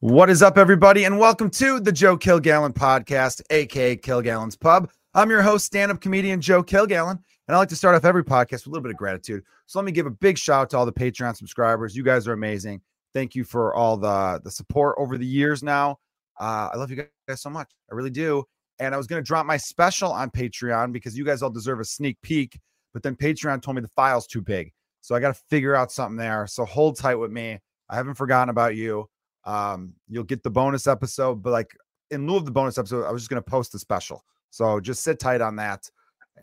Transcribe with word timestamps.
What 0.00 0.30
is 0.30 0.42
up, 0.42 0.58
everybody, 0.58 1.06
and 1.06 1.18
welcome 1.18 1.50
to 1.50 1.80
the 1.80 1.90
Joe 1.90 2.16
Kilgallon 2.16 2.72
podcast, 2.72 3.42
aka 3.50 3.96
Kilgallon's 3.96 4.54
Pub. 4.54 4.88
I'm 5.12 5.28
your 5.28 5.42
host, 5.42 5.66
stand-up 5.66 6.00
comedian 6.00 6.40
Joe 6.40 6.62
Kilgallon, 6.62 7.18
and 7.48 7.56
I 7.56 7.58
like 7.58 7.68
to 7.70 7.74
start 7.74 7.96
off 7.96 8.04
every 8.04 8.22
podcast 8.22 8.52
with 8.52 8.66
a 8.66 8.70
little 8.70 8.84
bit 8.84 8.92
of 8.92 8.96
gratitude. 8.96 9.42
So 9.66 9.80
let 9.80 9.84
me 9.84 9.90
give 9.90 10.06
a 10.06 10.10
big 10.10 10.38
shout 10.38 10.60
out 10.62 10.70
to 10.70 10.76
all 10.76 10.86
the 10.86 10.92
Patreon 10.92 11.36
subscribers. 11.36 11.96
You 11.96 12.04
guys 12.04 12.28
are 12.28 12.32
amazing. 12.32 12.80
Thank 13.12 13.34
you 13.34 13.42
for 13.42 13.74
all 13.74 13.96
the 13.96 14.40
the 14.44 14.52
support 14.52 14.94
over 15.00 15.18
the 15.18 15.26
years. 15.26 15.64
Now, 15.64 15.98
uh, 16.38 16.68
I 16.72 16.76
love 16.76 16.92
you 16.92 17.04
guys 17.26 17.42
so 17.42 17.50
much. 17.50 17.68
I 17.90 17.96
really 17.96 18.10
do. 18.10 18.44
And 18.78 18.94
I 18.94 18.98
was 18.98 19.08
going 19.08 19.20
to 19.20 19.26
drop 19.26 19.46
my 19.46 19.56
special 19.56 20.12
on 20.12 20.30
Patreon 20.30 20.92
because 20.92 21.18
you 21.18 21.24
guys 21.24 21.42
all 21.42 21.50
deserve 21.50 21.80
a 21.80 21.84
sneak 21.84 22.18
peek. 22.22 22.56
But 22.94 23.02
then 23.02 23.16
Patreon 23.16 23.62
told 23.62 23.74
me 23.74 23.82
the 23.82 23.90
file's 23.96 24.28
too 24.28 24.42
big, 24.42 24.72
so 25.00 25.16
I 25.16 25.18
got 25.18 25.34
to 25.34 25.42
figure 25.50 25.74
out 25.74 25.90
something 25.90 26.16
there. 26.16 26.46
So 26.46 26.64
hold 26.64 26.96
tight 26.98 27.16
with 27.16 27.32
me. 27.32 27.58
I 27.90 27.96
haven't 27.96 28.14
forgotten 28.14 28.48
about 28.48 28.76
you. 28.76 29.08
Um, 29.48 29.94
you'll 30.08 30.24
get 30.24 30.42
the 30.42 30.50
bonus 30.50 30.86
episode, 30.86 31.42
but 31.42 31.50
like 31.50 31.74
in 32.10 32.26
lieu 32.26 32.36
of 32.36 32.44
the 32.44 32.50
bonus 32.50 32.76
episode, 32.76 33.04
I 33.04 33.10
was 33.10 33.22
just 33.22 33.30
gonna 33.30 33.42
post 33.42 33.72
the 33.72 33.78
special. 33.78 34.22
So 34.50 34.78
just 34.80 35.02
sit 35.02 35.18
tight 35.18 35.40
on 35.40 35.56
that 35.56 35.90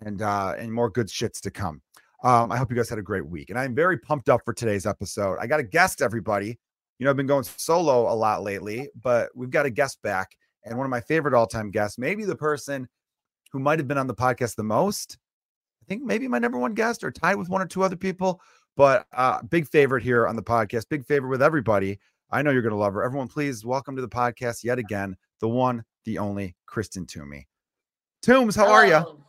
and 0.02 0.22
uh 0.22 0.56
and 0.58 0.74
more 0.74 0.90
good 0.90 1.08
shits 1.08 1.40
to 1.42 1.52
come. 1.52 1.82
Um, 2.24 2.52
I 2.52 2.58
hope 2.58 2.72
you 2.72 2.76
guys 2.76 2.90
had 2.90 2.98
a 2.98 3.04
great 3.04 3.28
week, 3.28 3.52
and 3.52 3.60
I'm 3.60 3.76
very 3.76 3.98
pumped 4.00 4.30
up 4.30 4.42
for 4.44 4.54
today's 4.54 4.88
episode. 4.88 5.38
I 5.40 5.46
got 5.46 5.60
a 5.60 5.64
guest, 5.64 6.02
everybody. 6.02 6.58
You 6.98 7.04
know, 7.04 7.12
I've 7.12 7.18
been 7.18 7.28
going 7.28 7.44
solo 7.44 8.12
a 8.12 8.16
lot 8.16 8.42
lately, 8.42 8.90
but 9.00 9.30
we've 9.36 9.52
got 9.52 9.68
a 9.68 9.70
guest 9.70 10.02
back, 10.02 10.36
and 10.64 10.76
one 10.76 10.86
of 10.86 10.90
my 10.90 11.02
favorite 11.02 11.36
all-time 11.36 11.70
guests, 11.70 12.00
maybe 12.00 12.26
the 12.26 12.36
person 12.36 12.88
who 13.52 13.60
might 13.60 13.78
have 13.78 13.88
been 13.88 14.00
on 14.00 14.08
the 14.08 14.16
podcast 14.16 14.56
the 14.56 14.64
most. 14.64 15.18
I 15.82 15.86
think 15.88 16.02
maybe 16.04 16.28
my 16.28 16.40
number 16.40 16.58
one 16.58 16.74
guest, 16.74 17.04
or 17.04 17.12
tied 17.12 17.36
with 17.36 17.50
one 17.50 17.62
or 17.62 17.68
two 17.68 17.84
other 17.84 17.98
people, 17.98 18.42
but 18.76 19.06
uh, 19.14 19.44
big 19.44 19.68
favorite 19.68 20.02
here 20.04 20.26
on 20.26 20.36
the 20.36 20.42
podcast, 20.42 20.90
big 20.90 21.06
favorite 21.06 21.30
with 21.30 21.44
everybody. 21.44 22.00
I 22.32 22.42
know 22.42 22.52
you're 22.52 22.62
going 22.62 22.72
to 22.72 22.78
love 22.78 22.94
her. 22.94 23.04
Everyone, 23.04 23.28
please 23.28 23.64
welcome 23.66 23.96
to 23.96 24.02
the 24.02 24.10
podcast 24.10 24.64
yet 24.64 24.80
again, 24.80 25.16
the 25.42 25.48
one, 25.48 25.84
the 26.06 26.18
only 26.18 26.56
Kristen 26.66 27.06
Toomey. 27.06 27.48
Toombs, 28.24 28.56
how 28.56 28.66
Hello. 28.66 28.76
are 28.76 28.88
you? 28.88 29.24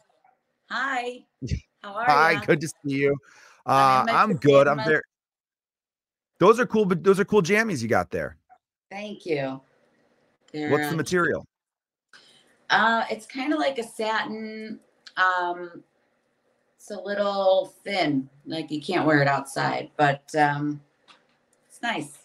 Hi. 0.70 1.24
How 1.82 1.94
are 1.94 2.04
Hi, 2.04 2.32
you? 2.32 2.40
good 2.40 2.60
to 2.62 2.68
see 2.68 2.96
you. 2.96 3.16
Uh, 3.64 3.70
I'm 3.70 4.08
in 4.08 4.14
my 4.14 4.22
I'm 4.22 4.36
good. 4.38 4.66
I'm 4.66 4.78
very. 4.78 5.02
Those 6.40 6.58
are 6.58 6.66
cool, 6.66 6.84
but 6.84 7.04
those 7.04 7.20
are 7.20 7.24
cool 7.24 7.42
jammies 7.42 7.80
you 7.80 7.86
got 7.86 8.10
there. 8.10 8.38
Thank 8.90 9.24
you. 9.24 9.60
They're, 10.52 10.70
What's 10.70 10.86
the 10.86 10.90
um, 10.90 10.96
material? 10.96 11.46
Uh, 12.70 13.04
it's 13.08 13.26
kind 13.26 13.52
of 13.52 13.60
like 13.60 13.78
a 13.78 13.84
satin. 13.84 14.80
Um, 15.16 15.84
it's 16.76 16.90
a 16.90 17.00
little 17.00 17.72
thin, 17.84 18.28
like 18.46 18.72
you 18.72 18.82
can't 18.82 19.06
wear 19.06 19.22
it 19.22 19.28
outside, 19.28 19.90
but 19.96 20.24
um, 20.34 20.80
it's 21.68 21.80
nice. 21.82 22.15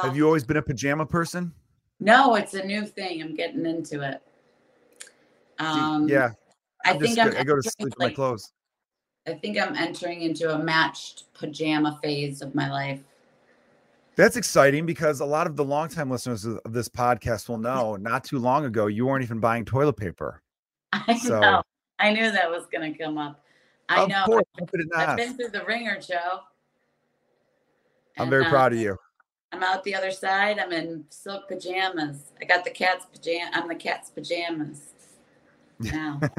Have 0.00 0.16
you 0.16 0.26
always 0.26 0.44
been 0.44 0.56
a 0.56 0.62
pajama 0.62 1.04
person? 1.06 1.52
No, 2.00 2.34
it's 2.36 2.54
a 2.54 2.64
new 2.64 2.84
thing. 2.86 3.22
I'm 3.22 3.34
getting 3.34 3.66
into 3.66 4.00
it. 4.02 4.22
Um, 5.58 6.08
yeah, 6.08 6.30
I 6.84 6.90
I'm 6.92 7.00
think 7.00 7.18
I'm. 7.18 7.28
good. 7.30 7.38
I 7.38 7.44
go 7.44 7.56
to 7.56 7.62
sleep 7.62 7.88
in 7.88 7.94
my 7.98 8.10
clothes. 8.12 8.52
I 9.26 9.34
think 9.34 9.58
I'm 9.58 9.76
entering 9.76 10.22
into 10.22 10.52
a 10.52 10.58
matched 10.58 11.32
pajama 11.34 11.98
phase 12.02 12.42
of 12.42 12.54
my 12.54 12.70
life. 12.70 13.00
That's 14.16 14.36
exciting 14.36 14.84
because 14.84 15.20
a 15.20 15.24
lot 15.24 15.46
of 15.46 15.56
the 15.56 15.64
longtime 15.64 16.10
listeners 16.10 16.44
of 16.44 16.60
this 16.72 16.88
podcast 16.88 17.48
will 17.48 17.58
know 17.58 17.96
not 17.96 18.24
too 18.24 18.38
long 18.38 18.64
ago 18.64 18.86
you 18.86 19.06
weren't 19.06 19.22
even 19.22 19.38
buying 19.40 19.64
toilet 19.64 19.96
paper. 19.96 20.42
I 20.92 21.16
So- 21.18 21.40
know. 21.40 21.62
I 21.98 22.12
knew 22.12 22.32
that 22.32 22.50
was 22.50 22.66
going 22.66 22.92
to 22.92 22.98
come 22.98 23.16
up. 23.16 23.44
I 23.88 24.02
of 24.02 24.08
know. 24.08 24.24
course, 24.24 24.44
it 24.58 24.88
I've 24.96 25.16
been 25.16 25.36
through 25.36 25.50
the 25.50 25.64
ringer, 25.64 26.00
Joe. 26.00 26.40
I'm 28.18 28.22
And, 28.22 28.30
very 28.30 28.44
uh, 28.46 28.50
proud 28.50 28.72
of 28.72 28.80
you. 28.80 28.96
I'm 29.52 29.62
out 29.62 29.84
the 29.84 29.94
other 29.94 30.10
side. 30.10 30.58
I'm 30.58 30.72
in 30.72 31.04
silk 31.10 31.48
pajamas. 31.48 32.32
I 32.40 32.46
got 32.46 32.64
the 32.64 32.70
cat's 32.70 33.06
pajama. 33.06 33.50
I'm 33.52 33.68
the 33.68 33.74
cat's 33.74 34.10
pajamas. 34.10 34.88
Now, 35.78 36.20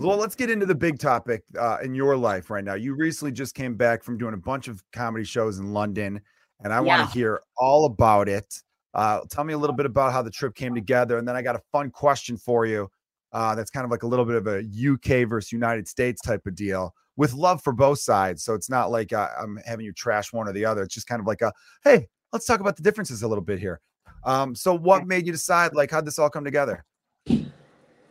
Well, 0.00 0.16
let's 0.16 0.36
get 0.36 0.48
into 0.48 0.64
the 0.64 0.76
big 0.76 1.00
topic 1.00 1.42
uh, 1.58 1.78
in 1.82 1.92
your 1.92 2.16
life 2.16 2.50
right 2.50 2.62
now. 2.62 2.74
You 2.74 2.94
recently 2.94 3.32
just 3.32 3.56
came 3.56 3.74
back 3.74 4.04
from 4.04 4.16
doing 4.16 4.32
a 4.32 4.38
bunch 4.38 4.68
of 4.68 4.80
comedy 4.92 5.24
shows 5.24 5.58
in 5.58 5.72
London, 5.72 6.20
and 6.62 6.72
I 6.72 6.80
want 6.80 7.10
to 7.10 7.12
hear 7.18 7.40
all 7.56 7.84
about 7.86 8.28
it. 8.28 8.62
Uh, 8.94 9.22
tell 9.28 9.42
me 9.42 9.54
a 9.54 9.58
little 9.58 9.74
bit 9.74 9.86
about 9.86 10.12
how 10.12 10.22
the 10.22 10.30
trip 10.30 10.54
came 10.54 10.72
together, 10.72 11.18
and 11.18 11.26
then 11.26 11.34
I 11.34 11.42
got 11.42 11.56
a 11.56 11.62
fun 11.72 11.90
question 11.90 12.36
for 12.36 12.64
you. 12.64 12.88
Uh, 13.32 13.56
that's 13.56 13.72
kind 13.72 13.84
of 13.84 13.90
like 13.90 14.04
a 14.04 14.06
little 14.06 14.24
bit 14.24 14.36
of 14.36 14.46
a 14.46 14.58
UK 14.60 15.28
versus 15.28 15.50
United 15.50 15.88
States 15.88 16.22
type 16.22 16.46
of 16.46 16.54
deal 16.54 16.94
with 17.16 17.34
love 17.34 17.60
for 17.64 17.72
both 17.72 17.98
sides. 17.98 18.44
So 18.44 18.54
it's 18.54 18.70
not 18.70 18.92
like 18.92 19.12
uh, 19.12 19.30
I'm 19.36 19.58
having 19.66 19.84
you 19.84 19.92
trash 19.92 20.32
one 20.32 20.46
or 20.46 20.52
the 20.52 20.64
other. 20.64 20.82
It's 20.82 20.94
just 20.94 21.08
kind 21.08 21.20
of 21.20 21.26
like 21.26 21.42
a 21.42 21.52
hey, 21.82 22.06
let's 22.32 22.46
talk 22.46 22.60
about 22.60 22.76
the 22.76 22.82
differences 22.82 23.22
a 23.22 23.28
little 23.28 23.44
bit 23.44 23.58
here. 23.58 23.80
Um, 24.24 24.54
so 24.54 24.74
what 24.74 25.06
made 25.06 25.26
you 25.26 25.32
decide? 25.32 25.74
Like, 25.74 25.90
how'd 25.90 26.04
this 26.04 26.18
all 26.18 26.30
come 26.30 26.44
together? 26.44 26.84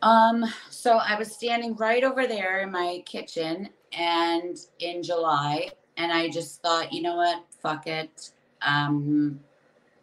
um, 0.01 0.45
so 0.69 0.97
I 0.97 1.17
was 1.17 1.31
standing 1.31 1.75
right 1.75 2.03
over 2.03 2.27
there 2.27 2.61
in 2.61 2.71
my 2.71 3.03
kitchen, 3.05 3.69
and 3.93 4.57
in 4.79 5.03
July, 5.03 5.69
and 5.97 6.11
I 6.11 6.29
just 6.29 6.61
thought, 6.61 6.93
you 6.93 7.01
know 7.01 7.15
what? 7.15 7.43
Fuck 7.61 7.87
it. 7.87 8.31
I'm 8.61 9.39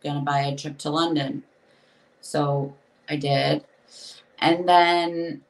gonna 0.03 0.21
buy 0.21 0.41
a 0.41 0.57
trip 0.57 0.79
to 0.79 0.91
London. 0.91 1.43
So 2.21 2.75
I 3.09 3.17
did, 3.17 3.65
and 4.39 4.69
then 4.69 5.43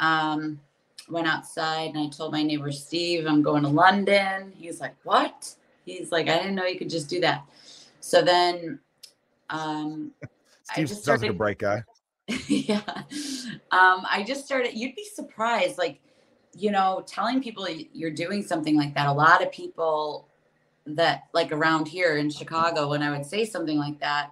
um, 0.00 0.60
went 1.08 1.26
outside 1.26 1.90
and 1.90 1.98
I 1.98 2.08
told 2.08 2.32
my 2.32 2.42
neighbor 2.42 2.72
Steve, 2.72 3.26
I'm 3.26 3.42
going 3.42 3.62
to 3.62 3.68
London. 3.68 4.52
He's 4.56 4.80
like, 4.80 4.94
What? 5.04 5.54
He's 5.84 6.12
like, 6.12 6.28
I 6.28 6.38
didn't 6.38 6.54
know 6.54 6.64
you 6.64 6.78
could 6.78 6.90
just 6.90 7.08
do 7.08 7.20
that. 7.20 7.44
So 8.02 8.20
then 8.20 8.78
um 9.48 10.10
I 10.22 10.26
Steve 10.74 10.90
like 10.90 10.98
a 10.98 11.00
started- 11.00 11.38
bright 11.38 11.58
guy. 11.58 11.84
yeah. 12.48 12.80
Um, 13.72 14.06
I 14.08 14.24
just 14.26 14.44
started, 14.46 14.74
you'd 14.74 14.94
be 14.94 15.04
surprised, 15.04 15.76
like, 15.76 16.00
you 16.56 16.70
know, 16.70 17.02
telling 17.06 17.42
people 17.42 17.66
you're 17.92 18.12
doing 18.12 18.42
something 18.42 18.76
like 18.76 18.94
that. 18.94 19.06
A 19.08 19.12
lot 19.12 19.42
of 19.42 19.50
people 19.50 20.28
that, 20.86 21.24
like, 21.32 21.50
around 21.52 21.88
here 21.88 22.16
in 22.16 22.30
Chicago, 22.30 22.88
when 22.88 23.02
I 23.02 23.10
would 23.10 23.26
say 23.26 23.44
something 23.44 23.76
like 23.76 23.98
that, 24.00 24.30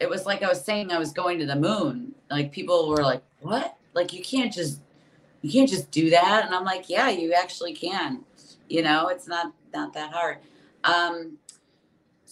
it 0.00 0.08
was 0.08 0.24
like 0.24 0.42
I 0.42 0.48
was 0.48 0.64
saying 0.64 0.90
I 0.90 0.98
was 0.98 1.12
going 1.12 1.38
to 1.38 1.46
the 1.46 1.54
moon. 1.54 2.14
Like, 2.30 2.50
people 2.50 2.88
were 2.88 3.02
like, 3.02 3.22
what? 3.40 3.76
Like, 3.94 4.12
you 4.12 4.22
can't 4.22 4.52
just, 4.52 4.80
you 5.42 5.52
can't 5.52 5.68
just 5.68 5.90
do 5.90 6.08
that. 6.10 6.46
And 6.46 6.54
I'm 6.54 6.64
like, 6.64 6.88
yeah, 6.88 7.10
you 7.10 7.34
actually 7.34 7.74
can. 7.74 8.24
You 8.68 8.82
know, 8.82 9.08
it's 9.08 9.28
not, 9.28 9.52
not 9.74 9.92
that 9.92 10.12
hard. 10.12 10.38
Um, 10.84 11.36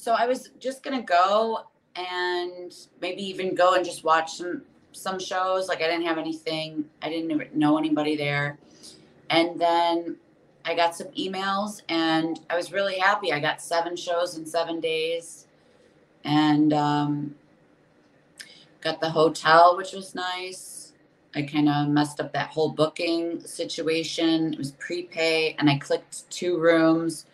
so 0.07 0.13
I 0.13 0.29
was 0.29 0.51
just 0.61 0.85
to 0.85 1.03
go 1.03 1.65
and 1.97 2.73
maybe 3.01 3.23
even 3.23 3.57
go 3.57 3.75
and 3.75 3.85
just 3.85 4.05
watch 4.05 4.35
some 4.35 4.63
some 4.93 5.19
shows. 5.19 5.67
Like 5.67 5.83
i 5.83 5.89
didn't 5.89 6.07
have 6.07 6.17
anything 6.17 6.85
i 7.03 7.09
didn't 7.09 7.57
know 7.57 7.77
anybody 7.77 8.15
there. 8.15 8.57
And 9.31 9.61
then 9.61 10.17
i 10.65 10.77
got 10.77 10.95
some 10.95 11.09
emails 11.09 11.83
and 11.89 12.39
i 12.49 12.55
was 12.55 12.71
really 12.71 13.01
happy. 13.01 13.33
I 13.33 13.41
got 13.41 13.61
seven 13.61 13.97
shows 13.97 14.39
in 14.39 14.47
seven 14.47 14.79
days. 14.79 15.49
And 16.23 16.73
um, 16.73 17.35
got 18.81 19.01
the 19.01 19.11
hotel 19.11 19.77
which 19.77 19.93
was 19.93 20.15
nice. 20.15 20.93
I 21.35 21.43
kind 21.43 21.69
of 21.69 21.89
messed 21.89 22.21
up 22.21 22.33
that 22.33 22.51
whole 22.51 22.71
booking 22.71 23.41
situation. 23.41 24.53
It 24.53 24.59
was 24.59 24.71
prepay 24.71 25.57
and 25.59 25.69
i 25.69 25.79
clicked 25.79 26.31
two 26.31 26.61
rooms. 26.61 27.27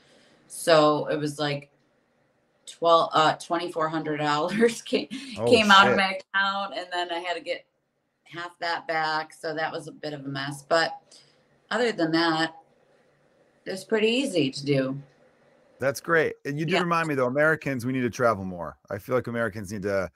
So 0.48 1.08
it 1.08 1.18
was 1.18 1.38
like 1.38 1.68
12 2.82 3.10
uh 3.12 3.36
$2400 3.36 4.84
came, 4.84 5.06
Oh, 5.38 5.48
came 5.48 5.70
out 5.70 5.88
of 5.88 5.96
my 5.96 6.18
account 6.18 6.74
and 6.76 6.88
then 6.92 7.12
I 7.12 7.20
had 7.20 7.34
to 7.34 7.40
get 7.40 7.64
half 8.24 8.58
that 8.58 8.88
back. 8.88 9.32
So 9.32 9.54
that 9.54 9.70
was 9.70 9.86
a 9.86 9.92
bit 9.92 10.12
of 10.12 10.24
a 10.24 10.28
mess. 10.28 10.64
But 10.68 10.98
other 11.70 11.92
than 11.92 12.10
that, 12.10 12.56
it 13.64 13.70
was 13.70 13.84
pretty 13.84 14.08
easy 14.08 14.50
to 14.50 14.66
do. 14.66 15.00
That's 15.78 16.00
great. 16.00 16.34
And 16.44 16.58
you 16.58 16.64
did 16.64 16.72
Yeah. 16.72 16.80
remind 16.80 17.06
me 17.06 17.14
though, 17.14 17.28
Americans, 17.28 17.86
we 17.86 17.92
need 17.92 18.00
to 18.00 18.10
travel 18.10 18.44
more. 18.44 18.76
I 18.90 18.98
feel 18.98 19.14
like 19.14 19.28
Americans 19.28 19.70
need 19.70 19.82
to 19.82 20.10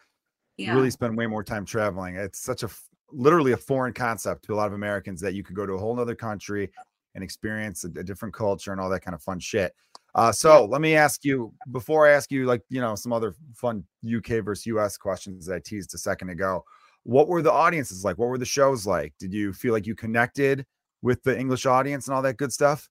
Yeah. 0.56 0.74
really 0.74 0.90
spend 0.90 1.16
way 1.16 1.28
more 1.28 1.44
time 1.44 1.64
traveling. 1.66 2.16
It's 2.16 2.40
such 2.40 2.64
a 2.64 2.68
literally 3.12 3.52
a 3.52 3.56
foreign 3.56 3.92
concept 3.92 4.44
to 4.46 4.54
a 4.54 4.56
lot 4.56 4.66
of 4.66 4.72
Americans 4.72 5.20
that 5.20 5.34
you 5.34 5.44
could 5.44 5.54
go 5.54 5.66
to 5.66 5.74
a 5.74 5.78
whole 5.78 5.94
nother 5.94 6.16
country 6.16 6.72
and 7.14 7.22
experience 7.22 7.84
a, 7.84 7.88
a 8.00 8.02
different 8.02 8.34
culture 8.34 8.72
and 8.72 8.80
all 8.80 8.90
that 8.90 9.02
kind 9.02 9.14
of 9.14 9.22
fun 9.22 9.38
shit. 9.38 9.72
Uh, 10.16 10.32
so 10.32 10.64
let 10.64 10.80
me 10.80 10.96
ask 10.96 11.26
you 11.26 11.52
before 11.72 12.08
I 12.08 12.12
ask 12.12 12.32
you 12.32 12.46
like 12.46 12.62
you 12.70 12.80
know 12.80 12.94
some 12.94 13.12
other 13.12 13.34
fun 13.54 13.84
UK 14.04 14.42
versus 14.42 14.64
US 14.66 14.96
questions 14.96 15.46
that 15.46 15.56
I 15.56 15.60
teased 15.60 15.94
a 15.94 15.98
second 15.98 16.30
ago. 16.30 16.64
What 17.02 17.28
were 17.28 17.42
the 17.42 17.52
audiences 17.52 18.02
like? 18.02 18.16
What 18.16 18.30
were 18.30 18.38
the 18.38 18.46
shows 18.46 18.86
like? 18.86 19.12
Did 19.20 19.32
you 19.32 19.52
feel 19.52 19.74
like 19.74 19.86
you 19.86 19.94
connected 19.94 20.64
with 21.02 21.22
the 21.22 21.38
English 21.38 21.66
audience 21.66 22.08
and 22.08 22.16
all 22.16 22.22
that 22.22 22.38
good 22.38 22.50
stuff? 22.50 22.88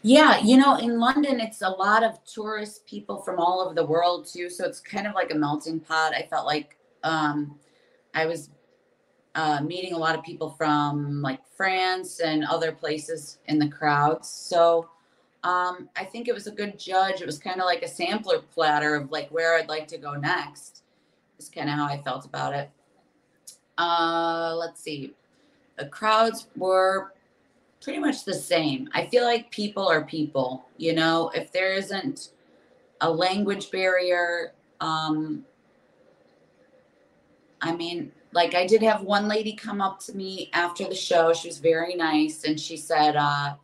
Yeah, 0.00 0.40
you 0.40 0.56
know, 0.56 0.76
in 0.78 0.98
London, 0.98 1.38
it's 1.38 1.60
a 1.60 1.68
lot 1.68 2.02
of 2.02 2.18
tourist 2.24 2.86
people 2.86 3.20
from 3.20 3.38
all 3.38 3.60
over 3.60 3.74
the 3.74 3.84
world 3.84 4.26
too. 4.26 4.48
So 4.48 4.64
it's 4.64 4.80
kind 4.80 5.06
of 5.06 5.14
like 5.14 5.32
a 5.32 5.36
melting 5.36 5.80
pot. 5.80 6.14
I 6.14 6.26
felt 6.28 6.46
like 6.46 6.78
um, 7.04 7.58
I 8.14 8.24
was 8.24 8.48
uh, 9.34 9.60
meeting 9.62 9.92
a 9.92 9.98
lot 9.98 10.18
of 10.18 10.24
people 10.24 10.50
from 10.50 11.20
like 11.20 11.40
France 11.56 12.20
and 12.20 12.44
other 12.46 12.72
places 12.72 13.38
in 13.46 13.58
the 13.58 13.68
crowds. 13.68 14.28
So 14.28 14.88
um, 15.44 15.88
I 15.96 16.04
think 16.04 16.28
it 16.28 16.34
was 16.34 16.46
a 16.46 16.52
good 16.52 16.78
judge. 16.78 17.20
It 17.20 17.26
was 17.26 17.38
kind 17.38 17.60
of 17.60 17.66
like 17.66 17.82
a 17.82 17.88
sampler 17.88 18.40
platter 18.40 18.94
of 18.94 19.10
like 19.10 19.28
where 19.30 19.56
I'd 19.56 19.68
like 19.68 19.88
to 19.88 19.98
go 19.98 20.14
next. 20.14 20.84
Is 21.38 21.48
kind 21.48 21.68
of 21.68 21.74
how 21.76 21.86
I 21.86 22.00
felt 22.02 22.24
about 22.24 22.54
it. 22.54 22.70
Uh, 23.76 24.54
let's 24.56 24.80
see. 24.80 25.14
The 25.78 25.86
crowds 25.86 26.46
were 26.56 27.12
pretty 27.82 27.98
much 27.98 28.24
the 28.24 28.34
same. 28.34 28.88
I 28.94 29.06
feel 29.06 29.24
like 29.24 29.50
people 29.50 29.88
are 29.88 30.04
people, 30.04 30.66
you 30.76 30.94
know, 30.94 31.30
if 31.34 31.50
there 31.50 31.72
isn't 31.72 32.30
a 33.00 33.10
language 33.10 33.72
barrier, 33.72 34.52
um, 34.80 35.44
I 37.60 37.74
mean, 37.74 38.12
like 38.32 38.54
I 38.54 38.66
did 38.66 38.82
have 38.82 39.02
one 39.02 39.26
lady 39.26 39.54
come 39.54 39.80
up 39.80 39.98
to 40.00 40.16
me 40.16 40.50
after 40.52 40.84
the 40.84 40.94
show. 40.94 41.32
She 41.32 41.48
was 41.48 41.58
very 41.58 41.94
nice 41.96 42.44
and 42.44 42.58
she 42.58 42.76
said, 42.76 43.16
uh, 43.16 43.54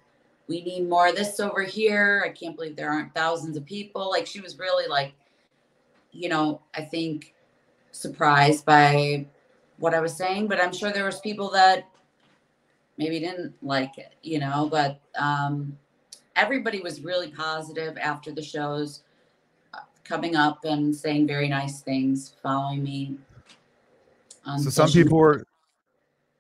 we 0.49 0.63
need 0.63 0.89
more 0.89 1.09
of 1.09 1.17
this 1.17 1.39
over 1.41 1.63
here. 1.63 2.23
I 2.25 2.31
can't 2.31 2.57
believe 2.57 2.75
there 2.75 2.91
aren't 2.91 3.15
thousands 3.15 3.57
of 3.57 3.65
people. 3.65 4.11
Like 4.11 4.27
she 4.27 4.41
was 4.41 4.59
really 4.59 4.89
like, 4.89 5.13
you 6.11 6.29
know, 6.29 6.63
I 6.75 6.83
think 6.83 7.35
surprised 7.93 8.65
by 8.65 9.27
what 9.79 9.95
I 9.95 10.01
was 10.01 10.17
saying, 10.17 10.49
but 10.49 10.61
I'm 10.61 10.73
sure 10.73 10.91
there 10.91 11.05
was 11.05 11.21
people 11.21 11.51
that 11.51 11.89
maybe 12.97 13.21
didn't 13.21 13.55
like 13.63 13.99
it, 13.99 14.15
you 14.23 14.41
know, 14.41 14.69
but 14.71 15.01
um, 15.17 15.77
everybody 16.35 16.81
was 16.81 17.03
really 17.03 17.31
positive 17.31 17.97
after 17.99 18.33
the 18.33 18.43
shows 18.43 19.03
uh, 19.75 19.81
coming 20.03 20.35
up 20.35 20.65
and 20.65 20.97
saying 20.97 21.27
very 21.27 21.49
nice 21.49 21.81
things, 21.81 22.35
following 22.43 22.83
me. 22.83 23.17
So 24.57 24.71
some 24.71 24.91
people 24.91 25.19
were, 25.19 25.47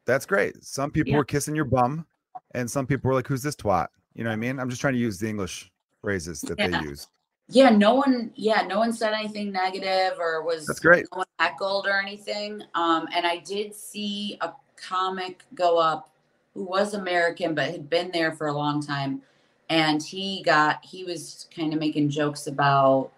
that's 0.06 0.24
great. 0.24 0.64
Some 0.64 0.90
people 0.90 1.12
yeah. 1.12 1.18
were 1.18 1.24
kissing 1.24 1.54
your 1.54 1.66
bum 1.66 2.06
and 2.52 2.68
some 2.70 2.86
people 2.86 3.08
were 3.08 3.14
like, 3.14 3.26
who's 3.26 3.42
this 3.42 3.54
twat? 3.54 3.88
You 4.18 4.24
know 4.24 4.30
what 4.30 4.34
I 4.34 4.36
mean? 4.38 4.58
I'm 4.58 4.68
just 4.68 4.80
trying 4.80 4.94
to 4.94 4.98
use 4.98 5.20
the 5.20 5.28
English 5.28 5.70
phrases 6.02 6.40
that 6.40 6.58
yeah. 6.58 6.80
they 6.80 6.88
use. 6.88 7.06
Yeah, 7.50 7.70
no 7.70 7.94
one, 7.94 8.32
yeah, 8.34 8.62
no 8.62 8.80
one 8.80 8.92
said 8.92 9.14
anything 9.14 9.52
negative 9.52 10.18
or 10.18 10.42
was 10.42 10.66
that's 10.66 10.80
great. 10.80 11.06
No 11.12 11.18
one 11.18 11.26
heckled 11.38 11.86
or 11.86 12.00
anything. 12.00 12.60
Um, 12.74 13.06
and 13.14 13.24
I 13.24 13.38
did 13.38 13.76
see 13.76 14.36
a 14.40 14.50
comic 14.74 15.44
go 15.54 15.78
up 15.78 16.10
who 16.52 16.64
was 16.64 16.94
American 16.94 17.54
but 17.54 17.70
had 17.70 17.88
been 17.88 18.10
there 18.10 18.32
for 18.32 18.48
a 18.48 18.52
long 18.52 18.82
time. 18.82 19.22
And 19.70 20.02
he 20.02 20.42
got, 20.42 20.84
he 20.84 21.04
was 21.04 21.46
kind 21.54 21.72
of 21.72 21.78
making 21.78 22.10
jokes 22.10 22.48
about 22.48 23.12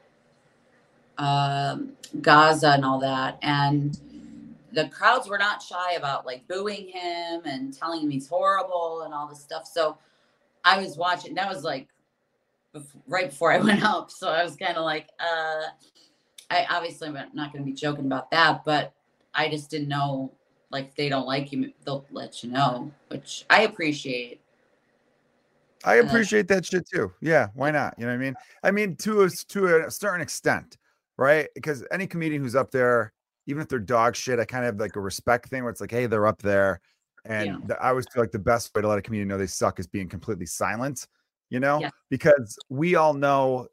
um, 1.17 1.93
Gaza 2.21 2.73
and 2.73 2.85
all 2.85 3.01
that. 3.01 3.39
And 3.41 3.99
the 4.73 4.89
crowds 4.89 5.31
were 5.31 5.39
not 5.39 5.63
shy 5.63 5.93
about 5.95 6.27
like 6.27 6.47
booing 6.47 6.89
him 6.89 7.41
and 7.47 7.73
telling 7.73 8.03
him 8.03 8.11
he's 8.11 8.29
horrible 8.29 9.03
and 9.07 9.15
all 9.15 9.27
this 9.27 9.41
stuff. 9.41 9.67
So 9.67 9.97
I 10.65 10.81
was 10.81 10.97
watching, 10.97 11.35
that 11.35 11.49
was 11.49 11.65
like 11.65 11.89
right 13.07 13.31
before 13.31 13.53
I 13.53 13.59
went 13.65 13.83
up. 13.83 14.11
So 14.11 14.29
I 14.29 14.43
was 14.43 14.57
kind 14.57 14.77
of 14.77 14.85
like, 14.85 15.09
uh, 15.19 15.63
I 16.51 16.67
obviously 16.71 17.09
am 17.09 17.15
not 17.33 17.53
going 17.53 17.65
to 17.65 17.71
be 17.71 17.73
joking 17.73 18.07
about 18.07 18.31
that, 18.33 18.65
but 18.65 18.93
I 19.35 19.49
just 19.49 19.71
didn't 19.71 19.89
know 19.89 20.33
like 20.71 20.89
if 20.89 20.95
they 20.95 21.09
don't 21.09 21.27
like 21.27 21.53
you, 21.53 21.73
they'll 21.85 22.07
let 22.11 22.43
you 22.43 22.51
know, 22.51 22.93
which 23.09 23.45
I 23.51 23.63
appreciate. 23.63 24.41
I 25.85 25.97
appreciate 25.97 26.47
that 26.49 26.67
shit 26.67 26.89
too. 26.93 27.13
Yeah, 27.21 27.49
why 27.55 27.71
not? 27.71 27.95
You 27.97 28.05
know 28.05 28.13
what 28.13 28.19
I 28.19 28.25
mean? 28.25 28.35
I 28.63 28.71
mean 28.71 28.97
to 28.97 29.23
a 29.23 29.31
to 29.31 29.87
a 29.87 29.91
certain 29.91 30.21
extent, 30.21 30.77
right? 31.17 31.49
Because 31.55 31.87
any 31.91 32.07
comedian 32.07 32.43
who's 32.43 32.55
up 32.55 32.71
there, 32.71 33.13
even 33.47 33.63
if 33.63 33.69
they're 33.69 33.79
dog 33.79 34.15
shit, 34.15 34.39
I 34.39 34.45
kind 34.45 34.65
of 34.65 34.75
have 34.75 34.81
like 34.81 34.97
a 34.97 35.01
respect 35.01 35.49
thing 35.49 35.63
where 35.63 35.71
it's 35.71 35.81
like, 35.81 35.91
hey, 35.91 36.07
they're 36.07 36.27
up 36.27 36.43
there, 36.43 36.81
and 37.25 37.47
yeah. 37.47 37.57
the, 37.67 37.83
I 37.83 37.89
always 37.89 38.07
feel 38.13 38.23
like 38.23 38.33
the 38.33 38.39
best 38.39 38.75
way 38.75 38.83
to 38.83 38.89
let 38.89 38.99
a 38.99 39.03
comedian 39.03 39.29
know 39.29 39.39
they 39.39 39.47
suck 39.47 39.79
is 39.79 39.87
being 39.87 40.09
completely 40.09 40.47
silent. 40.47 41.07
You 41.49 41.59
know, 41.59 41.81
yeah. 41.81 41.91
because 42.11 42.57
we 42.69 42.95
all 42.95 43.13
know 43.13 43.67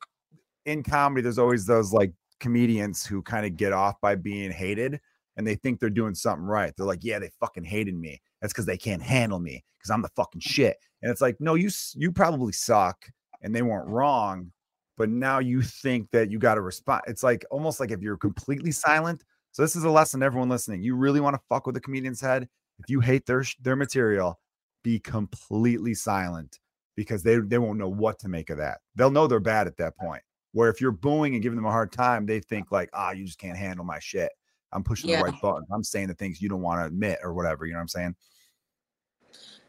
in 0.66 0.82
comedy, 0.82 1.22
there's 1.22 1.38
always 1.38 1.66
those 1.66 1.94
like 1.94 2.12
comedians 2.40 3.06
who 3.06 3.22
kind 3.22 3.46
of 3.46 3.56
get 3.56 3.72
off 3.72 4.02
by 4.02 4.16
being 4.16 4.52
hated 4.52 5.00
and 5.38 5.46
they 5.46 5.56
think 5.56 5.80
they're 5.80 5.90
doing 5.90 6.16
something 6.16 6.46
right. 6.46 6.74
They're 6.76 6.86
like, 6.86 7.04
yeah, 7.04 7.20
they 7.20 7.30
fucking 7.40 7.64
hated 7.64 7.96
me. 7.96 8.20
That's 8.42 8.52
because 8.52 8.66
they 8.66 8.78
can't 8.78 9.02
handle 9.02 9.40
me 9.40 9.64
because 9.78 9.92
I'm 9.92 10.02
the 10.02 10.10
fucking 10.10 10.42
shit. 10.42 10.78
And 11.02 11.12
it's 11.12 11.22
like, 11.22 11.38
no, 11.40 11.54
you 11.54 11.70
you 11.96 12.12
probably 12.12 12.54
suck, 12.54 13.06
and 13.42 13.56
they 13.56 13.62
weren't 13.62 13.88
wrong, 13.88 14.52
but 14.98 15.10
now 15.10 15.40
you 15.40 15.62
think 15.62 16.10
that 16.12 16.32
you 16.32 16.40
got 16.40 16.56
to 16.56 16.62
respond. 16.62 17.04
It's 17.08 17.24
like 17.24 17.46
almost 17.52 17.80
like 17.80 17.92
if 17.92 18.02
you're 18.02 18.18
completely 18.18 18.72
silent. 18.72 19.24
So 19.52 19.62
this 19.62 19.76
is 19.76 19.84
a 19.84 19.90
lesson, 19.90 20.22
everyone 20.22 20.50
listening. 20.50 20.84
You 20.84 20.96
really 20.96 21.20
want 21.20 21.36
to 21.36 21.42
fuck 21.50 21.66
with 21.66 21.76
the 21.76 21.82
comedian's 21.82 22.22
head. 22.22 22.48
If 22.80 22.90
you 22.90 23.00
hate 23.00 23.26
their 23.26 23.44
their 23.62 23.76
material, 23.76 24.40
be 24.84 25.00
completely 25.00 25.94
silent 25.94 26.60
because 26.96 27.24
they 27.24 27.38
they 27.38 27.58
won't 27.58 27.80
know 27.80 27.90
what 27.90 28.20
to 28.20 28.30
make 28.30 28.50
of 28.50 28.58
that. 28.58 28.80
They'll 28.96 29.12
know 29.12 29.28
they're 29.28 29.40
bad 29.40 29.68
at 29.68 29.78
that 29.78 29.98
point. 29.98 30.22
Where 30.54 30.70
if 30.70 30.82
you're 30.82 30.92
booing 30.92 31.34
and 31.34 31.44
giving 31.44 31.58
them 31.58 31.66
a 31.66 31.72
hard 31.72 31.92
time, 31.92 32.26
they 32.26 32.40
think 32.40 32.72
like, 32.72 32.90
ah, 32.94 33.12
you 33.12 33.26
just 33.26 33.38
can't 33.38 33.58
handle 33.58 33.86
my 33.86 34.00
shit. 34.00 34.32
I'm 34.72 34.84
pushing 34.84 35.10
yeah. 35.10 35.20
the 35.20 35.26
right 35.26 35.42
button. 35.42 35.66
I'm 35.72 35.84
saying 35.84 36.08
the 36.08 36.14
things 36.14 36.42
you 36.42 36.50
don't 36.50 36.62
want 36.62 36.82
to 36.82 36.86
admit 36.86 37.20
or 37.24 37.34
whatever. 37.34 37.66
You 37.66 37.74
know 37.74 37.80
what 37.80 37.84
I'm 37.84 37.88
saying? 37.90 38.16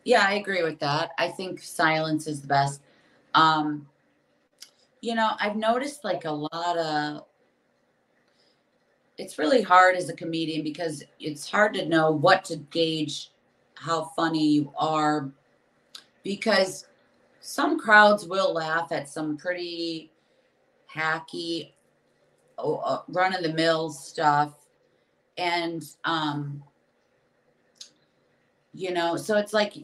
Yeah, 0.04 0.25
I 0.26 0.34
agree 0.34 0.62
with 0.62 0.78
that. 0.81 1.11
I 1.19 1.28
think 1.28 1.62
silence 1.62 2.26
is 2.26 2.40
the 2.40 2.46
best. 2.46 2.81
Um, 3.34 3.87
you 5.00 5.14
know, 5.14 5.32
I've 5.40 5.56
noticed 5.56 6.04
like 6.04 6.25
a 6.25 6.31
lot 6.31 6.78
of 6.78 7.25
it's 9.18 9.38
really 9.38 9.62
hard 9.62 9.96
as 9.96 10.08
a 10.08 10.14
comedian 10.14 10.62
because 10.62 11.02
it's 11.18 11.50
hard 11.50 11.74
to 11.74 11.86
know 11.86 12.10
what 12.10 12.44
to 12.46 12.56
gauge 12.56 13.32
how 13.74 14.04
funny 14.16 14.48
you 14.48 14.72
are 14.78 15.30
because 16.24 16.86
some 17.40 17.78
crowds 17.78 18.26
will 18.26 18.52
laugh 18.52 18.92
at 18.92 19.08
some 19.08 19.36
pretty 19.36 20.10
hacky 20.92 21.72
uh, 22.58 22.98
run 23.08 23.34
of 23.34 23.42
the 23.42 23.52
mill 23.52 23.90
stuff. 23.90 24.54
And 25.36 25.84
um 26.04 26.62
you 28.74 28.92
know 28.92 29.16
so 29.16 29.36
it's 29.36 29.52
like 29.52 29.74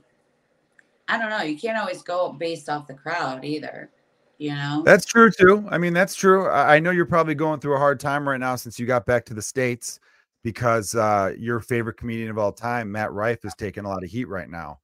i 1.08 1.18
don't 1.18 1.30
know 1.30 1.42
you 1.42 1.58
can't 1.58 1.78
always 1.78 2.02
go 2.02 2.32
based 2.32 2.68
off 2.68 2.86
the 2.86 2.94
crowd 2.94 3.44
either 3.44 3.90
you 4.38 4.50
know 4.50 4.82
that's 4.84 5.04
true 5.04 5.30
too 5.30 5.64
i 5.70 5.78
mean 5.78 5.92
that's 5.92 6.14
true 6.14 6.48
i 6.50 6.78
know 6.78 6.90
you're 6.90 7.06
probably 7.06 7.34
going 7.34 7.60
through 7.60 7.74
a 7.74 7.78
hard 7.78 8.00
time 8.00 8.28
right 8.28 8.40
now 8.40 8.56
since 8.56 8.78
you 8.78 8.86
got 8.86 9.06
back 9.06 9.24
to 9.24 9.34
the 9.34 9.42
states 9.42 10.00
because 10.42 10.94
uh 10.94 11.32
your 11.38 11.60
favorite 11.60 11.96
comedian 11.96 12.30
of 12.30 12.38
all 12.38 12.52
time 12.52 12.90
matt 12.90 13.12
rife 13.12 13.44
is 13.44 13.54
taking 13.54 13.84
a 13.84 13.88
lot 13.88 14.02
of 14.02 14.10
heat 14.10 14.26
right 14.26 14.50
now 14.50 14.78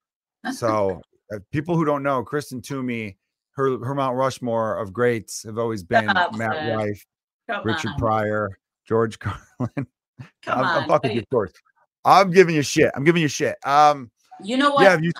so 0.52 1.00
uh, 1.34 1.38
people 1.50 1.76
who 1.76 1.84
don't 1.84 2.02
know 2.02 2.22
kristen 2.22 2.60
toomey 2.60 3.16
her 3.52 3.78
her 3.84 3.94
mount 3.94 4.16
rushmore 4.16 4.76
of 4.76 4.92
greats 4.92 5.42
have 5.42 5.58
always 5.58 5.82
been 5.82 6.06
matt 6.06 6.76
rife 6.76 7.04
Come 7.48 7.64
richard 7.64 7.88
on. 7.88 7.98
pryor 7.98 8.58
george 8.86 9.18
carlin 9.18 9.86
Come 10.42 10.58
I'm, 10.58 10.64
on. 10.64 10.82
I'm 10.82 10.88
fucking 10.88 11.12
you. 11.12 11.46
I'm 12.04 12.30
giving 12.30 12.54
you 12.54 12.62
shit. 12.62 12.90
I'm 12.94 13.04
giving 13.04 13.22
you 13.22 13.28
shit. 13.28 13.56
Um, 13.66 14.10
you 14.42 14.56
know 14.56 14.72
what? 14.72 14.82
Yeah, 14.82 14.98
you... 15.00 15.12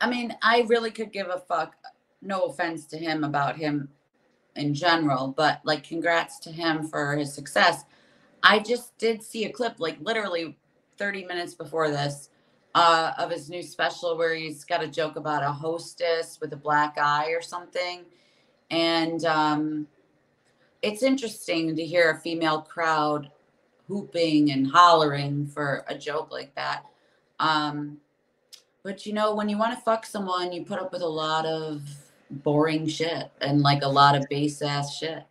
I 0.00 0.10
mean, 0.10 0.34
I 0.42 0.64
really 0.68 0.90
could 0.90 1.12
give 1.12 1.28
a 1.28 1.38
fuck. 1.38 1.74
No 2.26 2.42
offense 2.46 2.86
to 2.86 2.98
him 2.98 3.24
about 3.24 3.56
him 3.56 3.88
in 4.56 4.74
general, 4.74 5.28
but 5.36 5.60
like, 5.64 5.84
congrats 5.84 6.38
to 6.40 6.50
him 6.50 6.88
for 6.88 7.16
his 7.16 7.32
success. 7.32 7.84
I 8.42 8.58
just 8.58 8.96
did 8.98 9.22
see 9.22 9.44
a 9.44 9.52
clip, 9.52 9.76
like 9.78 9.98
literally 10.00 10.58
30 10.98 11.24
minutes 11.24 11.54
before 11.54 11.90
this, 11.90 12.30
uh, 12.74 13.12
of 13.16 13.30
his 13.30 13.48
new 13.48 13.62
special 13.62 14.16
where 14.16 14.34
he's 14.34 14.64
got 14.64 14.82
a 14.82 14.88
joke 14.88 15.16
about 15.16 15.42
a 15.42 15.52
hostess 15.52 16.38
with 16.40 16.52
a 16.52 16.56
black 16.56 16.98
eye 16.98 17.30
or 17.30 17.40
something. 17.40 18.04
And 18.70 19.24
um, 19.24 19.86
it's 20.82 21.02
interesting 21.02 21.76
to 21.76 21.84
hear 21.84 22.10
a 22.10 22.20
female 22.20 22.60
crowd 22.60 23.30
hooping 23.88 24.50
and 24.50 24.66
hollering 24.66 25.46
for 25.46 25.84
a 25.88 25.96
joke 25.96 26.30
like 26.30 26.54
that. 26.56 26.84
Um, 27.38 27.98
but 28.82 29.06
you 29.06 29.12
know, 29.12 29.34
when 29.34 29.48
you 29.48 29.58
want 29.58 29.76
to 29.76 29.84
fuck 29.84 30.06
someone, 30.06 30.52
you 30.52 30.64
put 30.64 30.78
up 30.78 30.92
with 30.92 31.02
a 31.02 31.08
lot 31.08 31.46
of 31.46 31.82
boring 32.30 32.86
shit 32.86 33.30
and 33.40 33.60
like 33.60 33.82
a 33.82 33.88
lot 33.88 34.16
of 34.16 34.24
base 34.28 34.62
ass 34.62 34.96
shit. 34.96 35.24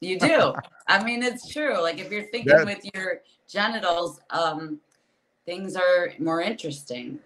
You 0.00 0.18
do. 0.18 0.54
I 0.86 1.02
mean, 1.04 1.22
it's 1.22 1.48
true. 1.48 1.80
Like 1.80 1.98
if 1.98 2.10
you're 2.10 2.24
thinking 2.24 2.64
with 2.64 2.84
your 2.94 3.20
genitals, 3.48 4.20
um, 4.30 4.80
things 5.46 5.76
are 5.76 6.12
more 6.18 6.42
interesting. 6.42 7.18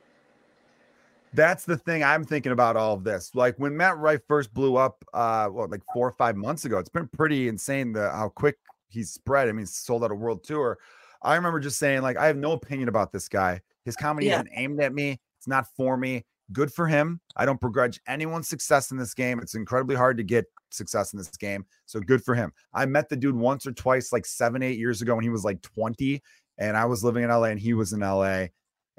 That's 1.34 1.64
the 1.64 1.78
thing 1.78 2.04
I'm 2.04 2.24
thinking 2.24 2.52
about 2.52 2.76
all 2.76 2.94
of 2.94 3.04
this. 3.04 3.34
Like 3.34 3.56
when 3.56 3.74
Matt 3.74 3.96
Rife 3.96 4.20
first 4.28 4.52
blew 4.52 4.76
up, 4.76 5.02
uh, 5.14 5.46
what 5.46 5.70
like 5.70 5.80
four 5.94 6.06
or 6.06 6.12
five 6.12 6.36
months 6.36 6.66
ago, 6.66 6.78
it's 6.78 6.90
been 6.90 7.08
pretty 7.08 7.48
insane 7.48 7.92
the 7.92 8.10
how 8.10 8.28
quick 8.28 8.58
he's 8.88 9.10
spread. 9.10 9.48
I 9.48 9.52
mean, 9.52 9.60
he's 9.60 9.74
sold 9.74 10.04
out 10.04 10.10
a 10.10 10.14
world 10.14 10.44
tour. 10.44 10.78
I 11.22 11.36
remember 11.36 11.60
just 11.60 11.78
saying, 11.78 12.02
like, 12.02 12.16
I 12.16 12.26
have 12.26 12.36
no 12.36 12.52
opinion 12.52 12.88
about 12.88 13.12
this 13.12 13.28
guy. 13.28 13.60
His 13.84 13.96
comedy 13.96 14.26
yeah. 14.26 14.34
isn't 14.34 14.50
aimed 14.54 14.80
at 14.80 14.92
me. 14.92 15.20
It's 15.38 15.48
not 15.48 15.66
for 15.76 15.96
me. 15.96 16.24
Good 16.52 16.72
for 16.72 16.86
him. 16.86 17.20
I 17.36 17.46
don't 17.46 17.60
begrudge 17.60 18.00
anyone's 18.06 18.48
success 18.48 18.90
in 18.90 18.96
this 18.96 19.14
game. 19.14 19.38
It's 19.38 19.54
incredibly 19.54 19.96
hard 19.96 20.16
to 20.16 20.22
get 20.22 20.46
success 20.70 21.12
in 21.12 21.18
this 21.18 21.30
game. 21.30 21.64
So 21.86 22.00
good 22.00 22.24
for 22.24 22.34
him. 22.34 22.52
I 22.74 22.84
met 22.86 23.08
the 23.08 23.16
dude 23.16 23.36
once 23.36 23.66
or 23.66 23.72
twice, 23.72 24.12
like 24.12 24.26
seven, 24.26 24.62
eight 24.62 24.78
years 24.78 25.02
ago 25.02 25.14
when 25.14 25.24
he 25.24 25.30
was 25.30 25.44
like 25.44 25.62
20, 25.62 26.20
and 26.58 26.76
I 26.76 26.84
was 26.84 27.04
living 27.04 27.24
in 27.24 27.30
LA 27.30 27.44
and 27.44 27.60
he 27.60 27.74
was 27.74 27.92
in 27.92 28.00
LA 28.00 28.46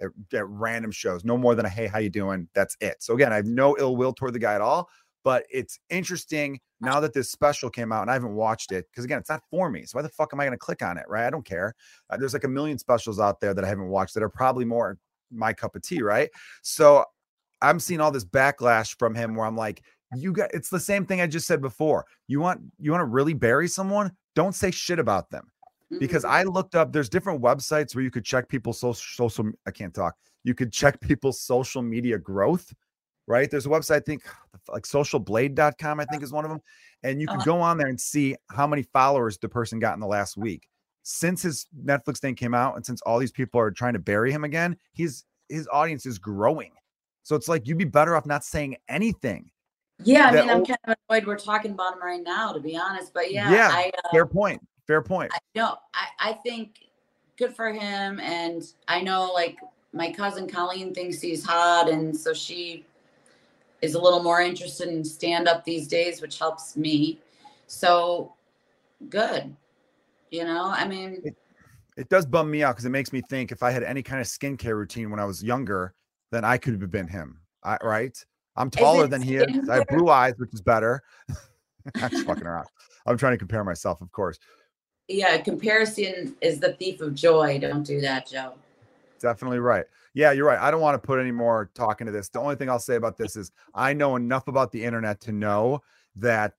at, 0.01 0.09
at 0.33 0.47
random 0.47 0.91
shows. 0.91 1.23
No 1.25 1.37
more 1.37 1.55
than 1.55 1.65
a 1.65 1.69
hey, 1.69 1.87
how 1.87 1.99
you 1.99 2.09
doing? 2.09 2.47
That's 2.53 2.75
it. 2.79 3.01
So 3.01 3.13
again, 3.13 3.31
I 3.31 3.37
have 3.37 3.45
no 3.45 3.75
ill 3.77 3.95
will 3.95 4.13
toward 4.13 4.33
the 4.33 4.39
guy 4.39 4.55
at 4.55 4.61
all. 4.61 4.89
But 5.23 5.45
it's 5.49 5.79
interesting 5.89 6.59
now 6.81 6.99
that 6.99 7.13
this 7.13 7.31
special 7.31 7.69
came 7.69 7.93
out 7.93 8.01
and 8.01 8.11
I 8.11 8.13
haven't 8.13 8.35
watched 8.35 8.73
it 8.73 8.85
because 8.91 9.05
again, 9.05 9.19
it's 9.19 9.29
not 9.29 9.41
for 9.49 9.69
me. 9.69 9.85
So 9.85 9.97
why 9.97 10.01
the 10.01 10.09
fuck 10.09 10.33
am 10.33 10.39
I 10.41 10.43
going 10.43 10.51
to 10.51 10.57
click 10.57 10.81
on 10.81 10.97
it? 10.97 11.05
Right? 11.07 11.25
I 11.25 11.29
don't 11.29 11.45
care. 11.45 11.73
Uh, 12.09 12.17
there's 12.17 12.33
like 12.33 12.43
a 12.43 12.49
million 12.49 12.77
specials 12.77 13.21
out 13.21 13.39
there 13.39 13.53
that 13.53 13.63
I 13.63 13.67
haven't 13.67 13.87
watched 13.87 14.15
that 14.15 14.23
are 14.23 14.29
probably 14.29 14.65
more 14.65 14.97
my 15.31 15.53
cup 15.53 15.77
of 15.77 15.81
tea. 15.81 16.01
Right? 16.01 16.29
So 16.61 17.05
I'm 17.63 17.79
seeing 17.79 17.99
all 18.01 18.11
this 18.11 18.25
backlash 18.25 18.97
from 18.99 19.15
him 19.15 19.33
where 19.35 19.47
I'm 19.47 19.55
like, 19.57 19.81
you 20.15 20.31
got 20.31 20.53
it's 20.53 20.69
the 20.69 20.79
same 20.79 21.05
thing 21.07 21.21
I 21.21 21.27
just 21.27 21.47
said 21.47 21.61
before. 21.61 22.05
You 22.27 22.39
want 22.39 22.61
you 22.79 22.91
want 22.91 23.01
to 23.01 23.05
really 23.05 23.33
bury 23.33 23.67
someone? 23.67 24.11
Don't 24.35 24.53
say 24.53 24.69
shit 24.69 24.99
about 24.99 25.31
them. 25.31 25.49
Because 25.99 26.23
Mhm. 26.23 26.29
I 26.29 26.43
looked 26.43 26.75
up 26.75 26.91
there's 26.91 27.09
different 27.09 27.41
websites 27.41 27.95
where 27.95 28.03
you 28.03 28.11
could 28.11 28.25
check 28.25 28.47
people's 28.47 28.79
social 28.79 29.29
social 29.29 29.51
I 29.65 29.71
can't 29.71 29.93
talk. 29.93 30.15
You 30.43 30.53
could 30.53 30.71
check 30.71 30.99
people's 31.01 31.41
social 31.41 31.81
media 31.81 32.19
growth, 32.19 32.71
right? 33.27 33.49
There's 33.49 33.65
a 33.65 33.69
website 33.69 33.95
I 33.95 33.99
think 34.01 34.23
like 34.67 34.83
socialblade.com 34.83 35.99
I 35.99 36.05
think 36.05 36.21
is 36.23 36.31
one 36.31 36.45
of 36.45 36.51
them 36.51 36.61
and 37.03 37.19
you 37.21 37.27
could 37.27 37.41
Oh. 37.41 37.45
go 37.45 37.59
on 37.61 37.77
there 37.77 37.87
and 37.87 37.99
see 37.99 38.35
how 38.51 38.67
many 38.67 38.83
followers 38.83 39.37
the 39.37 39.49
person 39.49 39.79
got 39.79 39.93
in 39.95 39.99
the 39.99 40.07
last 40.07 40.37
week. 40.37 40.67
Since 41.03 41.41
his 41.41 41.65
Netflix 41.85 42.19
thing 42.19 42.35
came 42.35 42.53
out 42.53 42.75
and 42.75 42.85
since 42.85 43.01
all 43.01 43.19
these 43.19 43.31
people 43.31 43.59
are 43.59 43.71
trying 43.71 43.93
to 43.93 43.99
bury 43.99 44.31
him 44.31 44.43
again, 44.43 44.77
he's 44.93 45.25
his 45.49 45.67
audience 45.71 46.05
is 46.05 46.17
growing. 46.19 46.71
So 47.23 47.35
it's 47.35 47.47
like 47.47 47.67
you'd 47.67 47.77
be 47.77 47.85
better 47.85 48.15
off 48.15 48.25
not 48.25 48.43
saying 48.43 48.77
anything. 48.89 49.49
yeah, 50.03 50.27
I 50.27 50.31
mean, 50.31 50.49
I'm 50.49 50.65
kind 50.65 50.79
of 50.87 50.95
annoyed 51.09 51.25
we're 51.25 51.37
talking 51.37 51.71
about 51.71 51.93
him 51.93 52.01
right 52.01 52.21
now, 52.21 52.51
to 52.51 52.59
be 52.59 52.77
honest. 52.77 53.13
But 53.13 53.31
yeah, 53.31 53.51
Yeah, 53.51 53.69
I 53.71 53.91
uh, 54.05 54.09
Fair 54.11 54.25
point. 54.25 54.61
Fair 54.85 55.01
point. 55.01 55.31
I 55.33 55.37
no, 55.55 55.77
I, 55.93 56.29
I 56.29 56.33
think 56.33 56.89
good 57.37 57.55
for 57.55 57.71
him. 57.71 58.19
And 58.19 58.63
I 58.87 59.01
know 59.01 59.31
like 59.33 59.57
my 59.93 60.11
cousin 60.11 60.47
Colleen 60.47 60.93
thinks 60.93 61.21
he's 61.21 61.45
hot, 61.45 61.89
and 61.89 62.15
so 62.15 62.33
she 62.33 62.85
is 63.81 63.95
a 63.95 63.99
little 63.99 64.21
more 64.21 64.41
interested 64.41 64.89
in 64.89 65.03
stand 65.03 65.47
up 65.47 65.63
these 65.63 65.87
days, 65.87 66.21
which 66.21 66.39
helps 66.39 66.75
me. 66.75 67.19
So 67.67 68.33
good. 69.09 69.55
You 70.31 70.43
know, 70.45 70.65
I 70.65 70.85
mean, 70.87 71.21
it 71.95 72.09
does 72.09 72.25
bum 72.25 72.49
me 72.49 72.63
out 72.63 72.73
because 72.73 72.85
it 72.85 72.89
makes 72.89 73.13
me 73.13 73.21
think 73.29 73.51
if 73.51 73.61
I 73.61 73.71
had 73.71 73.83
any 73.83 74.01
kind 74.01 74.19
of 74.19 74.27
skincare 74.27 74.75
routine 74.75 75.11
when 75.11 75.19
I 75.19 75.25
was 75.25 75.43
younger, 75.43 75.93
then 76.33 76.43
I 76.43 76.57
could 76.57 76.79
have 76.79 76.91
been 76.91 77.07
him. 77.07 77.39
I, 77.63 77.77
right? 77.83 78.17
I'm 78.55 78.69
taller 78.69 79.07
than 79.07 79.21
he 79.21 79.37
is. 79.37 79.69
I 79.69 79.75
have 79.75 79.87
blue 79.87 80.09
eyes, 80.09 80.33
which 80.37 80.53
is 80.53 80.61
better. 80.61 81.01
I'm 81.95 82.09
just 82.09 82.25
fucking 82.25 82.45
around. 82.45 82.67
I'm 83.05 83.17
trying 83.17 83.33
to 83.33 83.37
compare 83.37 83.63
myself, 83.63 84.01
of 84.01 84.11
course. 84.11 84.39
yeah, 85.07 85.37
comparison 85.37 86.35
is 86.41 86.59
the 86.59 86.73
thief 86.73 87.01
of 87.01 87.13
joy. 87.15 87.59
Don't 87.59 87.83
do 87.83 87.99
that, 88.01 88.27
Joe. 88.27 88.53
Definitely 89.19 89.59
right. 89.59 89.85
Yeah, 90.13 90.31
you're 90.31 90.45
right. 90.45 90.59
I 90.59 90.69
don't 90.69 90.81
want 90.81 91.01
to 91.01 91.05
put 91.05 91.19
any 91.19 91.31
more 91.31 91.71
talk 91.73 92.01
into 92.01 92.11
this. 92.11 92.29
The 92.29 92.39
only 92.39 92.55
thing 92.55 92.69
I'll 92.69 92.79
say 92.79 92.95
about 92.95 93.17
this 93.17 93.35
is 93.35 93.51
I 93.73 93.93
know 93.93 94.15
enough 94.15 94.47
about 94.47 94.71
the 94.71 94.83
internet 94.83 95.19
to 95.21 95.31
know 95.31 95.81
that 96.15 96.53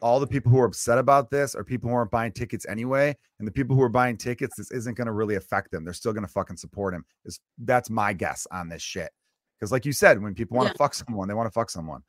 all 0.00 0.20
the 0.20 0.26
people 0.26 0.50
who 0.52 0.58
are 0.58 0.66
upset 0.66 0.98
about 0.98 1.30
this 1.30 1.54
are 1.54 1.64
people 1.64 1.88
who 1.88 1.96
aren't 1.96 2.10
buying 2.10 2.32
tickets 2.32 2.66
anyway. 2.68 3.16
And 3.38 3.48
the 3.48 3.52
people 3.52 3.74
who 3.74 3.82
are 3.82 3.88
buying 3.88 4.16
tickets, 4.16 4.54
this 4.56 4.70
isn't 4.70 4.94
going 4.96 5.06
to 5.06 5.12
really 5.12 5.36
affect 5.36 5.70
them. 5.70 5.84
They're 5.84 5.94
still 5.94 6.12
going 6.12 6.26
to 6.26 6.32
fucking 6.32 6.56
support 6.58 6.94
him. 6.94 7.04
Is 7.24 7.40
that's 7.58 7.88
my 7.90 8.12
guess 8.12 8.46
on 8.50 8.68
this 8.68 8.82
shit. 8.82 9.10
Because, 9.58 9.72
like 9.72 9.86
you 9.86 9.92
said, 9.92 10.20
when 10.22 10.34
people 10.34 10.56
want 10.56 10.68
to 10.68 10.74
Yeah. 10.74 10.84
fuck 10.84 10.94
someone, 10.94 11.28
they 11.28 11.34
want 11.34 11.46
to 11.46 11.52
fuck 11.52 11.70
someone. 11.70 12.02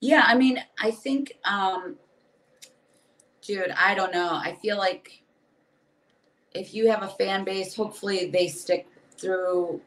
Yeah, 0.00 0.24
I 0.26 0.34
mean, 0.34 0.62
I 0.78 0.90
think, 0.90 1.32
um, 1.44 1.96
dude, 3.40 3.70
I 3.70 3.94
don't 3.94 4.12
know. 4.12 4.30
I 4.34 4.54
feel 4.60 4.76
like 4.76 5.22
if 6.52 6.74
you 6.74 6.90
have 6.90 7.02
a 7.02 7.08
fan 7.08 7.44
base, 7.44 7.74
hopefully 7.74 8.30
they 8.30 8.48
stick 8.48 8.86
through 9.16 9.80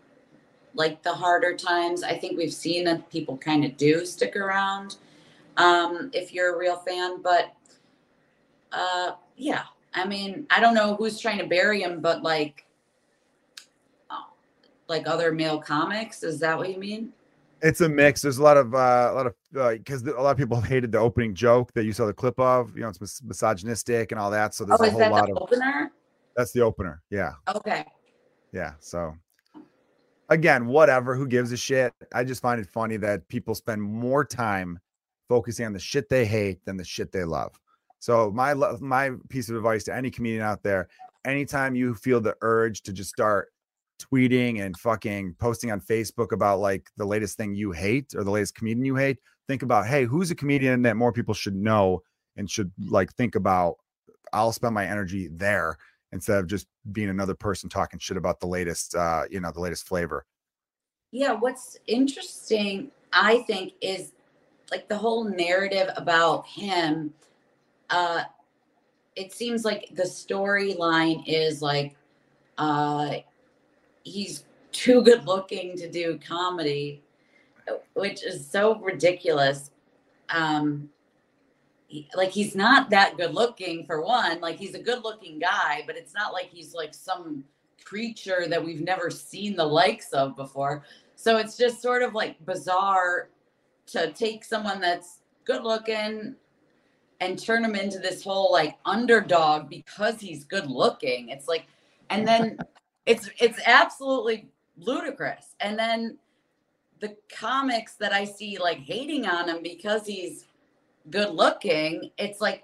like 0.74 1.04
the 1.04 1.14
harder 1.14 1.56
times. 1.56 2.02
I 2.04 2.18
think 2.18 2.38
we've 2.38 2.54
seen 2.54 2.86
that 2.86 3.10
people 3.12 3.38
kind 3.38 3.66
of 3.66 3.76
do 3.78 4.06
stick 4.06 4.36
around 4.36 4.96
um, 5.60 6.10
if 6.13 6.34
you're 6.34 6.56
a 6.56 6.58
real 6.58 6.78
fan. 6.78 7.22
But 7.22 7.54
uh, 8.72 9.12
yeah, 9.36 9.63
I 9.94 10.08
mean, 10.08 10.48
I 10.50 10.60
don't 10.60 10.74
know 10.74 10.96
who's 10.96 11.20
trying 11.20 11.38
to 11.39 11.46
bury 11.46 11.82
him, 11.82 12.01
but 12.01 12.24
like, 12.24 12.66
uh, 14.10 14.24
like 14.88 15.08
other 15.08 15.32
male 15.32 15.60
comics. 15.60 16.24
Is 16.24 16.39
that 16.39 16.58
what 16.58 16.70
you 16.72 16.80
mean? 16.80 17.12
It's 17.62 17.82
a 17.82 17.89
mix. 17.89 18.22
There's 18.22 18.38
a 18.38 18.44
lot 18.44 18.56
of 18.56 18.74
uh, 18.74 18.78
a 19.12 19.13
lot 19.13 19.28
of 19.28 19.34
because 19.78 20.01
a 20.04 20.12
lot 20.12 20.32
of 20.32 20.38
people 20.38 20.62
hated 20.62 20.92
the 20.92 21.00
opening 21.00 21.36
joke 21.36 21.74
that 21.74 21.84
you 21.84 21.92
saw 21.92 22.06
the 22.06 22.13
clip 22.13 22.39
of. 22.39 22.75
You 22.75 22.84
know, 22.84 22.89
it's 22.89 23.01
mis- 23.01 23.22
misogynistic 23.22 24.12
and 24.12 24.20
all 24.20 24.32
that. 24.32 24.54
So 24.54 24.66
there's 24.66 24.80
oh, 24.80 24.86
a 24.86 24.88
is 24.88 24.94
whole 24.94 25.00
that 25.01 25.12
lot 25.12 25.25
the 25.28 25.34
of 25.34 25.44
opener? 25.44 25.92
that's 26.36 26.54
the 26.54 26.62
opener. 26.62 27.01
Yeah. 27.10 27.34
Okay. 27.54 27.86
Yeah. 28.54 28.74
So 28.80 29.13
again, 30.30 30.68
whatever. 30.68 31.16
Who 31.16 31.28
gives 31.28 31.51
a 31.51 31.58
shit? 31.58 31.94
I 32.13 32.24
just 32.24 32.42
find 32.42 32.62
it 32.62 32.68
funny 32.68 32.96
that 32.98 33.28
people 33.28 33.56
spend 33.56 33.82
more 33.82 34.24
time 34.24 34.80
focusing 35.30 35.66
on 35.66 35.74
the 35.74 35.80
shit 35.80 36.10
they 36.10 36.26
hate 36.26 36.66
than 36.66 36.76
the 36.76 36.84
shit 36.84 37.14
they 37.14 37.24
love. 37.24 37.58
So 38.00 38.32
my 38.32 38.54
my 38.54 39.12
piece 39.30 39.50
of 39.50 39.56
advice 39.56 39.86
to 39.86 39.96
any 39.96 40.12
comedian 40.12 40.42
out 40.42 40.64
there: 40.64 40.90
anytime 41.24 41.76
you 41.76 41.96
feel 41.96 42.20
the 42.20 42.36
urge 42.42 42.82
to 42.84 42.92
just 42.92 43.12
start 43.12 43.50
tweeting 44.02 44.62
and 44.62 44.78
fucking 44.78 45.36
posting 45.40 45.72
on 45.72 45.80
Facebook 45.80 46.32
about 46.32 46.60
like 46.60 46.90
the 46.98 47.06
latest 47.06 47.38
thing 47.38 47.54
you 47.54 47.72
hate 47.72 48.14
or 48.16 48.24
the 48.24 48.32
latest 48.32 48.56
comedian 48.56 48.86
you 48.86 48.96
hate, 48.96 49.18
think 49.48 49.62
about, 49.62 49.86
hey, 49.86 50.06
who's 50.06 50.32
a 50.32 50.36
comedian 50.36 50.82
that 50.82 50.96
more 50.96 51.12
people 51.12 51.34
should 51.34 51.56
know 51.56 52.02
and 52.36 52.50
should 52.50 52.72
like 52.90 53.14
think 53.14 53.36
about? 53.36 53.76
I'll 54.32 54.54
spend 54.54 54.74
my 54.74 54.86
energy 54.86 55.28
there 55.32 55.78
instead 56.12 56.40
of 56.40 56.48
just 56.48 56.68
being 56.92 57.10
another 57.10 57.36
person 57.36 57.70
talking 57.70 58.00
shit 58.00 58.18
about 58.18 58.40
the 58.40 58.48
latest 58.48 58.96
uh 58.96 59.24
you 59.30 59.40
know 59.40 59.52
the 59.52 59.60
latest 59.60 59.88
flavor 59.88 60.26
Yeah, 61.12 61.34
what's 61.34 61.78
interesting, 61.88 62.92
I 63.14 63.40
think, 63.44 63.74
is 63.82 64.14
like 64.72 64.88
the 64.90 64.98
whole 64.98 65.24
narrative 65.26 65.90
about 65.98 66.48
him. 66.48 67.14
Uh, 67.90 68.24
it 69.16 69.34
seems 69.34 69.66
like 69.66 69.90
the 69.96 70.04
storyline 70.04 71.24
is 71.28 71.62
like 71.62 71.96
uh, 72.58 73.16
he's 74.04 74.46
too 74.72 75.02
good 75.04 75.26
looking 75.26 75.78
to 75.78 75.90
do 75.90 76.20
comedy, 76.26 77.04
which 77.94 78.24
is 78.24 78.48
so 78.48 78.80
ridiculous. 78.80 79.72
Um, 80.30 80.90
he- 81.88 82.10
like 82.16 82.30
he's 82.32 82.56
not 82.56 82.90
that 82.92 83.18
good 83.18 83.34
looking 83.34 83.86
for 83.86 84.02
one. 84.02 84.42
Like 84.42 84.58
he's 84.58 84.76
a 84.76 84.82
good 84.84 85.04
looking 85.04 85.40
guy, 85.40 85.84
but 85.88 85.98
it's 85.98 86.14
not 86.14 86.34
like 86.34 86.50
he's 86.52 86.74
like 86.74 86.94
some 86.94 87.44
creature 87.84 88.46
that 88.48 88.64
we've 88.64 88.82
never 88.82 89.10
seen 89.10 89.56
the 89.56 89.66
likes 89.66 90.14
of 90.14 90.36
before. 90.36 90.84
So 91.16 91.38
it's 91.38 91.58
just 91.58 91.82
sort 91.82 92.04
of 92.04 92.14
like 92.14 92.44
bizarre 92.46 93.30
to 93.91 94.12
take 94.13 94.43
someone 94.43 94.79
that's 94.79 95.19
good 95.46 95.63
looking 95.63 96.36
and 97.22 97.41
turn 97.41 97.63
him 97.63 97.75
into 97.75 98.00
this 98.00 98.24
whole 98.24 98.51
like 98.51 98.77
underdog 98.86 99.69
because 99.69 100.19
he's 100.19 100.43
good 100.43 100.69
looking. 100.69 101.29
It's 101.29 101.48
like, 101.48 101.65
and 102.10 102.27
then 102.27 102.58
it's 103.05 103.29
it's 103.39 103.60
absolutely 103.65 104.50
ludicrous. 104.77 105.55
And 105.60 105.77
then 105.77 106.17
the 107.00 107.15
comics 107.34 107.96
that 107.96 108.13
I 108.13 108.25
see 108.25 108.58
like 108.58 108.79
hating 108.79 109.25
on 109.25 109.50
him 109.50 109.63
because 109.63 110.05
he's 110.05 110.46
good 111.10 111.31
looking, 111.31 112.12
it's 112.17 112.41
like 112.41 112.63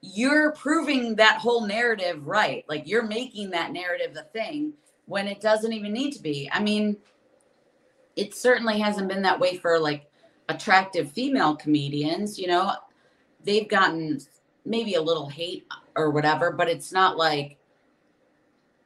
you're 0.00 0.52
proving 0.52 1.16
that 1.16 1.38
whole 1.38 1.66
narrative 1.66 2.26
right. 2.26 2.64
Like 2.68 2.86
you're 2.86 3.06
making 3.06 3.50
that 3.50 3.72
narrative 3.72 4.14
the 4.14 4.22
thing 4.22 4.74
when 5.06 5.26
it 5.26 5.40
doesn't 5.40 5.72
even 5.72 5.92
need 5.92 6.12
to 6.12 6.22
be. 6.22 6.48
I 6.52 6.60
mean, 6.62 6.96
it 8.16 8.34
certainly 8.34 8.78
hasn't 8.78 9.08
been 9.08 9.22
that 9.22 9.40
way 9.40 9.56
for 9.56 9.78
like 9.78 10.06
attractive 10.48 11.12
female 11.12 11.56
comedians, 11.56 12.38
you 12.38 12.46
know. 12.46 12.72
They've 13.44 13.68
gotten 13.68 14.20
maybe 14.64 14.94
a 14.94 15.02
little 15.02 15.28
hate 15.28 15.66
or 15.96 16.10
whatever, 16.10 16.52
but 16.52 16.68
it's 16.68 16.92
not 16.92 17.16
like 17.16 17.58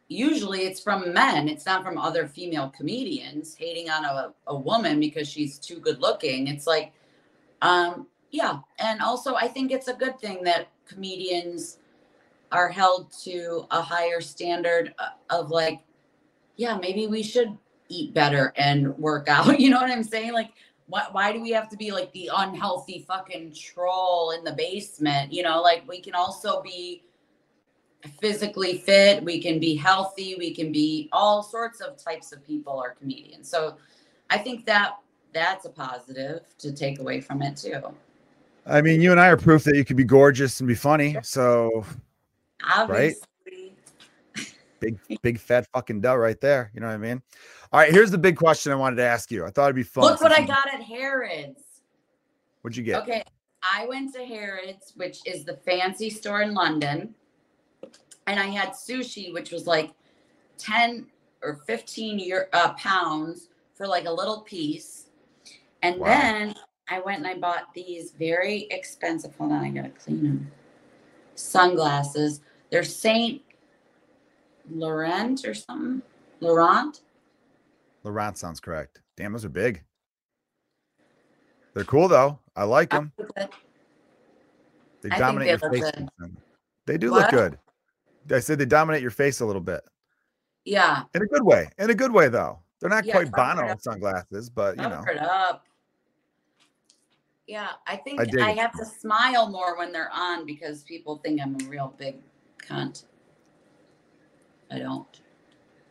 usually 0.09 0.61
it's 0.61 0.81
from 0.81 1.13
men. 1.13 1.49
It's 1.49 1.67
not 1.67 1.83
from 1.83 1.99
other 1.99 2.27
female 2.27 2.71
comedians 2.71 3.55
hating 3.55 3.91
on 3.91 4.05
a, 4.05 4.33
a 4.47 4.57
woman 4.57 5.01
because 5.01 5.29
she's 5.29 5.59
too 5.59 5.79
good 5.79 6.01
looking. 6.01 6.49
It's 6.49 6.67
like, 6.67 6.93
um, 7.63 8.07
yeah. 8.31 8.59
And 8.79 9.01
also, 9.01 9.35
I 9.35 9.49
think 9.49 9.73
it's 9.73 9.89
a 9.89 9.95
good 9.95 10.19
thing 10.19 10.43
that 10.45 10.69
comedians 10.87 11.79
are 12.51 12.69
held 12.69 13.11
to 13.25 13.67
a 13.71 13.81
higher 13.81 14.21
standard 14.21 14.95
uh, 14.99 15.11
of 15.31 15.51
like, 15.51 15.81
yeah, 16.57 16.77
maybe 16.77 17.07
we 17.07 17.23
should 17.23 17.57
eat 17.89 18.13
better 18.15 18.53
and 18.57 18.97
work 18.99 19.29
out. 19.29 19.59
You 19.61 19.71
know 19.71 19.81
what 19.81 19.91
I'm 19.91 20.05
saying? 20.05 20.33
Like, 20.33 20.51
why, 20.93 21.07
why 21.11 21.33
do 21.33 21.41
we 21.41 21.49
have 21.53 21.71
to 21.71 21.77
be 21.79 21.91
like 21.91 22.13
the 22.13 22.29
unhealthy 22.37 23.03
fucking 23.09 23.55
troll 23.55 24.33
in 24.33 24.45
the 24.45 24.53
basement? 24.53 25.33
You 25.33 25.43
know, 25.43 25.63
like 25.63 25.89
we 25.89 26.03
can 26.03 26.15
also 26.15 26.61
be 26.61 27.03
physically 28.21 28.77
fit, 28.77 29.25
we 29.25 29.41
can 29.41 29.59
be 29.59 29.75
healthy, 29.75 30.37
we 30.39 30.55
can 30.55 30.71
be 30.71 31.09
all 31.11 31.43
sorts 31.43 31.81
of 31.81 31.97
types 31.97 32.31
of 32.31 32.47
people 32.47 32.79
are 32.79 32.91
comedians. 32.91 33.49
So 33.49 33.79
I 34.29 34.37
think 34.37 34.67
that 34.67 34.99
that's 35.33 35.65
a 35.65 35.71
positive 35.71 36.43
to 36.59 36.75
take 36.75 36.99
away 36.99 37.23
from 37.23 37.41
it 37.41 37.57
too. 37.57 37.81
i 38.67 38.83
mean 38.83 39.01
you 39.01 39.13
and 39.13 39.19
i 39.19 39.29
are 39.29 39.37
proof 39.39 39.65
that 39.65 39.75
you 39.77 39.85
can 39.87 39.97
be 39.97 40.05
gorgeous 40.05 40.61
and 40.61 40.69
be 40.69 40.75
funny 40.75 41.17
so 41.23 41.87
Obviously. 42.71 43.75
big 44.79 44.99
big 45.23 45.39
fat 45.39 45.67
fucking 45.73 46.03
dough 46.03 46.17
right 46.17 46.39
there 46.43 46.71
you 46.75 46.81
know 46.81 46.87
what 46.87 46.93
i 46.93 46.99
mean 46.99 47.23
all 47.73 47.81
right 47.81 47.93
here's 47.93 48.11
the 48.11 48.19
big 48.19 48.37
question 48.37 48.71
i 48.73 48.75
wanted 48.75 48.97
to 48.97 49.03
ask 49.05 49.31
you 49.31 49.45
i 49.45 49.51
thought 49.51 49.65
it'd 49.65 49.77
be 49.77 49.83
fun 49.83 50.05
Look 50.05 50.21
what 50.21 50.33
I 50.33 50.45
got 50.45 50.73
at 50.73 50.83
Harrods. 50.83 51.63
What'd 52.63 52.77
you 52.77 52.85
get? 52.85 53.03
Okay, 53.03 53.25
I 53.63 53.87
went 53.87 54.15
to 54.15 54.25
Harrods, 54.25 54.93
which 54.97 55.19
is 55.27 55.45
the 55.45 55.57
fancy 55.57 56.11
store 56.11 56.43
in 56.43 56.55
London, 56.55 57.13
and 58.29 58.39
I 58.39 58.47
had 58.47 58.71
sushi, 58.71 59.33
which 59.33 59.51
was 59.51 59.67
like 59.67 59.91
ten 60.59 61.07
or 61.43 61.57
fifteen 61.67 62.21
year, 62.21 62.49
uh, 62.53 62.73
pounds 62.75 63.49
for 63.75 63.89
like 63.89 64.05
a 64.05 64.13
little 64.13 64.43
piece, 64.43 65.07
and 65.83 65.99
Wow. 65.99 66.07
then 66.07 66.55
I 66.89 67.01
went 67.01 67.19
and 67.19 67.27
I 67.27 67.35
bought 67.35 67.75
these 67.75 68.13
very 68.13 68.69
expensive. 68.71 69.35
Hold 69.37 69.51
on, 69.51 69.65
I 69.65 69.71
gotta 69.71 69.89
clean 69.91 70.23
them. 70.23 70.53
Sunglasses. 71.35 72.43
They're 72.71 72.85
Saint 72.85 73.43
Laurent 74.71 75.45
or 75.45 75.55
something. 75.55 76.03
Laurent. 76.41 77.01
Laurent 78.05 78.37
sounds 78.37 78.61
correct. 78.61 79.01
Damn, 79.17 79.33
those 79.33 79.45
are 79.45 79.51
big. 79.51 79.83
They're 81.75 81.85
cool 81.85 82.09
though. 82.09 82.39
I 82.55 82.65
like 82.65 82.91
them. 82.91 83.13
They 85.01 85.11
I 85.11 85.19
dominate 85.19 85.47
they 85.61 85.69
your 85.69 85.73
face. 85.73 85.93
good. 86.19 86.37
They 86.87 86.99
do 86.99 87.11
look 87.13 87.31
good. 87.31 87.59
I 88.31 88.41
said 88.41 88.59
they 88.59 88.67
dominate 88.67 89.03
your 89.03 89.11
face 89.11 89.41
a 89.41 89.47
little 89.47 89.63
bit. 89.63 89.83
Yeah, 90.65 91.03
In 91.15 91.23
a 91.23 91.27
good 91.27 91.43
way. 91.43 91.69
In 91.79 91.91
a 91.91 91.95
good 91.95 92.13
way 92.13 92.29
though. 92.29 92.61
They're 92.81 92.91
not 92.91 93.05
Yeah, 93.05 93.15
quite 93.15 93.33
Bono 93.33 93.77
sunglasses, 93.79 94.49
but 94.51 94.77
you 94.77 94.83
know. 94.83 95.05
up. 95.21 95.65
Yeah, 97.47 97.71
I 97.87 97.97
think 97.97 98.21
I 98.21 98.51
I, 98.51 98.53
have 98.53 98.73
to 98.79 98.85
smile 98.85 99.49
more 99.49 99.77
when 99.77 99.93
they're 99.93 100.11
on 100.13 100.47
because 100.47 100.83
people 100.85 101.19
think 101.19 101.41
I'm 101.41 101.57
a 101.61 101.65
real 101.69 101.95
big 101.99 102.17
cunt. 102.59 103.05
I 104.71 104.79
don't. 104.79 105.21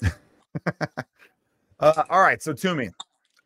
Uh, 1.81 2.03
all 2.09 2.21
right, 2.21 2.41
so 2.41 2.53
to 2.53 2.75
me, 2.75 2.89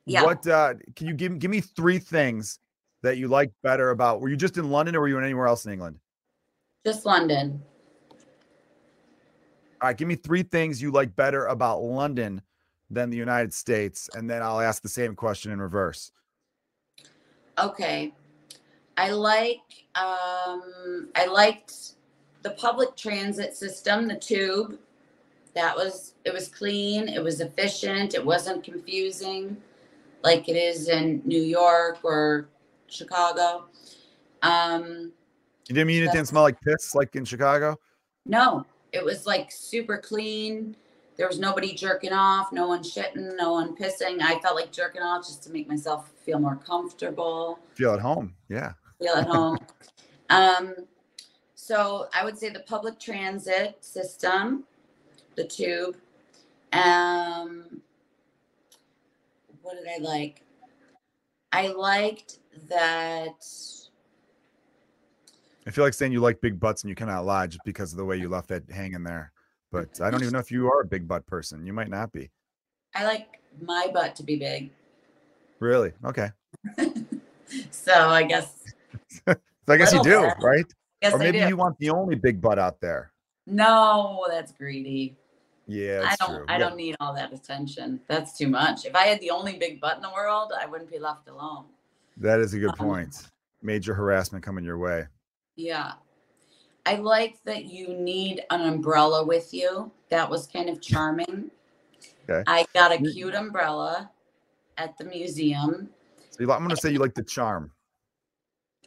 Yeah. 0.05 0.23
what 0.23 0.45
uh, 0.45 0.73
can 0.95 1.07
you 1.07 1.13
give 1.13 1.39
give 1.39 1.49
me 1.49 1.61
three 1.61 1.99
things 1.99 2.59
that 3.01 3.17
you 3.17 3.27
like 3.27 3.51
better 3.63 3.91
about? 3.91 4.19
Were 4.21 4.29
you 4.29 4.35
just 4.35 4.57
in 4.57 4.69
London 4.69 4.95
or 4.95 5.01
were 5.01 5.07
you 5.07 5.17
anywhere 5.19 5.47
else 5.47 5.65
in 5.65 5.71
England? 5.71 5.99
Just 6.85 7.05
London. 7.05 7.63
All 9.81 9.89
right, 9.89 9.97
give 9.97 10.07
me 10.07 10.15
three 10.15 10.43
things 10.43 10.81
you 10.81 10.91
like 10.91 11.15
better 11.15 11.47
about 11.47 11.81
London 11.81 12.41
than 12.89 13.09
the 13.09 13.17
United 13.17 13.53
States, 13.53 14.09
and 14.13 14.29
then 14.29 14.41
I'll 14.41 14.61
ask 14.61 14.81
the 14.81 14.89
same 14.89 15.15
question 15.15 15.51
in 15.51 15.61
reverse. 15.61 16.11
Okay. 17.57 18.13
I 18.97 19.11
like 19.11 19.61
um 19.95 21.09
I 21.15 21.25
liked 21.29 21.95
the 22.43 22.51
public 22.51 22.95
transit 22.95 23.55
system, 23.55 24.07
the 24.07 24.15
tube. 24.15 24.77
That 25.55 25.75
was 25.75 26.13
it 26.25 26.33
was 26.33 26.50
clean, 26.50 27.07
it 27.07 27.24
was 27.24 27.41
efficient, 27.41 28.13
it 28.13 28.24
wasn't 28.25 28.63
confusing 28.63 29.57
like 30.24 30.50
it 30.50 30.55
is 30.55 30.89
in 30.89 31.21
New 31.25 31.41
York 31.41 32.00
or 32.03 32.50
Chicago. 32.88 33.65
Um 34.41 35.12
You 35.69 35.75
didn't 35.75 35.88
mean 35.88 36.03
it 36.03 36.12
didn't 36.12 36.27
smell 36.27 36.43
like 36.43 36.59
piss 36.62 36.93
like 36.93 37.15
in 37.15 37.25
Chicago? 37.25 37.79
no, 38.25 38.65
it 38.91 39.03
was 39.03 39.25
like 39.25 39.51
super 39.51 39.97
clean. 39.97 40.75
There 41.17 41.27
was 41.27 41.39
nobody 41.39 41.74
jerking 41.74 42.12
off, 42.12 42.51
no 42.51 42.67
one 42.67 42.81
shitting, 42.83 43.38
no 43.38 43.53
one 43.53 43.75
pissing. 43.75 44.21
I 44.21 44.39
felt 44.39 44.55
like 44.55 44.71
jerking 44.71 45.01
off 45.01 45.25
just 45.25 45.43
to 45.43 45.51
make 45.51 45.67
myself 45.67 46.12
feel 46.25 46.39
more 46.39 46.57
comfortable. 46.57 47.59
Feel 47.75 47.93
at 47.93 48.01
home. 48.01 48.33
Yeah. 48.50 48.74
feel 49.00 49.13
at 49.13 49.27
home. 49.27 49.57
um, 50.29 50.75
so 51.53 52.07
I 52.13 52.25
would 52.25 52.38
say 52.38 52.50
the 52.50 52.59
public 52.62 53.00
transit 53.00 53.77
system, 53.79 54.65
the 55.35 55.45
tube. 55.45 55.95
Um, 56.73 57.81
what 59.61 59.75
did 59.77 59.87
I 59.87 59.97
like? 60.03 60.41
I 61.51 61.67
liked 61.67 62.39
that. 62.69 63.45
I 65.67 65.71
feel 65.71 65.83
like 65.83 65.93
saying 65.93 66.11
you 66.11 66.19
like 66.19 66.41
big 66.41 66.59
butts 66.59 66.83
and 66.83 66.89
you 66.89 66.95
cannot 66.95 67.25
lie 67.25 67.47
just 67.47 67.63
because 67.65 67.91
of 67.91 67.97
the 67.97 68.05
way 68.05 68.17
you 68.17 68.29
left 68.29 68.49
that 68.49 68.69
hanging 68.69 69.03
there. 69.03 69.31
But 69.71 69.99
I 70.01 70.11
don't 70.11 70.21
even 70.21 70.33
know 70.33 70.39
if 70.39 70.51
you 70.51 70.67
are 70.67 70.81
a 70.81 70.85
big 70.85 71.07
butt 71.07 71.25
person. 71.25 71.65
You 71.65 71.73
might 71.73 71.89
not 71.89 72.11
be. 72.11 72.29
I 72.93 73.03
like 73.05 73.39
my 73.61 73.87
butt 73.93 74.15
to 74.17 74.24
be 74.24 74.35
big. 74.37 74.71
Really? 75.59 75.91
Okay. 76.03 76.29
So 77.69 77.93
I 77.93 78.24
guess, 78.24 78.63
So 79.27 79.35
I 79.67 79.77
guess 79.77 79.93
you 79.93 80.01
do, 80.03 80.21
bit. 80.21 80.33
right? 80.41 80.65
Or 81.11 81.19
maybe 81.19 81.37
you 81.39 81.55
want 81.55 81.77
the 81.77 81.91
only 81.91 82.15
big 82.15 82.41
butt 82.41 82.57
out 82.57 82.81
there. 82.81 83.11
no, 83.45 84.25
that's 84.27 84.51
greedy. 84.51 85.15
Yeah, 85.67 86.01
I 86.05 86.15
don't. 86.17 86.35
true. 86.37 86.45
I 86.47 86.53
Yeah. 86.53 86.57
don't 86.59 86.75
need 86.77 86.95
all 86.99 87.13
that 87.15 87.33
attention. 87.33 87.99
That's 88.07 88.37
too 88.37 88.47
much. 88.47 88.85
If 88.85 88.95
I 88.95 89.05
had 89.07 89.19
the 89.19 89.31
only 89.31 89.57
big 89.57 89.81
butt 89.81 89.95
in 89.95 90.01
the 90.01 90.11
world, 90.11 90.53
I 90.57 90.65
wouldn't 90.65 90.91
be 90.91 90.99
left 90.99 91.27
alone. 91.27 91.65
That 92.17 92.39
is 92.39 92.53
a 92.53 92.59
good 92.59 92.69
Um, 92.71 92.77
point. 92.77 93.29
Major 93.61 93.93
harassment 93.93 94.43
coming 94.43 94.63
your 94.63 94.77
way. 94.77 95.07
Yeah. 95.55 95.93
I 96.85 96.95
like 96.97 97.41
that 97.45 97.65
you 97.65 97.95
need 97.95 98.43
an 98.51 98.61
umbrella 98.61 99.25
with 99.25 99.53
you. 99.53 99.91
That 100.09 100.29
was 100.29 100.45
kind 100.45 100.69
of 100.69 100.81
charming. 100.81 101.49
Okay. 102.29 102.43
I 102.47 102.65
got 102.73 102.91
a 102.91 102.97
cute 102.97 103.33
umbrella 103.33 104.11
at 104.77 104.95
the 104.97 105.05
museum. 105.05 105.89
So 106.29 106.43
I'm 106.43 106.59
going 106.59 106.69
to 106.69 106.77
say 106.77 106.91
you 106.91 106.99
like 106.99 107.15
the 107.15 107.23
charm. 107.23 107.71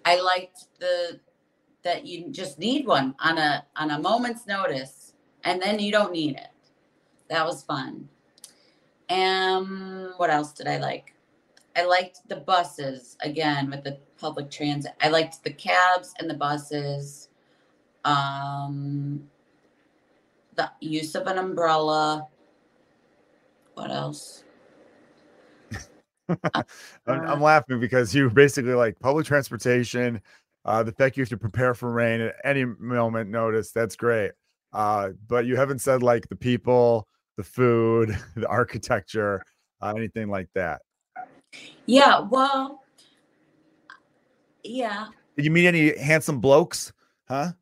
I 0.05 0.21
liked 0.21 0.79
the 0.79 1.21
that 1.83 2.07
you 2.07 2.31
just 2.31 2.59
need 2.59 2.87
one 2.87 3.15
on 3.21 3.39
a 3.39 3.65
on 3.77 3.91
a 3.93 3.99
moment's 3.99 4.47
notice 4.47 5.15
and 5.45 5.61
then 5.63 5.79
you 5.79 5.91
don't 5.93 6.13
need 6.13 6.37
it. 6.37 6.49
That 7.29 7.47
was 7.47 7.63
fun. 7.63 8.09
Um 9.11 10.13
what 10.17 10.31
else 10.31 10.53
did 10.53 10.67
I 10.69 10.79
like? 10.79 11.15
I 11.77 11.85
liked 11.85 12.29
the 12.29 12.37
buses 12.37 13.17
again 13.23 13.71
with 13.71 13.85
the 13.85 13.99
public 14.21 14.51
transit. 14.51 14.93
I 15.01 15.09
liked 15.09 15.45
the 15.45 15.53
cabs 15.53 16.15
and 16.19 16.29
the 16.29 16.35
buses. 16.35 17.29
Um 18.05 19.29
the 20.57 20.71
use 20.81 21.15
of 21.15 21.27
an 21.27 21.39
umbrella. 21.39 22.27
What 23.75 23.91
else? 23.91 24.45
I'm, 26.55 26.65
I'm 27.07 27.41
Uh, 27.41 27.41
laughing 27.41 27.81
because 27.81 28.15
you 28.15 28.29
basically 28.31 28.75
like 28.75 28.99
public 29.01 29.27
transportation, 29.27 30.21
uh, 30.65 30.83
the 30.83 30.93
fact 30.93 31.17
you 31.17 31.23
have 31.23 31.29
to 31.31 31.37
prepare 31.39 31.75
for 31.75 31.91
rain 31.91 32.21
at 32.21 32.35
any 32.45 32.65
moment 32.65 33.31
notice. 33.31 33.71
That's 33.71 33.97
great. 33.97 34.33
Uh, 34.73 35.11
but 35.27 35.47
you 35.47 35.57
haven't 35.57 35.79
said 35.79 36.03
like 36.03 36.29
the 36.29 36.37
people, 36.37 37.09
the 37.39 37.45
food, 37.45 38.19
the 38.37 38.47
architecture, 38.49 39.43
uh, 39.81 39.95
anything 39.97 40.29
like 40.29 40.49
that. 40.55 40.83
Yeah, 41.87 42.21
well 42.21 42.83
yeah. 44.65 45.07
Did 45.37 45.45
you 45.47 45.51
meet 45.51 45.67
any 45.67 45.97
handsome 45.97 46.41
blokes? 46.41 46.93
Huh? 47.29 47.53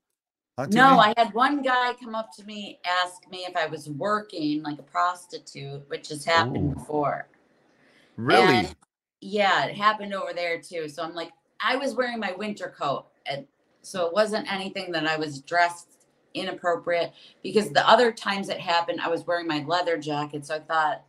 No? 0.70 0.98
I 0.98 1.12
had 1.18 1.34
one 1.34 1.60
guy 1.60 1.92
come 2.02 2.14
up 2.14 2.30
to 2.38 2.44
me, 2.44 2.80
ask 2.84 3.30
me 3.30 3.44
if 3.46 3.54
I 3.54 3.66
was 3.66 3.90
working 3.90 4.62
like 4.62 4.78
a 4.78 4.82
prostitute, 4.82 5.86
which 5.88 6.08
has 6.08 6.24
happened 6.24 6.70
Ooh. 6.70 6.74
before. 6.74 7.28
really? 8.16 8.54
And 8.60 8.76
yeah, 9.20 9.66
it 9.66 9.76
happened 9.76 10.14
over 10.14 10.32
there 10.32 10.58
too. 10.58 10.88
So 10.88 11.02
I'm 11.02 11.14
like, 11.14 11.32
I 11.60 11.76
was 11.76 11.94
wearing 11.94 12.18
my 12.18 12.32
winter 12.32 12.74
coat, 12.76 13.06
and 13.26 13.46
so 13.82 14.06
it 14.06 14.14
wasn't 14.14 14.50
anything 14.50 14.90
that 14.92 15.06
I 15.06 15.16
was 15.16 15.42
dressed 15.42 15.95
inappropriate. 16.36 17.12
Because 17.42 17.70
the 17.70 17.88
other 17.88 18.12
times 18.12 18.48
it 18.48 18.60
happened, 18.60 19.00
I 19.00 19.08
was 19.08 19.26
wearing 19.26 19.46
my 19.46 19.64
leather 19.64 19.96
jacket, 19.96 20.46
so 20.46 20.54
I 20.56 20.60
thought 20.60 21.04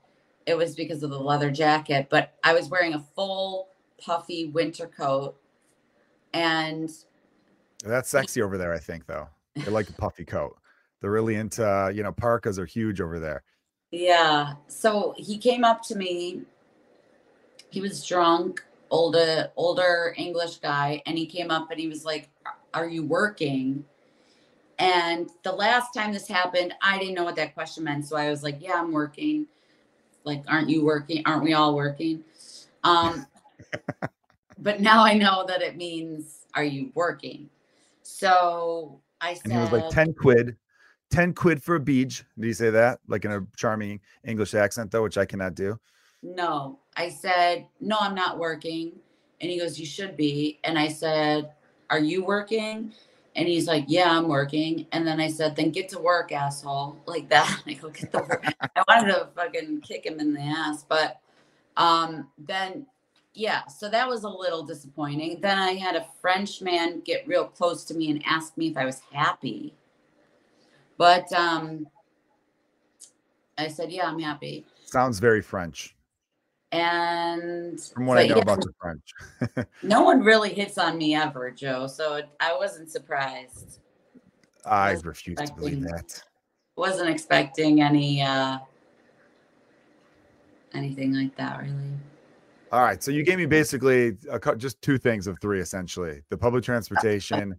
it 0.46 0.58
was 0.58 0.76
because 0.76 1.04
of 1.04 1.10
the 1.10 1.20
leather 1.20 1.52
jacket. 1.52 2.08
But 2.10 2.34
I 2.44 2.54
was 2.54 2.70
wearing 2.70 2.94
a 2.94 3.06
full 3.16 3.70
puffy 4.04 4.48
winter 4.48 4.88
coat, 4.88 5.36
and 6.34 6.90
That's 7.84 8.10
sexy 8.10 8.42
over 8.42 8.58
there, 8.58 8.74
I 8.74 8.80
think, 8.80 9.06
though. 9.06 9.28
They 9.56 9.72
like 9.72 9.90
a 9.90 9.94
puffy 9.94 10.26
coat. 10.26 10.58
They're 11.02 11.12
really 11.12 11.36
into, 11.36 11.68
uh, 11.68 11.90
you 11.90 12.04
know, 12.04 12.12
parkas 12.12 12.58
are 12.58 12.66
huge 12.66 13.02
over 13.02 13.20
there. 13.20 13.44
Yeah. 13.92 14.54
So 14.68 15.14
he 15.18 15.38
came 15.38 15.64
up 15.64 15.82
to 15.84 15.96
me. 15.96 16.42
He 17.70 17.82
was 17.82 18.06
drunk, 18.06 18.64
older 18.90 19.52
older 19.56 20.14
English 20.18 20.58
guy, 20.58 21.02
and 21.06 21.18
he 21.18 21.26
came 21.26 21.52
up 21.52 21.70
and 21.72 21.80
he 21.80 21.88
was 21.88 22.06
like, 22.06 22.30
"Are 22.74 22.88
you 22.88 23.04
working?" 23.04 23.86
And 24.80 25.30
the 25.44 25.52
last 25.52 25.94
time 25.94 26.14
this 26.14 26.28
happened, 26.28 26.74
I 26.82 27.00
didn't 27.00 27.16
know 27.16 27.24
what 27.24 27.36
that 27.38 27.54
question 27.54 27.84
meant, 27.84 28.06
so 28.06 28.16
I 28.16 28.30
was 28.30 28.44
like, 28.44 28.58
"Yeah, 28.62 28.74
I'm 28.76 28.92
working." 28.92 29.48
Like, 30.24 30.44
aren't 30.48 30.70
you 30.70 30.84
working? 30.84 31.24
Aren't 31.26 31.44
we 31.44 31.54
all 31.54 31.76
working? 31.76 32.24
Um, 32.84 33.26
but 34.60 34.82
now 34.82 35.04
I 35.04 35.14
know 35.14 35.46
that 35.48 35.62
it 35.62 35.78
means, 35.78 36.46
"Are 36.54 36.64
you 36.64 36.92
working?" 36.94 37.50
So 38.04 39.02
I 39.22 39.34
said, 39.34 39.44
And 39.46 39.54
he 39.54 39.60
was 39.60 39.72
like 39.72 39.90
10 39.90 40.14
quid, 40.14 40.56
10 41.12 41.34
quid 41.34 41.62
for 41.62 41.76
a 41.76 41.80
beach. 41.80 42.24
Did 42.40 42.48
he 42.48 42.54
say 42.54 42.70
that? 42.70 43.00
Like 43.08 43.26
in 43.26 43.32
a 43.32 43.46
charming 43.56 44.00
English 44.24 44.54
accent, 44.54 44.92
though, 44.92 45.04
which 45.04 45.18
I 45.18 45.26
cannot 45.26 45.56
do. 45.56 45.80
No. 46.24 46.80
I 46.96 47.10
said, 47.10 47.68
No, 47.80 47.98
I'm 48.00 48.16
not 48.16 48.38
working. 48.38 48.94
And 49.42 49.52
he 49.52 49.60
goes, 49.60 49.80
You 49.80 49.86
should 49.86 50.18
be. 50.18 50.60
And 50.64 50.78
I 50.78 50.88
said, 50.88 51.52
Are 51.90 52.00
you 52.00 52.24
working? 52.24 52.94
And 53.38 53.48
he's 53.48 53.68
like, 53.68 53.86
Yeah, 53.88 54.10
I'm 54.10 54.28
working. 54.28 54.88
And 54.92 55.08
then 55.08 55.22
I 55.22 55.30
said, 55.30 55.56
Then 55.56 55.72
get 55.72 55.88
to 55.90 56.00
work, 56.00 56.34
asshole. 56.34 56.98
Like 57.06 57.30
that. 57.30 57.62
I 57.66 57.74
go, 57.74 57.90
Get 57.90 58.12
to 58.12 58.18
work. 58.18 58.46
I 58.76 58.84
wanted 58.88 59.14
to 59.14 59.30
fucking 59.36 59.82
kick 59.82 60.06
him 60.06 60.20
in 60.20 60.34
the 60.34 60.42
ass. 60.42 60.84
But 60.84 61.22
um, 61.78 62.28
then 62.38 62.88
yeah, 63.38 63.68
so 63.68 63.88
that 63.90 64.08
was 64.08 64.24
a 64.24 64.30
little 64.30 64.64
disappointing. 64.64 65.40
Then 65.42 65.60
I 65.60 65.74
had 65.74 65.96
a 65.96 66.08
French 66.20 66.60
man 66.62 67.02
get 67.02 67.28
real 67.28 67.46
close 67.46 67.84
to 67.86 67.94
me 67.94 68.10
and 68.10 68.24
ask 68.26 68.58
me 68.58 68.68
if 68.68 68.78
I 68.78 68.84
was 68.84 69.02
happy. 69.14 69.76
But 70.98 71.32
um 71.32 71.88
I 73.60 73.68
said, 73.68 73.92
"Yeah, 73.92 74.08
I'm 74.08 74.20
happy." 74.20 74.66
Sounds 74.86 75.20
very 75.20 75.42
French. 75.42 75.96
And 76.72 77.80
from 77.80 78.06
what 78.06 78.18
I 78.18 78.28
know 78.28 78.36
yeah, 78.36 78.42
about 78.42 78.62
the 78.62 78.74
French. 78.82 79.68
no 79.84 80.04
one 80.04 80.22
really 80.22 80.54
hits 80.54 80.78
on 80.78 80.98
me 80.98 81.16
ever, 81.16 81.50
Joe. 81.50 81.88
So 81.88 82.22
I 82.40 82.56
wasn't 82.56 82.92
surprised. 82.92 83.80
I 84.66 84.92
wasn't 84.92 85.08
refuse 85.08 85.38
to 85.40 85.54
believe 85.54 85.82
that. 85.82 86.22
Wasn't 86.76 87.10
expecting 87.10 87.82
any 87.82 88.22
uh 88.22 88.60
anything 90.74 91.14
like 91.14 91.36
that 91.38 91.62
really. 91.62 91.74
All 92.72 92.84
right, 92.84 93.02
so 93.02 93.12
you 93.12 93.24
gave 93.24 93.38
me 93.38 93.46
basically 93.46 94.18
a, 94.30 94.56
just 94.58 94.82
two 94.82 94.98
things 94.98 95.26
of 95.26 95.40
three, 95.40 95.62
essentially: 95.62 96.22
the 96.30 96.38
public 96.38 96.66
transportation 96.66 97.58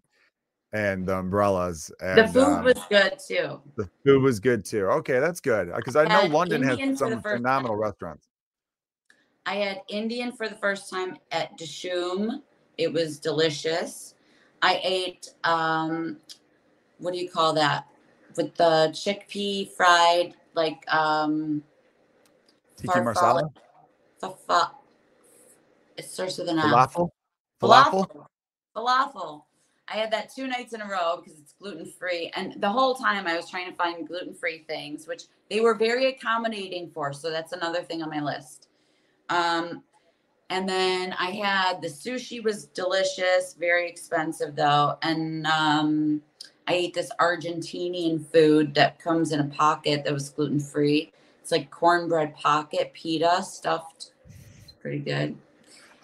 and 0.73 1.07
the 1.07 1.17
umbrellas. 1.17 1.91
And, 2.01 2.19
the 2.19 2.29
food 2.29 2.45
um, 2.45 2.65
was 2.65 2.79
good 2.91 3.19
too. 3.27 3.61
The 3.77 3.89
food 4.05 4.23
was 4.23 4.39
good 4.39 4.67
too. 4.67 4.87
Okay, 4.87 5.19
that's 5.19 5.41
good 5.41 5.73
because 5.75 5.97
I 5.97 6.05
know 6.05 6.27
London 6.27 6.63
Indian 6.63 6.91
has 6.91 6.99
some 6.99 7.23
phenomenal 7.23 7.77
time. 7.77 7.83
restaurants. 7.83 8.29
I 9.49 9.55
had 9.55 9.81
Indian 9.89 10.31
for 10.31 10.47
the 10.47 10.57
first 10.57 10.91
time 10.91 11.17
at 11.33 11.59
Dishoom. 11.59 12.43
It 12.77 12.93
was 12.93 13.19
delicious. 13.19 14.15
I 14.61 14.79
ate 14.85 15.31
um, 15.43 16.19
what 16.99 17.15
do 17.15 17.19
you 17.19 17.31
call 17.31 17.55
that? 17.55 17.87
With 18.37 18.55
the 18.57 18.91
chickpea 18.93 19.73
fried 19.73 20.35
like 20.53 20.85
um, 20.93 21.63
tikka 22.77 23.01
masala. 23.01 23.49
It 25.97 26.05
starts 26.05 26.37
with 26.37 26.51
an 26.51 26.59
falafel. 26.59 27.09
Falafel. 27.63 28.07
Falafel. 28.07 28.27
Falafel. 28.77 29.43
I 29.89 29.97
had 29.97 30.11
that 30.11 30.31
two 30.35 30.47
nights 30.47 30.75
in 30.75 30.83
a 30.83 30.87
row 30.87 31.23
because 31.25 31.41
it's 31.41 31.55
gluten 31.55 31.91
free. 31.99 32.31
And 32.37 32.61
the 32.61 32.69
whole 32.69 32.95
time 32.95 33.27
I 33.27 33.35
was 33.35 33.49
trying 33.49 33.71
to 33.71 33.77
find 33.77 34.07
gluten 34.07 34.35
free 34.35 34.65
things, 34.69 35.07
which 35.07 35.23
they 35.49 35.63
were 35.63 35.73
very 35.73 36.09
accommodating 36.09 36.91
for. 36.91 37.15
So 37.15 37.31
that's 37.31 37.53
another 37.53 37.83
thing 37.83 38.03
on 38.03 38.11
my 38.11 38.21
list. 38.21 38.68
Um, 39.29 39.83
and 40.51 40.69
then 40.69 41.15
I 41.19 41.31
had 41.31 41.83
the 41.83 41.89
sushi 41.89 42.43
was 42.43 42.67
delicious, 42.67 43.55
very 43.59 43.89
expensive 43.89 44.57
though. 44.57 44.97
And 45.03 45.47
um, 45.47 46.23
I 46.67 46.75
ate 46.75 46.95
this 46.95 47.11
Argentinian 47.21 48.25
food 48.33 48.75
that 48.75 48.99
comes 48.99 49.33
in 49.33 49.41
a 49.41 49.47
pocket 49.47 50.05
that 50.05 50.13
was 50.13 50.31
gluten 50.31 50.61
free. 50.61 51.13
It's 51.43 51.53
like 51.53 51.71
cornbread 51.71 52.35
pocket 52.37 52.93
pita 52.95 53.43
stuffed. 53.43 54.13
Pretty 54.81 54.99
good. 54.99 55.37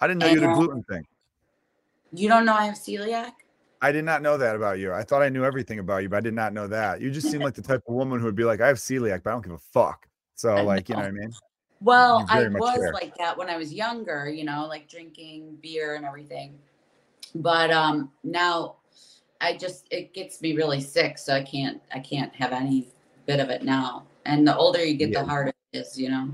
I 0.01 0.07
didn't 0.07 0.19
know 0.19 0.27
and, 0.27 0.35
you 0.35 0.41
had 0.41 0.51
a 0.51 0.55
gluten 0.55 0.83
thing. 0.83 1.05
You 2.13 2.29
don't 2.29 2.45
know 2.45 2.53
I 2.53 2.65
have 2.65 2.75
celiac? 2.75 3.31
I 3.81 3.91
did 3.91 4.05
not 4.05 4.21
know 4.21 4.37
that 4.37 4.55
about 4.55 4.79
you. 4.79 4.93
I 4.93 5.03
thought 5.03 5.21
I 5.21 5.29
knew 5.29 5.43
everything 5.43 5.79
about 5.79 6.01
you, 6.01 6.09
but 6.09 6.17
I 6.17 6.21
did 6.21 6.33
not 6.33 6.53
know 6.53 6.67
that. 6.67 7.01
You 7.01 7.11
just 7.11 7.29
seem 7.29 7.41
like 7.41 7.53
the 7.53 7.61
type 7.61 7.81
of 7.87 7.93
woman 7.93 8.19
who 8.19 8.25
would 8.25 8.35
be 8.35 8.43
like, 8.43 8.61
I 8.61 8.67
have 8.67 8.77
celiac, 8.77 9.23
but 9.23 9.31
I 9.31 9.33
don't 9.33 9.43
give 9.43 9.53
a 9.53 9.57
fuck. 9.57 10.07
So, 10.35 10.63
like, 10.63 10.89
you 10.89 10.95
know 10.95 11.01
what 11.01 11.09
I 11.09 11.11
mean? 11.11 11.31
Well, 11.81 12.25
I 12.29 12.47
was 12.47 12.79
there. 12.79 12.93
like 12.93 13.15
that 13.17 13.37
when 13.37 13.49
I 13.49 13.57
was 13.57 13.73
younger, 13.73 14.29
you 14.29 14.43
know, 14.43 14.65
like 14.67 14.89
drinking 14.89 15.57
beer 15.61 15.95
and 15.95 16.05
everything. 16.05 16.57
But 17.35 17.71
um 17.71 18.11
now 18.23 18.77
I 19.41 19.57
just 19.57 19.87
it 19.91 20.13
gets 20.13 20.41
me 20.41 20.55
really 20.55 20.81
sick, 20.81 21.17
so 21.17 21.33
I 21.33 21.43
can't 21.43 21.81
I 21.93 21.99
can't 21.99 22.33
have 22.35 22.51
any 22.51 22.89
bit 23.25 23.39
of 23.39 23.49
it 23.49 23.63
now. 23.63 24.05
And 24.25 24.47
the 24.47 24.55
older 24.55 24.83
you 24.83 24.95
get, 24.95 25.09
yeah. 25.09 25.21
the 25.21 25.27
harder 25.27 25.53
it 25.73 25.77
is, 25.77 25.99
you 25.99 26.09
know. 26.09 26.29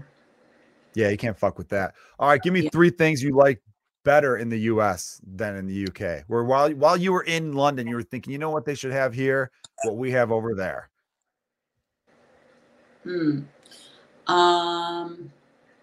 Yeah, 0.94 1.10
you 1.10 1.18
can't 1.18 1.38
fuck 1.38 1.58
with 1.58 1.70
that. 1.70 1.96
All 2.20 2.30
right, 2.30 2.42
give 2.42 2.54
me 2.54 2.62
yeah. 2.62 2.70
three 2.70 2.90
things 2.90 3.24
you 3.24 3.36
like 3.36 3.62
better 4.04 4.38
in 4.38 4.50
the 4.50 4.60
US 4.60 5.22
than 5.36 5.56
in 5.56 5.68
the 5.68 5.88
UK. 5.88 6.24
Where 6.28 6.44
while 6.44 6.72
while 6.72 6.98
you 6.98 7.12
were 7.12 7.24
in 7.24 7.54
London, 7.54 7.88
you 7.88 7.96
were 7.96 8.04
thinking, 8.04 8.34
you 8.34 8.40
know 8.40 8.50
what 8.50 8.66
they 8.66 8.76
should 8.76 8.92
have 8.92 9.14
here, 9.14 9.52
what 9.84 9.98
we 9.98 10.12
have 10.12 10.32
over 10.32 10.54
there. 10.56 10.90
Hmm. 13.04 13.42
Um 14.28 15.32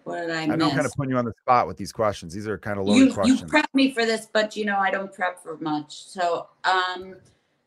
what 0.03 0.21
did 0.21 0.31
I, 0.31 0.43
I 0.43 0.55
know 0.55 0.69
I'm 0.69 0.75
kind 0.75 0.85
of 0.85 0.93
putting 0.93 1.11
you 1.11 1.17
on 1.17 1.25
the 1.25 1.33
spot 1.41 1.67
with 1.67 1.77
these 1.77 1.91
questions. 1.91 2.33
These 2.33 2.47
are 2.47 2.57
kind 2.57 2.79
of 2.79 2.87
loaded 2.87 3.07
you, 3.07 3.13
questions. 3.13 3.41
You 3.41 3.47
prep 3.47 3.69
me 3.73 3.91
for 3.91 4.05
this, 4.05 4.27
but 4.31 4.55
you 4.55 4.65
know 4.65 4.77
I 4.77 4.91
don't 4.91 5.13
prep 5.13 5.41
for 5.43 5.57
much. 5.57 6.03
So 6.05 6.47
um 6.63 7.15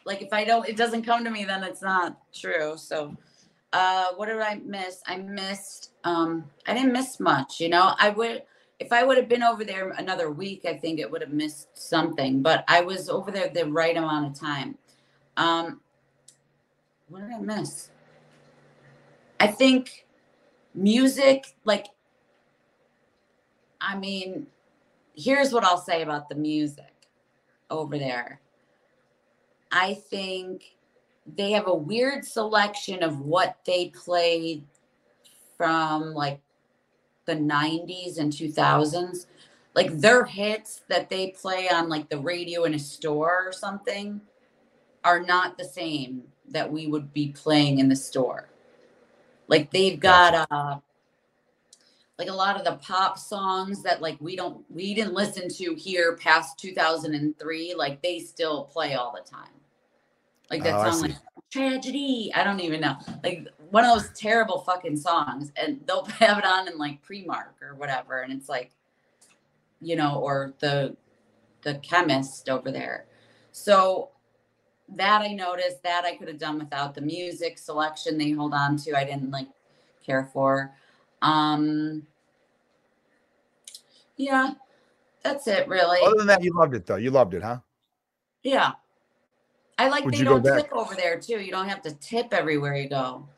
like 0.05 0.23
if 0.23 0.33
I 0.33 0.45
don't 0.45 0.69
it 0.69 0.77
doesn't 0.77 1.03
come 1.03 1.25
to 1.25 1.31
me, 1.31 1.45
then 1.45 1.63
it's 1.63 1.83
not 1.83 2.19
true. 2.33 2.77
So 2.77 3.17
uh 3.73 4.09
what 4.17 4.27
did 4.27 4.41
I 4.41 4.57
miss? 4.65 5.01
I 5.07 5.19
missed 5.19 5.93
um 6.05 6.45
I 6.67 6.75
didn't 6.75 6.93
miss 6.93 7.21
much, 7.21 7.61
you 7.61 7.69
know. 7.69 7.95
I 7.99 8.09
would 8.11 8.43
if 8.83 8.93
I 8.93 9.05
would 9.05 9.17
have 9.17 9.29
been 9.29 9.45
over 9.45 9.65
there 9.65 9.91
another 9.91 10.33
week, 10.33 10.65
I 10.65 10.77
think 10.77 10.99
it 10.99 11.09
would 11.09 11.21
have 11.21 11.33
missed 11.33 11.69
something. 11.75 12.43
But 12.43 12.65
I 12.67 12.81
was 12.81 13.09
over 13.09 13.31
there 13.31 13.49
the 13.49 13.67
right 13.67 13.97
amount 13.97 14.27
of 14.27 14.41
time. 14.41 14.77
Um, 15.37 15.81
what 17.09 17.21
did 17.21 17.31
I 17.31 17.39
miss? 17.39 17.91
I 19.39 19.47
think 19.47 20.07
music, 20.75 21.55
like, 21.65 21.87
I 23.81 23.97
mean, 23.97 24.47
here's 25.15 25.53
what 25.53 25.65
I'll 25.65 25.79
say 25.79 26.03
about 26.03 26.29
the 26.29 26.35
music 26.35 26.93
over 27.71 27.99
there. 27.99 28.41
I 29.71 29.95
think 29.95 30.77
they 31.27 31.53
have 31.53 31.67
a 31.67 31.75
weird 31.75 32.25
selection 32.25 33.03
of 33.03 33.21
what 33.21 33.59
they 33.65 33.89
play 33.89 34.63
from 35.57 36.13
like 36.13 36.41
the 37.27 37.37
90s 37.37 38.19
and 38.19 38.33
2000s 38.33 39.27
like 39.75 39.97
their 39.99 40.25
hits 40.25 40.83
that 40.89 41.09
they 41.09 41.29
play 41.29 41.69
on 41.69 41.89
like 41.89 42.09
the 42.09 42.19
radio 42.19 42.65
in 42.65 42.75
a 42.75 42.79
store 42.79 43.45
or 43.47 43.53
something 43.53 44.21
are 45.05 45.21
not 45.21 45.57
the 45.57 45.65
same 45.65 46.23
that 46.49 46.71
we 46.71 46.87
would 46.87 47.13
be 47.13 47.29
playing 47.29 47.79
in 47.79 47.89
the 47.89 47.97
store 47.97 48.49
like 49.53 49.71
they've 49.71 50.01
got 50.01 50.47
uh 50.51 50.79
like 52.19 52.29
a 52.29 52.33
lot 52.33 52.57
of 52.57 52.65
the 52.65 52.77
pop 52.77 53.19
songs 53.19 53.83
that 53.83 54.01
like 54.01 54.17
we 54.19 54.35
don't 54.35 54.65
we 54.71 54.95
didn't 54.95 55.13
listen 55.13 55.47
to 55.49 55.75
here 55.75 56.17
past 56.17 56.59
2003 56.59 57.75
like 57.75 58.03
they 58.03 58.19
still 58.19 58.65
play 58.65 58.95
all 58.95 59.13
the 59.13 59.29
time. 59.31 59.53
Like 60.51 60.63
that 60.63 60.75
oh, 60.75 60.91
song 60.91 61.03
like 61.03 61.17
tragedy 61.51 62.33
i 62.35 62.43
don't 62.43 62.61
even 62.61 62.81
know. 62.81 62.97
Like 63.23 63.47
one 63.71 63.85
of 63.85 63.95
those 63.95 64.11
terrible 64.19 64.61
fucking 64.61 64.97
songs 64.97 65.53
and 65.57 65.81
they'll 65.87 66.05
have 66.21 66.39
it 66.39 66.47
on 66.47 66.67
in 66.67 66.79
like 66.79 67.05
Primark 67.07 67.61
or 67.61 67.75
whatever 67.75 68.23
and 68.23 68.33
it's 68.33 68.49
like 68.49 68.71
you 69.83 69.97
know 69.97 70.15
or 70.15 70.55
the 70.61 70.97
the 71.61 71.75
chemist 71.77 72.49
over 72.49 72.73
there. 72.73 73.05
So 73.51 74.12
that 74.97 75.23
i 75.23 75.29
noticed 75.33 75.83
that 75.83 76.05
i 76.05 76.15
could 76.15 76.29
have 76.29 76.39
done 76.39 76.59
without 76.59 76.95
the 76.95 77.01
music 77.01 77.59
selection 77.59 78.19
they 78.19 78.31
hold 78.31 78.53
on 78.53 78.77
to 78.77 78.97
i 78.97 79.05
didn't 79.05 79.31
like 79.31 79.49
care 80.05 80.29
for. 80.33 80.75
Um 81.23 82.07
yeah 84.17 84.53
that's 85.23 85.47
it 85.47 85.69
really. 85.69 86.01
Other 86.03 86.17
than 86.19 86.27
that 86.27 86.43
you 86.43 86.53
loved 86.53 86.75
it 86.75 86.85
though. 86.85 86.97
You 86.97 87.11
loved 87.11 87.35
it 87.35 87.43
huh? 87.43 87.59
Yeah. 88.43 88.73
I 89.79 89.89
like 89.89 90.05
Would 90.05 90.15
they 90.15 90.25
don't 90.25 90.43
tip 90.43 90.69
over 90.73 90.95
there 90.95 91.19
too. 91.19 91.41
You 91.41 91.53
don't 91.53 91.69
have 91.69 91.83
to 91.83 91.93
tip 91.95 92.35
everywhere 92.35 92.75
you 92.77 92.89
go 92.89 93.29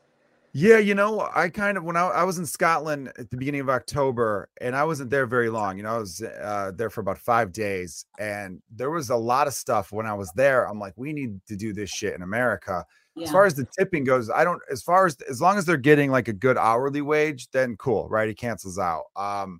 yeah, 0.57 0.77
you 0.77 0.95
know, 0.95 1.29
I 1.35 1.49
kind 1.49 1.77
of 1.77 1.83
when 1.83 1.97
I, 1.97 2.07
I 2.07 2.23
was 2.23 2.37
in 2.37 2.45
Scotland 2.45 3.11
at 3.19 3.29
the 3.29 3.35
beginning 3.35 3.59
of 3.59 3.69
October, 3.69 4.47
and 4.61 4.73
I 4.73 4.85
wasn't 4.85 5.09
there 5.09 5.25
very 5.25 5.49
long. 5.49 5.75
You 5.75 5.83
know, 5.83 5.95
I 5.95 5.97
was 5.97 6.21
uh, 6.21 6.71
there 6.73 6.89
for 6.89 7.01
about 7.01 7.17
five 7.17 7.51
days, 7.51 8.05
and 8.19 8.61
there 8.73 8.89
was 8.89 9.09
a 9.09 9.17
lot 9.17 9.47
of 9.47 9.53
stuff 9.53 9.91
when 9.91 10.05
I 10.05 10.13
was 10.13 10.31
there. 10.33 10.65
I'm 10.65 10.79
like, 10.79 10.93
we 10.95 11.11
need 11.11 11.41
to 11.47 11.57
do 11.57 11.73
this 11.73 11.89
shit 11.89 12.13
in 12.13 12.21
America. 12.21 12.85
Yeah. 13.17 13.25
As 13.25 13.31
far 13.31 13.45
as 13.45 13.55
the 13.55 13.67
tipping 13.77 14.05
goes, 14.05 14.29
I 14.29 14.45
don't. 14.45 14.61
As 14.71 14.81
far 14.81 15.05
as 15.05 15.17
as 15.29 15.41
long 15.41 15.57
as 15.57 15.65
they're 15.65 15.75
getting 15.75 16.09
like 16.09 16.29
a 16.29 16.33
good 16.33 16.57
hourly 16.57 17.01
wage, 17.01 17.49
then 17.51 17.75
cool, 17.75 18.07
right? 18.07 18.29
It 18.29 18.37
cancels 18.37 18.79
out. 18.79 19.07
Um, 19.17 19.59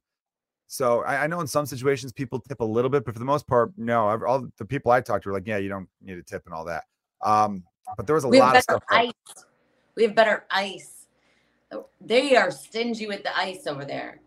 so 0.68 1.04
I, 1.04 1.26
I 1.26 1.28
know 1.28 1.42
in 1.42 1.48
some 1.48 1.66
situations 1.66 2.14
people 2.14 2.40
tip 2.40 2.62
a 2.62 2.66
little 2.66 2.90
bit, 2.90 3.04
but 3.04 3.16
for 3.16 3.20
the 3.20 3.26
most 3.26 3.48
part, 3.48 3.74
no. 3.76 4.08
All 4.26 4.48
the 4.58 4.66
people 4.66 4.94
I 4.94 5.02
talked 5.02 5.24
to 5.24 5.30
were 5.30 5.36
like, 5.36 5.46
yeah, 5.46 5.58
you 5.58 5.68
don't 5.68 5.90
need 6.02 6.18
a 6.18 6.24
tip 6.24 6.44
and 6.46 6.56
all 6.56 6.64
that. 6.64 6.86
Um, 7.22 7.66
but 7.98 8.08
there 8.08 8.16
was 8.16 8.24
a 8.24 8.30
we 8.30 8.40
lot 8.40 8.56
of 8.56 8.64
stuff. 8.64 8.82
We 9.96 10.04
have 10.04 10.16
better 10.16 10.46
ice. 10.52 11.08
They 12.02 12.36
are 12.36 12.52
stingy 12.52 13.08
with 13.08 13.24
the 13.24 13.38
ice 13.38 13.68
over 13.68 13.86
there. 13.86 14.20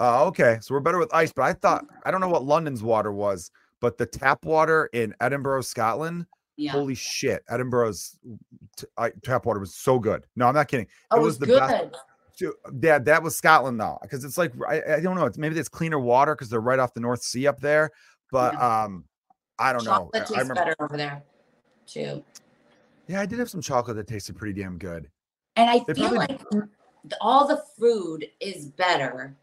Oh, 0.00 0.24
uh, 0.24 0.24
okay. 0.26 0.58
So 0.60 0.74
we're 0.74 0.80
better 0.80 0.98
with 0.98 1.12
ice. 1.14 1.32
But 1.32 1.42
I 1.42 1.52
thought 1.52 1.84
I 2.04 2.10
don't 2.10 2.20
know 2.20 2.28
what 2.28 2.44
London's 2.44 2.82
water 2.82 3.12
was, 3.12 3.50
but 3.80 3.98
the 3.98 4.06
tap 4.06 4.44
water 4.44 4.88
in 4.92 5.14
Edinburgh, 5.20 5.62
Scotland. 5.62 6.26
Yeah. 6.56 6.72
Holy 6.72 6.94
shit! 6.94 7.44
Edinburgh's 7.50 8.18
t- 8.76 8.86
I, 8.96 9.10
tap 9.22 9.44
water 9.44 9.60
was 9.60 9.74
so 9.74 9.98
good. 9.98 10.24
No, 10.36 10.46
I'm 10.46 10.54
not 10.54 10.68
kidding. 10.68 10.86
Oh, 11.10 11.18
it 11.18 11.22
was 11.22 11.38
the 11.38 11.46
good. 11.46 11.60
best. 11.60 11.96
Yeah, 12.80 12.98
that 12.98 13.22
was 13.22 13.36
Scotland 13.36 13.80
though, 13.80 13.98
because 14.02 14.24
it's 14.24 14.38
like 14.38 14.52
I, 14.66 14.96
I, 14.96 15.00
don't 15.00 15.16
know. 15.16 15.26
It's 15.26 15.38
maybe 15.38 15.58
it's 15.58 15.68
cleaner 15.68 15.98
water 15.98 16.34
because 16.34 16.48
they're 16.48 16.60
right 16.60 16.78
off 16.78 16.94
the 16.94 17.00
North 17.00 17.22
Sea 17.22 17.46
up 17.46 17.60
there. 17.60 17.90
But 18.30 18.54
yeah. 18.54 18.84
um, 18.84 19.04
I 19.58 19.72
don't 19.72 19.84
Chocolate 19.84 20.14
know. 20.14 20.20
Tastes 20.20 20.34
I 20.34 20.40
remember, 20.40 20.54
better 20.54 20.76
over 20.80 20.96
there, 20.96 21.22
too. 21.86 22.24
Yeah, 23.08 23.20
I 23.20 23.26
did 23.26 23.38
have 23.38 23.48
some 23.48 23.60
chocolate 23.60 23.96
that 23.96 24.06
tasted 24.06 24.36
pretty 24.36 24.60
damn 24.60 24.78
good. 24.78 25.08
And 25.56 25.70
I 25.70 25.84
they 25.86 25.94
feel 25.94 26.14
like 26.14 26.40
all 27.20 27.46
the 27.46 27.62
food 27.78 28.26
is 28.40 28.66
better 28.66 29.36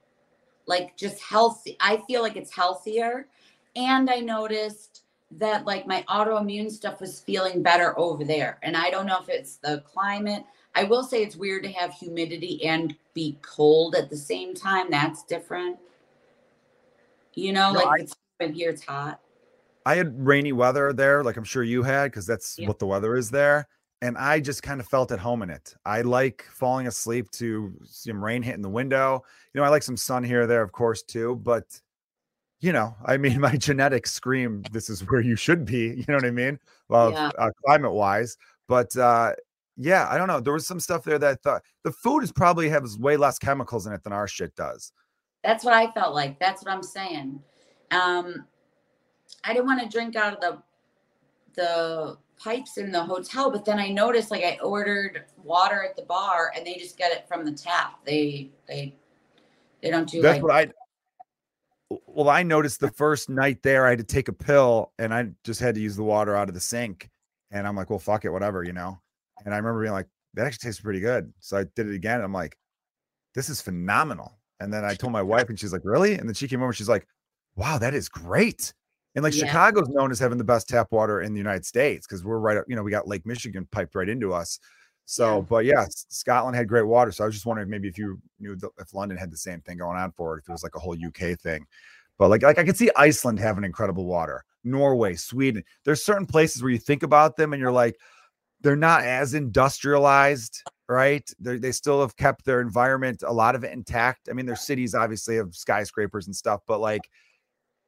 like 0.66 0.96
just 0.98 1.22
healthy. 1.22 1.78
I 1.80 1.98
feel 2.08 2.22
like 2.22 2.36
it's 2.36 2.54
healthier. 2.54 3.28
And 3.76 4.10
I 4.10 4.20
noticed 4.20 5.02
that 5.32 5.66
like 5.66 5.88
my 5.88 6.04
autoimmune 6.08 6.72
stuff 6.72 7.02
was 7.02 7.20
feeling 7.20 7.64
better 7.64 7.98
over 7.98 8.24
there. 8.24 8.60
And 8.64 8.78
I 8.78 8.90
don't 8.90 9.06
know 9.06 9.20
if 9.22 9.30
it's 9.30 9.58
the 9.58 9.84
climate. 9.86 10.46
I 10.76 10.84
will 10.84 11.04
say 11.04 11.24
it's 11.24 11.36
weird 11.36 11.64
to 11.64 11.72
have 11.72 11.94
humidity 11.94 12.64
and 12.66 12.96
be 13.14 13.38
cold 13.42 13.96
at 13.96 14.10
the 14.10 14.18
same 14.18 14.54
time. 14.54 14.90
That's 14.90 15.24
different. 15.24 15.78
You 17.34 17.52
know, 17.52 17.74
no, 17.74 17.80
like 17.80 17.88
I, 17.88 18.04
it's 18.04 18.16
here 18.56 18.70
it's 18.70 18.84
hot. 18.84 19.20
I 19.86 19.96
had 19.96 20.26
rainy 20.26 20.54
weather 20.54 20.94
there, 20.94 21.24
like 21.24 21.36
I'm 21.36 21.44
sure 21.44 21.64
you 21.64 21.84
had, 21.84 22.12
because 22.12 22.26
that's 22.26 22.58
yeah. 22.58 22.68
what 22.68 22.80
the 22.80 22.86
weather 22.86 23.16
is 23.16 23.32
there. 23.32 23.68
And 24.04 24.18
I 24.18 24.42
just 24.42 24.64
kind 24.64 24.82
of 24.82 24.88
felt 24.88 25.14
at 25.14 25.20
home 25.20 25.44
in 25.44 25.50
it. 25.50 25.74
I 25.86 26.02
like 26.02 26.46
falling 26.52 26.88
asleep 26.88 27.32
to 27.32 27.74
some 27.86 28.22
rain 28.22 28.44
hitting 28.44 28.62
the 28.62 28.68
window. 28.68 29.24
You 29.54 29.62
know, 29.62 29.66
I 29.66 29.70
like 29.70 29.82
some 29.82 29.96
sun 29.96 30.26
here 30.26 30.46
there, 30.46 30.62
of 30.62 30.74
course, 30.74 31.04
too. 31.04 31.38
But 31.38 31.80
you 32.60 32.74
know, 32.74 32.94
I 33.06 33.16
mean, 33.16 33.40
my 33.40 33.56
genetics 33.56 34.12
scream 34.12 34.62
this 34.74 34.90
is 34.90 35.10
where 35.10 35.22
you 35.22 35.38
should 35.38 35.64
be. 35.64 35.96
You 35.96 36.04
know 36.10 36.16
what 36.16 36.26
I 36.26 36.32
mean? 36.32 36.60
Well, 36.90 37.14
yeah. 37.14 37.32
uh, 37.38 37.52
climate 37.66 37.94
wise. 37.94 38.36
But 38.68 38.94
uh, 38.98 39.36
yeah, 39.78 40.10
I 40.12 40.18
don't 40.18 40.28
know. 40.28 40.42
There 40.42 40.52
was 40.52 40.68
some 40.68 40.82
stuff 40.82 41.06
there 41.06 41.18
that 41.18 41.32
I 41.32 41.36
thought 41.36 41.62
the 41.84 41.94
food 41.94 42.24
is 42.24 42.32
probably 42.34 42.68
has 42.68 42.98
way 43.00 43.16
less 43.16 43.40
chemicals 43.40 43.88
in 43.88 43.94
it 43.94 44.04
than 44.04 44.12
our 44.12 44.28
shit 44.28 44.54
does. 44.58 44.92
That's 45.46 45.64
what 45.64 45.74
I 45.74 45.90
felt 45.92 46.14
like. 46.14 46.40
That's 46.40 46.62
what 46.62 46.74
I'm 46.74 46.84
saying. 46.84 47.40
Um, 47.92 48.48
I 49.46 49.54
didn't 49.54 49.66
want 49.66 49.82
to 49.82 49.88
drink 49.88 50.18
out 50.18 50.34
of 50.34 50.42
the 50.42 50.62
the 51.56 52.18
pipes 52.44 52.78
in 52.78 52.92
the 52.92 53.04
hotel, 53.04 53.50
but 53.50 53.66
then 53.66 53.80
I 53.80 53.90
noticed 53.90 54.32
like 54.32 54.44
I 54.44 54.58
ordered 54.62 55.26
water 55.44 55.84
at 55.84 55.96
the 55.96 56.04
bar 56.04 56.52
and 56.56 56.66
they 56.66 56.76
just 56.76 56.98
get 56.98 57.12
it 57.12 57.28
from 57.28 57.46
the 57.46 57.52
tap. 57.52 58.00
They 58.06 58.50
they 58.68 58.96
they 59.82 59.90
don't 59.90 60.10
do 60.10 60.22
That's 60.22 60.42
like, 60.42 60.44
what 60.44 60.52
I 60.52 60.72
well, 62.08 62.30
I 62.30 62.44
noticed 62.44 62.80
the 62.80 62.92
first 62.92 63.30
night 63.30 63.62
there 63.62 63.86
I 63.86 63.92
had 63.92 64.00
to 64.00 64.06
take 64.06 64.28
a 64.28 64.34
pill 64.34 64.92
and 64.98 65.14
I 65.14 65.30
just 65.44 65.60
had 65.60 65.76
to 65.76 65.82
use 65.82 65.96
the 65.96 66.04
water 66.04 66.36
out 66.36 66.50
of 66.50 66.56
the 66.56 66.62
sink. 66.62 67.10
And 67.52 67.68
I'm 67.68 67.76
like, 67.76 67.92
well, 67.92 68.00
fuck 68.00 68.26
it, 68.26 68.30
whatever, 68.30 68.64
you 68.64 68.74
know. 68.74 69.00
And 69.46 69.54
I 69.54 69.58
remember 69.58 69.82
being 69.82 69.94
like, 69.94 70.08
that 70.34 70.48
actually 70.48 70.70
tastes 70.70 70.82
pretty 70.82 71.00
good. 71.00 71.32
So 71.40 71.58
I 71.58 71.66
did 71.76 71.88
it 71.88 71.94
again. 71.94 72.22
I'm 72.22 72.34
like, 72.34 72.58
this 73.36 73.50
is 73.50 73.62
phenomenal. 73.62 74.40
And 74.60 74.74
then 74.74 74.84
I 74.84 74.96
told 74.96 75.14
my 75.14 75.22
wife, 75.22 75.50
and 75.50 75.60
she's 75.60 75.74
like, 75.74 75.82
really? 75.84 76.16
And 76.16 76.28
then 76.28 76.34
she 76.34 76.48
came 76.48 76.62
over, 76.62 76.70
and 76.70 76.76
she's 76.76 76.90
like, 76.90 77.08
wow, 77.56 77.78
that 77.78 77.94
is 77.94 78.10
great. 78.10 78.74
And 79.16 79.24
like 79.24 79.36
yeah. 79.36 79.46
Chicago's 79.46 79.90
known 79.90 80.12
as 80.12 80.20
having 80.20 80.38
the 80.38 80.44
best 80.44 80.68
tap 80.68 80.92
water 80.92 81.22
in 81.22 81.34
the 81.34 81.38
United 81.38 81.66
States 81.66 82.08
because 82.08 82.24
we're 82.24 82.40
right 82.40 82.58
up, 82.58 82.66
you 82.68 82.76
know, 82.76 82.84
we 82.84 82.92
got 82.92 83.08
Lake 83.08 83.26
Michigan 83.26 83.68
piped 83.72 83.96
right 83.96 84.10
into 84.10 84.34
us. 84.34 84.60
So, 85.06 85.38
yeah. 85.38 85.42
but 85.42 85.66
yeah, 85.66 85.86
Scotland 85.90 86.56
had 86.56 86.68
great 86.68 86.88
water. 86.88 87.12
So 87.12 87.24
I 87.24 87.28
was 87.28 87.36
just 87.36 87.46
wondering 87.46 87.70
maybe 87.70 87.88
if 87.88 87.98
you 87.98 88.20
knew 88.40 88.56
the, 88.56 88.70
if 88.80 88.94
London 88.94 89.18
had 89.18 89.32
the 89.32 89.38
same 89.38 89.62
thing 89.62 89.78
going 89.78 89.98
on 89.98 90.12
for 90.14 90.38
it, 90.38 90.44
if 90.44 90.50
it 90.50 90.52
was 90.52 90.64
like 90.64 90.76
a 90.76 90.80
whole 90.80 90.96
UK 90.96 91.40
thing. 91.40 91.66
But 92.18 92.30
like, 92.30 92.42
like 92.42 92.58
I 92.58 92.64
could 92.64 92.78
see 92.78 92.90
Iceland 92.96 93.40
having 93.40 93.64
incredible 93.64 94.06
water, 94.06 94.46
Norway, 94.64 95.16
Sweden. 95.16 95.64
There's 95.84 96.04
certain 96.04 96.26
places 96.26 96.64
where 96.64 96.72
you 96.72 96.78
think 96.78 97.04
about 97.04 97.36
them 97.36 97.54
and 97.54 97.60
you're 97.60 97.72
like, 97.72 97.98
they're 98.62 98.76
not 98.76 99.04
as 99.04 99.34
industrialized, 99.34 100.64
right? 100.88 101.30
They 101.40 101.58
they 101.58 101.72
still 101.74 102.02
have 102.02 102.16
kept 102.16 102.46
their 102.46 102.62
environment, 102.62 103.24
a 103.26 103.34
lot 103.34 103.56
of 103.56 103.64
it 103.64 103.74
intact. 103.74 104.30
I 104.30 104.34
mean, 104.34 104.46
their 104.46 104.56
cities 104.56 104.96
obviously 104.96 105.36
have 105.36 105.54
skyscrapers 105.54 106.28
and 106.28 106.36
stuff, 106.36 106.62
but 106.66 106.80
like 106.80 107.02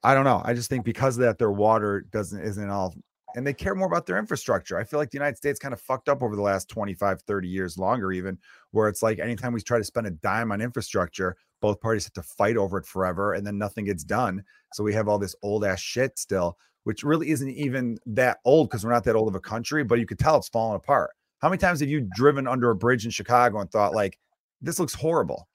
I 0.05 0.13
don't 0.13 0.23
know. 0.23 0.41
I 0.45 0.53
just 0.53 0.69
think 0.69 0.85
because 0.85 1.17
of 1.17 1.23
that, 1.23 1.39
their 1.39 1.51
water 1.51 2.05
doesn't 2.11 2.39
isn't 2.39 2.69
all 2.69 2.93
and 3.35 3.45
they 3.45 3.53
care 3.53 3.73
more 3.73 3.87
about 3.87 4.05
their 4.05 4.19
infrastructure. 4.19 4.77
I 4.77 4.83
feel 4.83 4.99
like 4.99 5.09
the 5.09 5.17
United 5.17 5.35
States 5.35 5.59
kind 5.59 5.73
of 5.73 5.81
fucked 5.81 6.07
up 6.07 6.21
over 6.21 6.35
the 6.35 6.41
last 6.41 6.69
25, 6.69 7.23
30 7.23 7.47
years 7.47 7.77
longer, 7.77 8.11
even 8.11 8.37
where 8.71 8.87
it's 8.87 9.01
like 9.01 9.19
anytime 9.19 9.51
we 9.51 9.61
try 9.61 9.79
to 9.79 9.83
spend 9.83 10.07
a 10.07 10.11
dime 10.11 10.51
on 10.51 10.61
infrastructure, 10.61 11.35
both 11.59 11.81
parties 11.81 12.05
have 12.05 12.13
to 12.13 12.21
fight 12.21 12.55
over 12.55 12.77
it 12.77 12.85
forever 12.85 13.33
and 13.33 13.45
then 13.45 13.57
nothing 13.57 13.85
gets 13.85 14.03
done. 14.03 14.43
So 14.73 14.83
we 14.83 14.93
have 14.93 15.07
all 15.07 15.17
this 15.17 15.35
old 15.41 15.65
ass 15.65 15.81
shit 15.81 16.17
still, 16.19 16.55
which 16.83 17.03
really 17.03 17.31
isn't 17.31 17.49
even 17.49 17.97
that 18.05 18.37
old 18.45 18.69
because 18.69 18.85
we're 18.85 18.93
not 18.93 19.03
that 19.05 19.15
old 19.15 19.27
of 19.27 19.35
a 19.35 19.41
country, 19.41 19.83
but 19.83 19.99
you 19.99 20.05
could 20.05 20.19
tell 20.19 20.37
it's 20.37 20.47
falling 20.47 20.75
apart. 20.75 21.09
How 21.39 21.49
many 21.49 21.57
times 21.57 21.79
have 21.79 21.89
you 21.89 22.07
driven 22.15 22.47
under 22.47 22.69
a 22.69 22.75
bridge 22.75 23.05
in 23.05 23.11
Chicago 23.11 23.59
and 23.59 23.71
thought, 23.71 23.93
like, 23.93 24.17
this 24.61 24.79
looks 24.79 24.93
horrible? 24.93 25.49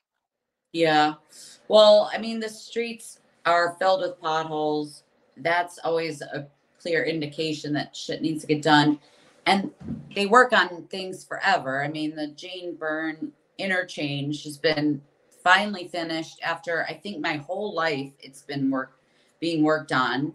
Yeah. 0.72 1.14
Well, 1.68 2.10
I 2.12 2.18
mean, 2.18 2.40
the 2.40 2.48
streets 2.48 3.20
are 3.46 3.76
filled 3.78 4.02
with 4.02 4.20
potholes, 4.20 5.04
that's 5.38 5.78
always 5.78 6.22
a 6.22 6.46
clear 6.80 7.04
indication 7.04 7.72
that 7.74 7.94
shit 7.94 8.22
needs 8.22 8.42
to 8.42 8.46
get 8.46 8.62
done. 8.62 8.98
And 9.46 9.70
they 10.14 10.26
work 10.26 10.52
on 10.52 10.86
things 10.88 11.24
forever. 11.24 11.82
I 11.82 11.88
mean, 11.88 12.14
the 12.14 12.28
Jane 12.28 12.76
Byrne 12.76 13.32
interchange 13.58 14.44
has 14.44 14.56
been 14.56 15.00
finally 15.42 15.88
finished 15.88 16.40
after 16.42 16.84
I 16.84 16.94
think 16.94 17.20
my 17.20 17.36
whole 17.36 17.74
life 17.74 18.12
it's 18.20 18.42
been 18.42 18.70
work 18.70 18.98
being 19.40 19.64
worked 19.64 19.92
on. 19.92 20.34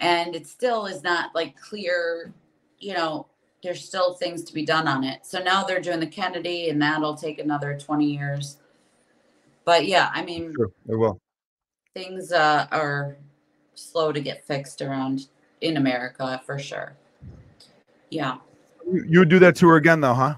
And 0.00 0.34
it 0.34 0.46
still 0.46 0.86
is 0.86 1.02
not 1.02 1.34
like 1.34 1.60
clear, 1.60 2.32
you 2.78 2.94
know, 2.94 3.26
there's 3.62 3.84
still 3.84 4.14
things 4.14 4.42
to 4.44 4.54
be 4.54 4.64
done 4.64 4.88
on 4.88 5.04
it. 5.04 5.26
So 5.26 5.42
now 5.42 5.62
they're 5.62 5.80
doing 5.80 6.00
the 6.00 6.06
Kennedy 6.06 6.70
and 6.70 6.80
that'll 6.80 7.14
take 7.14 7.38
another 7.38 7.78
20 7.78 8.06
years. 8.06 8.56
But 9.64 9.86
yeah, 9.86 10.10
I 10.12 10.24
mean, 10.24 10.54
sure, 10.56 10.70
it 10.88 10.96
will 10.96 11.20
things 12.00 12.32
uh, 12.32 12.66
are 12.72 13.16
slow 13.74 14.12
to 14.12 14.20
get 14.20 14.44
fixed 14.44 14.80
around 14.82 15.28
in 15.60 15.76
America 15.76 16.40
for 16.46 16.58
sure. 16.58 16.94
Yeah. 18.10 18.38
You 18.90 19.20
would 19.20 19.28
do 19.28 19.38
that 19.40 19.56
tour 19.56 19.76
again 19.76 20.00
though, 20.00 20.14
huh? 20.14 20.34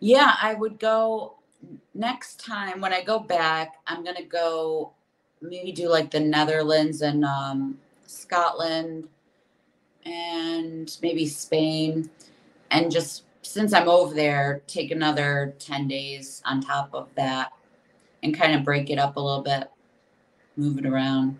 Yeah, 0.00 0.34
I 0.42 0.54
would 0.54 0.78
go 0.78 1.36
next 1.94 2.44
time 2.44 2.80
when 2.80 2.92
I 2.92 3.02
go 3.02 3.18
back. 3.18 3.76
I'm 3.86 4.04
gonna 4.04 4.24
go 4.24 4.92
maybe 5.40 5.72
do 5.72 5.88
like 5.88 6.10
the 6.10 6.20
Netherlands 6.20 7.02
and 7.02 7.24
um, 7.24 7.78
Scotland 8.06 9.08
and 10.04 10.96
maybe 11.00 11.26
Spain, 11.26 12.10
and 12.70 12.90
just 12.90 13.24
since 13.40 13.72
I'm 13.72 13.88
over 13.88 14.14
there, 14.14 14.62
take 14.66 14.90
another 14.90 15.54
ten 15.58 15.88
days 15.88 16.42
on 16.44 16.60
top 16.60 16.90
of 16.92 17.08
that, 17.14 17.52
and 18.22 18.36
kind 18.36 18.54
of 18.54 18.64
break 18.64 18.90
it 18.90 18.98
up 18.98 19.16
a 19.16 19.20
little 19.20 19.42
bit 19.42 19.70
moving 20.56 20.86
around. 20.86 21.38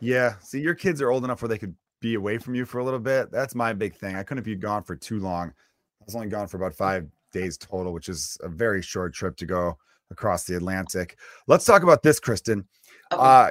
Yeah. 0.00 0.34
See, 0.40 0.60
your 0.60 0.74
kids 0.74 1.02
are 1.02 1.10
old 1.10 1.24
enough 1.24 1.42
where 1.42 1.48
they 1.48 1.58
could 1.58 1.74
be 2.00 2.14
away 2.14 2.38
from 2.38 2.54
you 2.54 2.64
for 2.64 2.78
a 2.78 2.84
little 2.84 3.00
bit. 3.00 3.30
That's 3.30 3.54
my 3.54 3.72
big 3.72 3.96
thing. 3.96 4.16
I 4.16 4.22
couldn't 4.22 4.44
be 4.44 4.54
gone 4.54 4.84
for 4.84 4.96
too 4.96 5.18
long. 5.18 5.48
I 5.48 6.04
was 6.04 6.14
only 6.14 6.28
gone 6.28 6.46
for 6.46 6.56
about 6.56 6.74
five 6.74 7.06
days 7.32 7.58
total, 7.58 7.92
which 7.92 8.08
is 8.08 8.38
a 8.42 8.48
very 8.48 8.82
short 8.82 9.12
trip 9.14 9.36
to 9.36 9.46
go 9.46 9.76
across 10.10 10.44
the 10.44 10.56
Atlantic. 10.56 11.18
Let's 11.46 11.64
talk 11.64 11.82
about 11.82 12.02
this, 12.02 12.20
Kristen. 12.20 12.66
Okay. 13.12 13.22
Uh, 13.22 13.50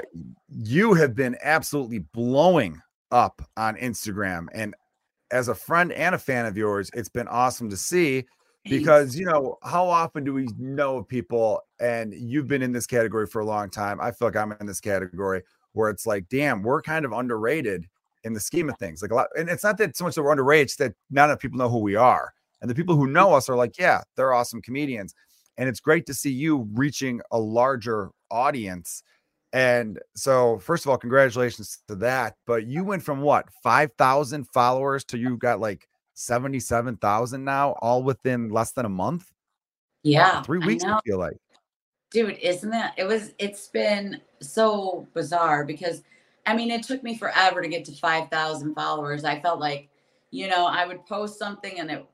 you 0.50 0.94
have 0.94 1.16
been 1.16 1.38
absolutely 1.44 2.00
blowing 2.00 2.82
up 3.12 3.42
on 3.58 3.76
Instagram. 3.76 4.48
And 4.54 4.76
as 5.32 5.50
a 5.50 5.56
friend 5.56 5.92
and 5.92 6.16
a 6.16 6.20
fan 6.20 6.46
of 6.46 6.58
yours, 6.58 6.90
it's 6.94 7.10
been 7.10 7.28
awesome 7.28 7.70
to 7.70 7.78
see 7.78 8.26
because 8.70 9.18
you 9.18 9.26
know 9.26 9.58
how 9.64 9.88
often 9.88 10.24
do 10.24 10.34
we 10.34 10.48
know 10.58 11.04
people 11.04 11.62
and 11.80 12.14
you've 12.14 12.48
been 12.48 12.62
in 12.62 12.72
this 12.72 12.88
category 12.88 13.28
for 13.28 13.42
a 13.42 13.46
long 13.46 13.70
time 13.70 14.00
i 14.02 14.12
feel 14.12 14.28
like 14.28 14.36
i'm 14.36 14.52
in 14.60 14.66
this 14.66 14.80
category 14.80 15.42
where 15.74 15.90
it's 15.90 16.06
like 16.06 16.28
damn 16.30 16.62
we're 16.62 16.82
kind 16.82 17.06
of 17.06 17.12
underrated 17.12 17.88
in 18.28 18.34
the 18.34 18.40
scheme 18.40 18.70
of 18.70 18.78
things. 18.78 19.02
Like 19.02 19.12
a 19.12 19.16
lot 19.16 19.28
and 19.36 19.50
it's 19.50 19.64
not 19.64 19.78
that 19.80 19.98
so 19.98 20.04
much 20.04 20.16
that 20.16 20.22
we're 20.22 20.32
underrated 20.32 20.66
it's 20.66 20.76
that 20.76 20.94
not 21.10 21.30
enough 21.30 21.40
people 21.40 21.58
know 21.58 21.70
who 21.70 21.80
we 21.80 21.96
are 21.96 22.34
and 22.62 22.70
the 22.70 22.76
people 22.76 22.96
who 22.96 23.08
mm. 23.08 23.12
know 23.12 23.34
us 23.34 23.50
are 23.50 23.56
like 23.56 23.80
yeah 23.80 24.02
they're 24.16 24.34
awesome 24.34 24.62
comedians 24.62 25.16
and 25.58 25.68
it's 25.68 25.80
great 25.80 26.06
to 26.06 26.14
see 26.14 26.32
you 26.32 26.68
reaching 26.74 27.22
a 27.32 27.40
larger 27.40 28.12
audience 28.30 29.02
and 29.54 30.00
so 30.16 30.60
first 30.60 30.86
of 30.86 30.92
all 30.92 30.98
congratulations 30.98 31.80
to 31.88 31.96
that 31.96 32.36
but 32.46 32.68
you 32.68 32.84
went 32.84 33.02
from 33.02 33.22
what 33.22 33.46
5000 33.64 34.46
followers 34.50 35.04
to 35.06 35.18
you 35.18 35.38
got 35.38 35.60
like 35.60 35.88
77,000 36.18 37.44
now, 37.44 37.74
all 37.80 38.02
within 38.02 38.50
less 38.50 38.72
than 38.72 38.86
a 38.86 38.90
month. 38.90 39.32
Yeah. 40.02 40.38
Wow, 40.38 40.42
three 40.42 40.58
weeks, 40.58 40.84
I, 40.84 40.96
I, 40.96 41.00
feel 41.06 41.20
like. 41.20 41.38
Dude, 42.12 42.40
isn't 42.42 42.72
that? 42.72 42.96
It 42.98 43.04
was, 43.04 43.34
it's 43.38 43.68
been 43.68 44.20
so 44.40 45.08
bizarre 45.14 45.64
because 45.64 46.02
I 46.48 46.56
mean, 46.56 46.72
it 46.72 46.82
took 46.82 47.04
me 47.04 47.16
forever 47.16 47.62
to 47.62 47.68
get 47.68 47.86
to 47.86 47.92
5,000 47.92 48.74
followers. 48.74 49.26
I 49.26 49.40
felt 49.42 49.60
like, 49.60 49.90
you 50.32 50.48
know, 50.48 50.66
I 50.66 50.88
would 50.88 51.06
post 51.06 51.38
something 51.38 51.80
and 51.80 51.92
it, 51.92 52.06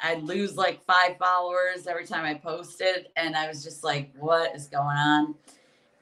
I'd 0.00 0.22
lose 0.22 0.56
like 0.56 0.84
five 0.84 1.16
followers 1.18 1.88
every 1.88 2.06
time 2.06 2.24
I 2.24 2.34
posted. 2.34 3.08
And 3.16 3.34
I 3.34 3.48
was 3.48 3.64
just 3.64 3.82
like, 3.82 4.12
what 4.16 4.54
is 4.54 4.68
going 4.68 4.96
on? 4.96 5.34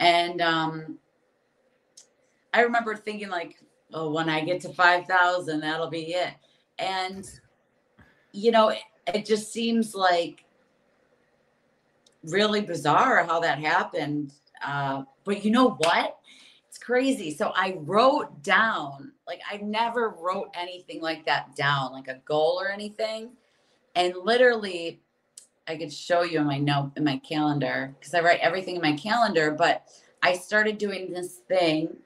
And 0.01 0.43
um, 0.43 0.99
I 2.53 2.61
remember 2.61 2.95
thinking, 2.95 3.29
like, 3.29 3.57
oh, 3.95 4.11
when 4.11 4.29
I 4.29 4.45
get 4.45 4.61
to 4.63 4.69
5,000, 4.69 5.61
that'll 5.61 5.89
be 5.89 6.15
it 6.15 6.35
and 6.79 7.29
you 8.33 8.51
know 8.51 8.69
it, 8.69 8.81
it 9.15 9.25
just 9.25 9.53
seems 9.53 9.95
like 9.95 10.45
really 12.25 12.61
bizarre 12.61 13.25
how 13.25 13.41
that 13.41 13.59
happened. 13.59 14.33
Uh, 14.65 15.05
but 15.25 15.45
you 15.45 15.51
know 15.51 15.71
what? 15.71 16.19
It's 16.69 16.79
crazy. 16.79 17.35
So 17.35 17.53
i 17.55 17.77
wrote 17.81 18.43
down 18.43 19.13
like 19.27 19.41
i 19.51 19.57
never 19.59 20.11
wrote 20.21 20.51
anything 20.55 21.01
like 21.01 21.25
that 21.27 21.55
down 21.57 21.93
like 21.93 22.09
a 22.09 22.21
goal 22.25 22.59
or 22.61 22.71
anything. 22.71 23.31
And 23.95 24.15
literally 24.23 25.01
I 25.67 25.77
could 25.77 25.93
show 25.93 26.23
you 26.23 26.41
in 26.41 26.47
my 26.47 26.59
note 26.59 26.93
in 26.97 27.05
my 27.05 27.19
calendar 27.19 27.95
because 27.99 28.15
I 28.15 28.21
write 28.21 28.41
everything 28.41 28.77
in 28.77 28.83
my 28.83 28.95
calendar. 28.97 29.51
But 29.51 29.87
I 30.23 30.35
started 30.35 30.79
doing 30.79 31.13
this 31.13 31.41
thing 31.49 31.97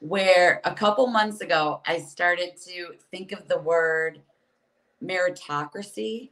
where 0.00 0.60
a 0.64 0.74
couple 0.74 1.06
months 1.06 1.40
ago 1.40 1.80
I 1.86 1.98
started 1.98 2.56
to 2.66 2.94
think 3.10 3.32
of 3.32 3.48
the 3.48 3.58
word 3.58 4.20
meritocracy. 5.02 6.30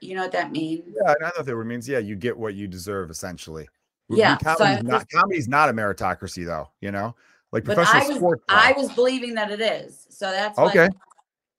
You 0.00 0.14
know 0.14 0.22
what 0.22 0.32
that 0.32 0.52
means? 0.52 0.84
Yeah, 0.86 1.10
I 1.10 1.14
know 1.20 1.30
what 1.36 1.46
that 1.46 1.56
word 1.56 1.66
means. 1.66 1.88
Yeah, 1.88 1.98
you 1.98 2.16
get 2.16 2.36
what 2.36 2.54
you 2.54 2.66
deserve 2.66 3.10
essentially. 3.10 3.68
Yeah, 4.08 4.36
comedy's, 4.38 4.78
so 4.78 4.82
not, 4.82 5.08
comedy's 5.08 5.48
not 5.48 5.68
a 5.68 5.72
meritocracy 5.72 6.44
though, 6.44 6.68
you 6.80 6.90
know? 6.90 7.14
Like 7.52 7.64
but 7.64 7.76
professional 7.76 8.02
I 8.02 8.08
was, 8.08 8.16
sports. 8.16 8.44
I 8.48 8.72
was 8.76 8.92
believing 8.92 9.34
that 9.34 9.50
it 9.50 9.60
is. 9.60 10.06
So 10.08 10.30
that's 10.30 10.58
okay. 10.58 10.88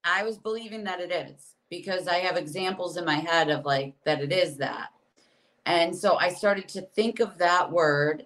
I 0.03 0.23
was 0.23 0.37
believing 0.37 0.83
that 0.85 0.99
it 0.99 1.11
is 1.11 1.55
because 1.69 2.07
I 2.07 2.15
have 2.15 2.37
examples 2.37 2.97
in 2.97 3.05
my 3.05 3.15
head 3.15 3.49
of 3.49 3.65
like 3.65 3.95
that 4.05 4.21
it 4.21 4.31
is 4.31 4.57
that. 4.57 4.89
And 5.65 5.95
so 5.95 6.17
I 6.17 6.29
started 6.29 6.67
to 6.69 6.81
think 6.81 7.19
of 7.19 7.37
that 7.37 7.71
word 7.71 8.25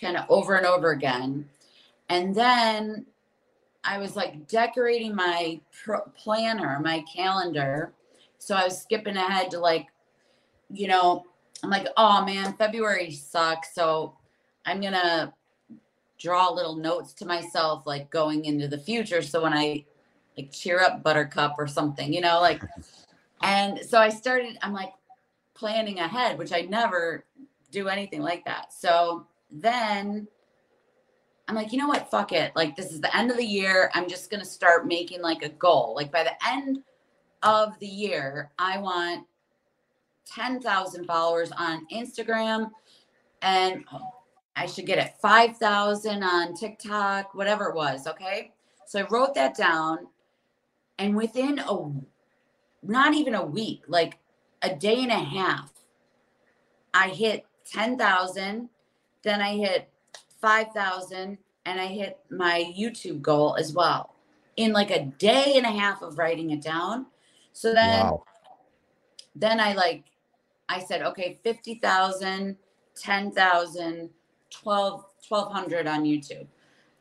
kind 0.00 0.16
of 0.16 0.24
over 0.28 0.54
and 0.54 0.66
over 0.66 0.90
again. 0.90 1.48
And 2.08 2.34
then 2.34 3.06
I 3.84 3.98
was 3.98 4.16
like 4.16 4.48
decorating 4.48 5.14
my 5.14 5.60
pr- 5.72 6.08
planner, 6.16 6.80
my 6.80 7.04
calendar. 7.12 7.92
So 8.38 8.54
I 8.54 8.64
was 8.64 8.80
skipping 8.80 9.16
ahead 9.16 9.50
to 9.50 9.58
like, 9.58 9.86
you 10.70 10.88
know, 10.88 11.24
I'm 11.62 11.70
like, 11.70 11.88
oh 11.96 12.24
man, 12.24 12.54
February 12.54 13.10
sucks. 13.10 13.74
So 13.74 14.14
I'm 14.64 14.80
going 14.80 14.92
to 14.92 15.32
draw 16.18 16.50
little 16.50 16.76
notes 16.76 17.12
to 17.14 17.26
myself, 17.26 17.86
like 17.86 18.10
going 18.10 18.44
into 18.44 18.68
the 18.68 18.78
future. 18.78 19.22
So 19.22 19.42
when 19.42 19.52
I 19.52 19.84
like 20.36 20.52
cheer 20.52 20.80
up 20.80 21.02
buttercup 21.02 21.54
or 21.58 21.66
something, 21.66 22.12
you 22.12 22.20
know, 22.20 22.40
like, 22.40 22.62
and 23.42 23.80
so 23.80 23.98
I 23.98 24.08
started, 24.08 24.58
I'm 24.62 24.72
like 24.72 24.92
planning 25.54 25.98
ahead, 26.00 26.38
which 26.38 26.52
I 26.52 26.62
never 26.62 27.24
do 27.70 27.88
anything 27.88 28.22
like 28.22 28.44
that. 28.44 28.72
So 28.72 29.26
then 29.50 30.28
I'm 31.48 31.54
like, 31.54 31.72
you 31.72 31.78
know 31.78 31.88
what? 31.88 32.10
Fuck 32.10 32.32
it. 32.32 32.52
Like, 32.54 32.76
this 32.76 32.92
is 32.92 33.00
the 33.00 33.14
end 33.16 33.30
of 33.30 33.36
the 33.36 33.44
year. 33.44 33.90
I'm 33.94 34.08
just 34.08 34.30
going 34.30 34.40
to 34.42 34.46
start 34.46 34.86
making 34.86 35.22
like 35.22 35.42
a 35.42 35.48
goal. 35.48 35.94
Like, 35.96 36.12
by 36.12 36.24
the 36.24 36.46
end 36.46 36.80
of 37.42 37.78
the 37.78 37.86
year, 37.86 38.50
I 38.58 38.78
want 38.78 39.26
10,000 40.26 41.06
followers 41.06 41.50
on 41.52 41.86
Instagram 41.92 42.70
and 43.42 43.84
oh, 43.92 44.10
I 44.56 44.66
should 44.66 44.86
get 44.86 44.98
it 44.98 45.14
5,000 45.22 46.22
on 46.22 46.54
TikTok, 46.54 47.34
whatever 47.34 47.66
it 47.66 47.74
was. 47.74 48.06
Okay. 48.06 48.52
So 48.86 49.00
I 49.00 49.06
wrote 49.08 49.34
that 49.34 49.56
down. 49.56 50.08
And 50.98 51.16
within 51.16 51.60
a, 51.60 51.92
not 52.82 53.14
even 53.14 53.34
a 53.34 53.44
week, 53.44 53.84
like 53.86 54.18
a 54.62 54.74
day 54.74 55.02
and 55.02 55.12
a 55.12 55.18
half, 55.18 55.72
I 56.92 57.08
hit 57.08 57.46
10,000. 57.70 58.68
Then 59.22 59.40
I 59.40 59.56
hit 59.56 59.90
5,000 60.40 61.38
and 61.66 61.80
I 61.80 61.86
hit 61.86 62.18
my 62.30 62.72
YouTube 62.76 63.20
goal 63.20 63.56
as 63.56 63.72
well 63.72 64.14
in 64.56 64.72
like 64.72 64.90
a 64.90 65.04
day 65.04 65.54
and 65.56 65.66
a 65.66 65.70
half 65.70 66.02
of 66.02 66.18
writing 66.18 66.50
it 66.50 66.62
down. 66.62 67.06
So 67.52 67.74
then, 67.74 68.06
Wow. 68.06 68.24
then 69.34 69.60
I 69.60 69.72
like, 69.74 70.04
I 70.68 70.80
said, 70.80 71.02
okay, 71.02 71.38
50,000, 71.42 72.56
10,000, 72.96 74.10
12, 74.50 75.04
1200 75.28 75.86
on 75.86 76.04
YouTube. 76.04 76.46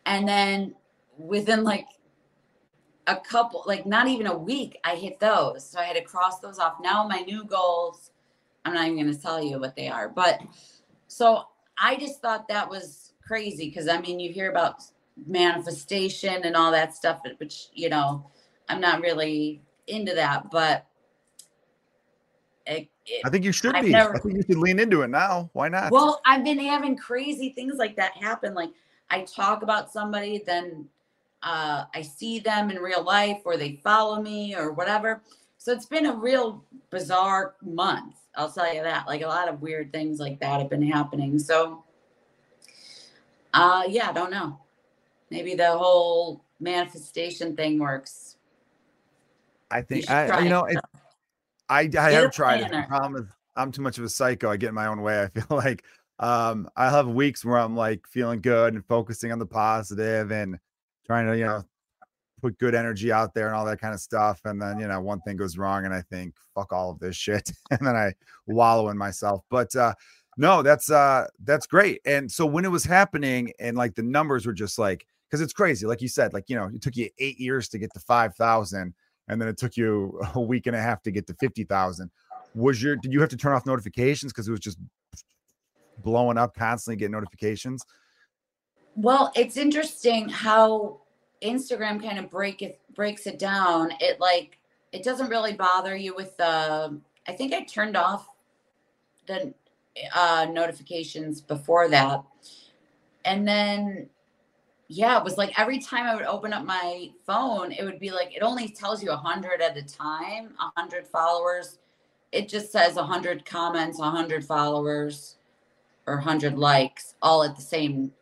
And 0.06 0.27
then 0.27 0.75
within 1.17 1.63
like 1.63 1.88
a 3.08 3.15
couple, 3.15 3.63
like 3.65 3.86
not 3.86 4.08
even 4.08 4.27
a 4.27 4.38
week, 4.38 4.80
I 4.84 4.95
hit 4.95 5.19
those. 5.19 5.67
So 5.67 5.80
I 5.80 5.86
had 5.86 5.95
to 5.95 6.03
cross 6.03 6.39
those 6.39 6.60
off. 6.60 6.75
Now 6.82 7.08
my 7.08 7.21
new 7.21 7.43
goals, 7.45 8.12
I'm 8.65 8.73
not 8.73 8.86
even 8.86 9.01
going 9.01 9.15
to 9.15 9.21
tell 9.21 9.41
you 9.41 9.60
what 9.60 9.75
they 9.75 9.88
are, 9.88 10.10
but 10.10 10.41
so 11.08 11.45
I 11.79 11.95
just 11.95 12.21
thought 12.21 12.47
that 12.47 12.69
was 12.69 13.13
crazy 13.25 13.67
because 13.67 13.87
I 13.87 13.99
mean, 13.99 14.19
you 14.19 14.31
hear 14.31 14.49
about 14.51 14.83
manifestation 15.25 16.43
and 16.43 16.55
all 16.55 16.71
that 16.71 16.95
stuff, 16.95 17.21
which, 17.37 17.67
you 17.73 17.89
know, 17.89 18.29
I'm 18.69 18.81
not 18.81 19.01
really 19.01 19.61
into 19.87 20.13
that, 20.15 20.51
but 20.51 20.85
it, 22.65 22.89
it, 23.05 23.21
I 23.25 23.29
think 23.29 23.45
you 23.45 23.51
should 23.51 23.75
I've 23.75 23.83
be. 23.83 23.91
never- 23.91 24.15
I 24.15 24.19
think 24.19 24.35
you 24.35 24.43
should 24.43 24.57
lean 24.57 24.79
into 24.79 25.01
it 25.01 25.09
now. 25.09 25.49
Why 25.53 25.69
not? 25.69 25.91
well, 25.91 26.21
I've 26.25 26.43
been 26.43 26.59
having 26.59 26.97
crazy 26.97 27.49
things 27.49 27.75
like 27.77 27.95
that 27.95 28.11
happen. 28.17 28.53
Like 28.53 28.71
I 29.09 29.21
talk 29.21 29.63
about 29.63 29.91
somebody, 29.91 30.43
then 30.45 30.87
uh, 31.43 31.85
I 31.93 32.01
see 32.01 32.39
them 32.39 32.69
in 32.69 32.77
real 32.77 33.03
life, 33.03 33.41
or 33.45 33.57
they 33.57 33.79
follow 33.83 34.21
me, 34.21 34.55
or 34.55 34.73
whatever. 34.73 35.21
So 35.57 35.71
it's 35.71 35.85
been 35.85 36.07
a 36.07 36.13
real 36.13 36.63
bizarre 36.89 37.55
month. 37.61 38.15
I'll 38.38 38.52
tell 38.52 38.71
you 38.73 38.84
that. 38.84 39.08
Like 39.08 39.23
a 39.23 39.28
lot 39.28 39.50
of 39.50 39.62
weird 39.62 39.91
things 39.91 40.19
like 40.19 40.39
that 40.39 40.62
have 40.62 40.69
been 40.69 40.88
happening. 40.88 41.39
So, 41.39 41.84
uh, 43.54 43.84
yeah, 43.88 44.10
I 44.10 44.13
don't 44.13 44.32
know. 44.32 44.60
Maybe 45.32 45.56
the 45.56 45.71
whole 45.71 46.45
manifestation 46.60 47.56
thing 47.56 47.80
works. 47.80 48.38
I 49.69 49.82
think 49.82 50.04
should 50.04 50.12
I, 50.12 50.39
you 50.41 50.50
know, 50.50 50.65
it. 50.65 50.78
I 51.67 51.89
I 51.97 52.12
have 52.12 52.32
tried 52.32 52.62
it. 52.62 52.71
The 52.71 52.86
problem 52.88 53.23
is 53.23 53.30
I'm 53.56 53.71
too 53.71 53.82
much 53.82 53.97
of 53.97 54.06
a 54.06 54.10
psycho. 54.10 54.50
I 54.50 54.58
get 54.58 54.69
in 54.69 54.76
my 54.76 54.88
own 54.88 55.02
way. 55.02 55.23
I 55.23 55.28
feel 55.28 55.45
like 55.58 55.84
um 56.19 56.69
I 56.76 56.89
have 56.89 57.08
weeks 57.08 57.43
where 57.43 57.58
I'm 57.58 57.76
like 57.76 58.08
feeling 58.08 58.39
good 58.41 58.76
and 58.76 58.86
focusing 58.86 59.32
on 59.32 59.39
the 59.39 59.45
positive 59.45 60.32
and 60.32 60.58
trying 61.06 61.28
to, 61.28 61.38
you 61.38 61.45
know, 61.45 61.63
put 62.41 62.58
good 62.60 62.76
energy 62.76 63.12
out 63.12 63.34
there 63.34 63.47
and 63.47 63.56
all 63.56 63.65
that 63.65 63.82
kind 63.82 63.93
of 63.93 64.00
stuff. 64.00 64.41
And 64.45 64.62
then, 64.62 64.80
you 64.80 64.88
know, 64.88 65.02
one 65.02 65.21
thing 65.21 65.38
goes 65.38 65.58
wrong 65.58 65.86
and 65.86 65.93
I 65.93 66.02
think, 66.02 66.36
fuck 66.54 66.71
all 66.71 66.91
of 66.91 67.00
this 67.00 67.15
shit. 67.15 67.52
and 67.71 67.80
then 67.86 67.95
I 67.95 68.13
wallow 68.45 68.89
in 68.89 68.97
myself. 68.97 69.43
But 69.50 69.76
uh 69.76 69.93
no, 70.38 70.62
that's 70.62 70.91
uh 70.91 71.28
that's 71.43 71.65
great. 71.65 72.02
And 72.06 72.32
so 72.32 72.45
when 72.45 72.63
it 72.63 72.71
was 72.71 72.84
happening 72.84 73.52
and 73.60 73.76
like 73.76 73.95
the 73.95 74.04
numbers 74.04 74.45
were 74.45 74.54
just 74.54 74.78
like 74.78 75.06
because 75.30 75.41
it's 75.41 75.54
crazy, 75.54 75.86
like 75.86 76.02
you 76.02 76.08
said, 76.08 76.34
like 76.34 76.45
you 76.47 76.56
know, 76.56 76.69
it 76.73 76.82
took 76.82 76.95
you 76.95 77.10
eight 77.19 77.39
years 77.39 77.67
to 77.69 77.80
get 77.80 77.91
to 77.93 78.00
five 78.00 78.36
thousand, 78.36 78.93
and 79.28 79.41
then 79.41 79.47
it 79.47 79.58
took 79.58 79.76
you 79.76 80.19
a 80.36 80.41
week 80.41 80.67
and 80.67 80.76
a 80.76 80.82
half 80.82 81.02
to 81.04 81.12
get 81.12 81.28
to 81.28 81.34
fifty 81.36 81.63
thousand. 81.63 82.12
Was 82.54 82.82
your 82.82 82.95
did 82.95 83.12
you 83.12 83.19
have 83.19 83.30
to 83.30 83.38
turn 83.38 83.54
off 83.54 83.65
notifications 83.65 84.32
because 84.32 84.47
it 84.47 84.52
was 84.52 84.60
just 84.60 84.78
blowing 86.04 86.38
up 86.38 86.56
constantly 86.56 86.97
getting 86.97 87.12
notifications? 87.12 87.84
Well, 88.95 89.32
it's 89.36 89.58
interesting 89.58 90.30
how 90.30 91.02
Instagram 91.41 92.02
kind 92.02 92.19
of 92.19 92.30
break 92.30 92.62
it 92.62 92.80
breaks 92.95 93.28
it 93.28 93.39
down. 93.39 93.91
It 94.00 94.19
like 94.19 94.58
it 94.91 95.04
doesn't 95.04 95.30
really 95.30 95.54
bother 95.54 95.95
you 95.95 96.15
with 96.15 96.36
the. 96.38 97.00
I 97.28 97.34
think 97.34 97.54
I 97.54 97.63
turned 97.63 97.97
off 97.97 98.28
the 99.28 99.54
uh, 100.15 100.47
notifications 100.52 101.41
before 101.41 101.89
that, 101.89 102.23
and 103.26 103.47
then 103.47 104.10
yeah, 104.89 105.17
it 105.17 105.23
was 105.23 105.38
like 105.38 105.58
every 105.60 105.80
time 105.80 106.06
I 106.06 106.15
would 106.15 106.26
open 106.26 106.54
up 106.54 106.65
my 106.65 107.10
phone, 107.26 107.71
it 107.71 107.84
would 107.84 108.00
be 108.00 108.12
like 108.12 108.36
it 108.36 108.41
only 108.41 108.69
tells 108.69 109.04
you 109.04 109.12
a 109.12 109.17
hundred 109.17 109.62
at 109.62 109.78
a 109.78 109.84
time, 109.84 110.54
a 110.60 110.80
hundred 110.80 111.08
followers. 111.08 111.80
It 112.32 112.47
just 112.50 112.71
says 112.71 112.97
a 112.97 113.04
hundred 113.04 113.45
comments, 113.45 114.00
a 114.00 114.10
hundred 114.10 114.45
followers, 114.45 115.36
or 116.06 116.17
hundred 116.17 116.58
likes, 116.58 117.15
all 117.21 117.43
at 117.43 117.56
the 117.56 117.62
same 117.62 118.13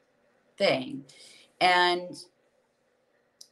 thing. 0.57 1.05
And 1.61 2.15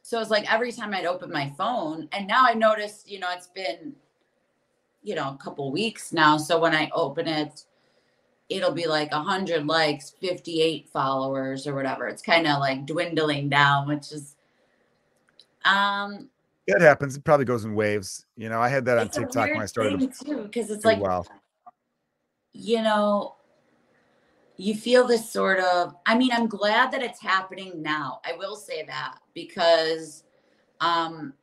so 0.04 0.20
it's 0.20 0.30
like 0.30 0.52
every 0.52 0.70
time 0.70 0.92
I'd 0.92 1.06
open 1.06 1.32
my 1.32 1.50
phone, 1.56 2.10
and 2.12 2.26
now 2.26 2.44
I 2.46 2.52
noticed, 2.52 3.10
you 3.10 3.18
know, 3.18 3.28
it's 3.32 3.46
been, 3.46 3.94
you 5.02 5.14
know, 5.14 5.30
a 5.30 5.42
couple 5.42 5.72
weeks 5.72 6.12
now. 6.12 6.36
So 6.36 6.60
when 6.60 6.74
I 6.74 6.90
open 6.92 7.26
it, 7.26 7.64
it'll 8.50 8.72
be 8.72 8.86
like 8.86 9.10
100 9.12 9.66
likes, 9.66 10.10
58 10.10 10.90
followers, 10.90 11.66
or 11.66 11.74
whatever. 11.74 12.06
It's 12.06 12.20
kind 12.20 12.46
of 12.46 12.58
like 12.58 12.84
dwindling 12.84 13.48
down, 13.48 13.88
which 13.88 14.12
is, 14.12 14.36
um, 15.64 16.28
It 16.66 16.82
happens. 16.82 17.16
It 17.16 17.24
probably 17.24 17.46
goes 17.46 17.64
in 17.64 17.74
waves. 17.74 18.26
You 18.36 18.50
know, 18.50 18.60
I 18.60 18.68
had 18.68 18.84
that 18.84 18.98
on 18.98 19.08
TikTok 19.08 19.48
when 19.48 19.62
I 19.62 19.66
started 19.66 20.12
too, 20.22 20.42
because 20.42 20.70
it's 20.70 20.84
like, 20.84 21.00
well. 21.00 21.26
you 22.52 22.82
know, 22.82 23.36
you 24.56 24.74
feel 24.74 25.06
this 25.06 25.30
sort 25.30 25.58
of 25.58 25.94
I 26.06 26.16
mean, 26.16 26.30
I'm 26.32 26.46
glad 26.46 26.92
that 26.92 27.02
it's 27.02 27.20
happening 27.20 27.82
now. 27.82 28.20
I 28.24 28.34
will 28.36 28.56
say 28.56 28.84
that 28.86 29.18
because 29.34 30.24
um 30.80 31.34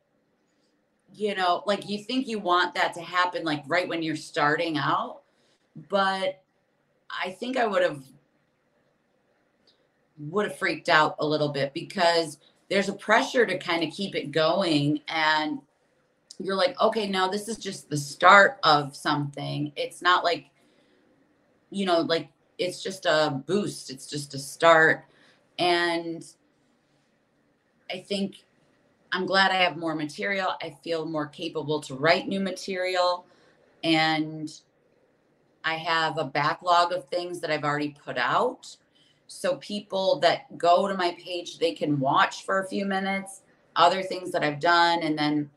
you 1.14 1.34
know, 1.34 1.62
like 1.66 1.88
you 1.88 2.02
think 2.02 2.26
you 2.26 2.38
want 2.38 2.74
that 2.74 2.94
to 2.94 3.02
happen 3.02 3.44
like 3.44 3.62
right 3.66 3.86
when 3.86 4.02
you're 4.02 4.16
starting 4.16 4.78
out, 4.78 5.20
but 5.88 6.42
I 7.10 7.30
think 7.32 7.56
I 7.56 7.66
would 7.66 7.82
have 7.82 8.02
would 10.18 10.46
have 10.46 10.58
freaked 10.58 10.88
out 10.88 11.16
a 11.18 11.26
little 11.26 11.48
bit 11.48 11.74
because 11.74 12.38
there's 12.70 12.88
a 12.88 12.94
pressure 12.94 13.44
to 13.44 13.58
kind 13.58 13.82
of 13.82 13.92
keep 13.92 14.14
it 14.14 14.30
going 14.30 15.00
and 15.08 15.58
you're 16.38 16.56
like, 16.56 16.80
okay, 16.80 17.08
now 17.08 17.28
this 17.28 17.48
is 17.48 17.58
just 17.58 17.88
the 17.90 17.96
start 17.96 18.58
of 18.62 18.96
something. 18.96 19.72
It's 19.76 20.00
not 20.00 20.24
like 20.24 20.46
you 21.70 21.86
know, 21.86 22.00
like 22.00 22.28
it's 22.62 22.82
just 22.82 23.06
a 23.06 23.42
boost, 23.46 23.90
it's 23.90 24.06
just 24.06 24.34
a 24.34 24.38
start. 24.38 25.04
And 25.58 26.24
I 27.90 27.98
think 28.00 28.44
I'm 29.12 29.26
glad 29.26 29.50
I 29.50 29.56
have 29.56 29.76
more 29.76 29.94
material. 29.94 30.54
I 30.62 30.76
feel 30.82 31.06
more 31.06 31.26
capable 31.26 31.80
to 31.82 31.94
write 31.94 32.28
new 32.28 32.40
material. 32.40 33.26
and 33.84 34.50
I 35.64 35.74
have 35.74 36.18
a 36.18 36.24
backlog 36.24 36.92
of 36.92 37.08
things 37.08 37.40
that 37.40 37.50
I've 37.50 37.64
already 37.64 37.90
put 38.04 38.18
out. 38.18 38.76
So 39.28 39.56
people 39.56 40.18
that 40.20 40.58
go 40.58 40.88
to 40.88 40.94
my 40.94 41.16
page, 41.18 41.58
they 41.58 41.72
can 41.72 41.98
watch 42.00 42.44
for 42.44 42.60
a 42.62 42.68
few 42.68 42.84
minutes, 42.84 43.42
other 43.76 44.02
things 44.02 44.30
that 44.32 44.42
I've 44.44 44.60
done. 44.60 45.02
And 45.02 45.18
then 45.18 45.50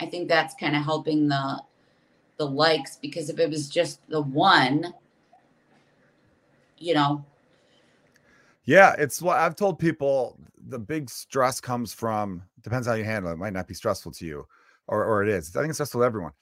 I 0.00 0.06
think 0.06 0.28
that's 0.28 0.54
kind 0.54 0.76
of 0.76 0.84
helping 0.84 1.28
the 1.28 1.62
the 2.38 2.46
likes 2.46 2.96
because 2.96 3.30
if 3.30 3.38
it 3.38 3.50
was 3.50 3.68
just 3.68 4.00
the 4.08 4.22
one, 4.22 4.94
you 6.82 6.94
know. 6.94 7.24
Yeah, 8.64 8.94
it's 8.98 9.20
what 9.20 9.38
I've 9.38 9.56
told 9.56 9.78
people 9.78 10.38
the 10.68 10.78
big 10.78 11.10
stress 11.10 11.60
comes 11.60 11.92
from 11.92 12.42
depends 12.62 12.86
how 12.86 12.94
you 12.94 13.04
handle 13.04 13.30
it. 13.30 13.34
it 13.34 13.38
might 13.38 13.52
not 13.52 13.66
be 13.66 13.74
stressful 13.74 14.12
to 14.12 14.26
you 14.26 14.46
or 14.86 15.04
or 15.04 15.22
it 15.22 15.28
is. 15.28 15.54
I 15.56 15.60
think 15.60 15.70
it's 15.70 15.76
stressful 15.78 16.00
to 16.00 16.04
everyone 16.04 16.32